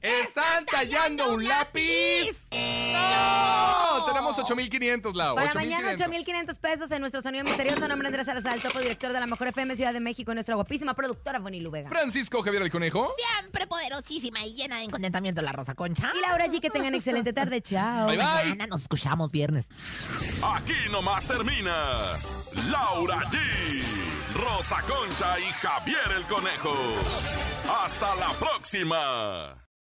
¡Están 0.00 0.66
tallando 0.66 1.34
un 1.34 1.46
lápiz! 1.46 2.48
¡No! 2.52 4.06
Tenemos 4.06 4.38
8500, 4.38 5.14
Lau. 5.14 5.34
Para 5.34 5.52
mañana 5.54 5.92
8500. 5.92 6.06
8,500 6.06 6.58
pesos 6.58 6.90
en 6.90 7.00
nuestro 7.00 7.20
sonido 7.20 7.44
misterioso. 7.44 7.86
Nombre 7.88 8.08
Andrés 8.08 8.26
Salazar, 8.26 8.54
el 8.54 8.62
topo 8.62 8.78
director 8.78 9.12
de 9.12 9.20
la 9.20 9.26
Mejor 9.26 9.48
FM 9.48 9.76
Ciudad 9.76 9.92
de 9.92 10.00
México 10.00 10.32
y 10.32 10.34
nuestra 10.34 10.54
guapísima 10.54 10.94
productora 10.94 11.38
Bonnie 11.38 11.60
Lubega. 11.60 11.88
Francisco 11.88 12.42
Javier 12.42 12.62
el 12.62 12.70
Conejo. 12.70 13.08
Siempre 13.16 13.66
poderosísima 13.66 14.44
y 14.44 14.52
llena 14.52 14.78
de 14.78 14.88
contentamiento 14.88 15.42
la 15.42 15.52
Rosa 15.52 15.74
Concha. 15.74 16.12
Y 16.16 16.20
Laura 16.20 16.46
G, 16.46 16.60
que 16.60 16.70
tengan 16.70 16.94
excelente 16.94 17.32
tarde. 17.32 17.60
Chao. 17.60 18.06
Bye, 18.06 18.16
bye. 18.16 18.26
Mañana 18.26 18.66
nos 18.68 18.82
escuchamos 18.82 19.32
viernes. 19.32 19.68
Aquí 20.42 20.90
nomás 20.90 21.26
termina 21.26 21.98
Laura 22.70 23.18
G, 23.30 23.38
Rosa 24.34 24.82
Concha 24.82 25.38
y 25.40 25.52
Javier 25.52 26.12
el 26.16 26.26
Conejo. 26.26 26.74
Hasta 27.82 28.14
la 28.16 28.32
próxima. 28.34 29.65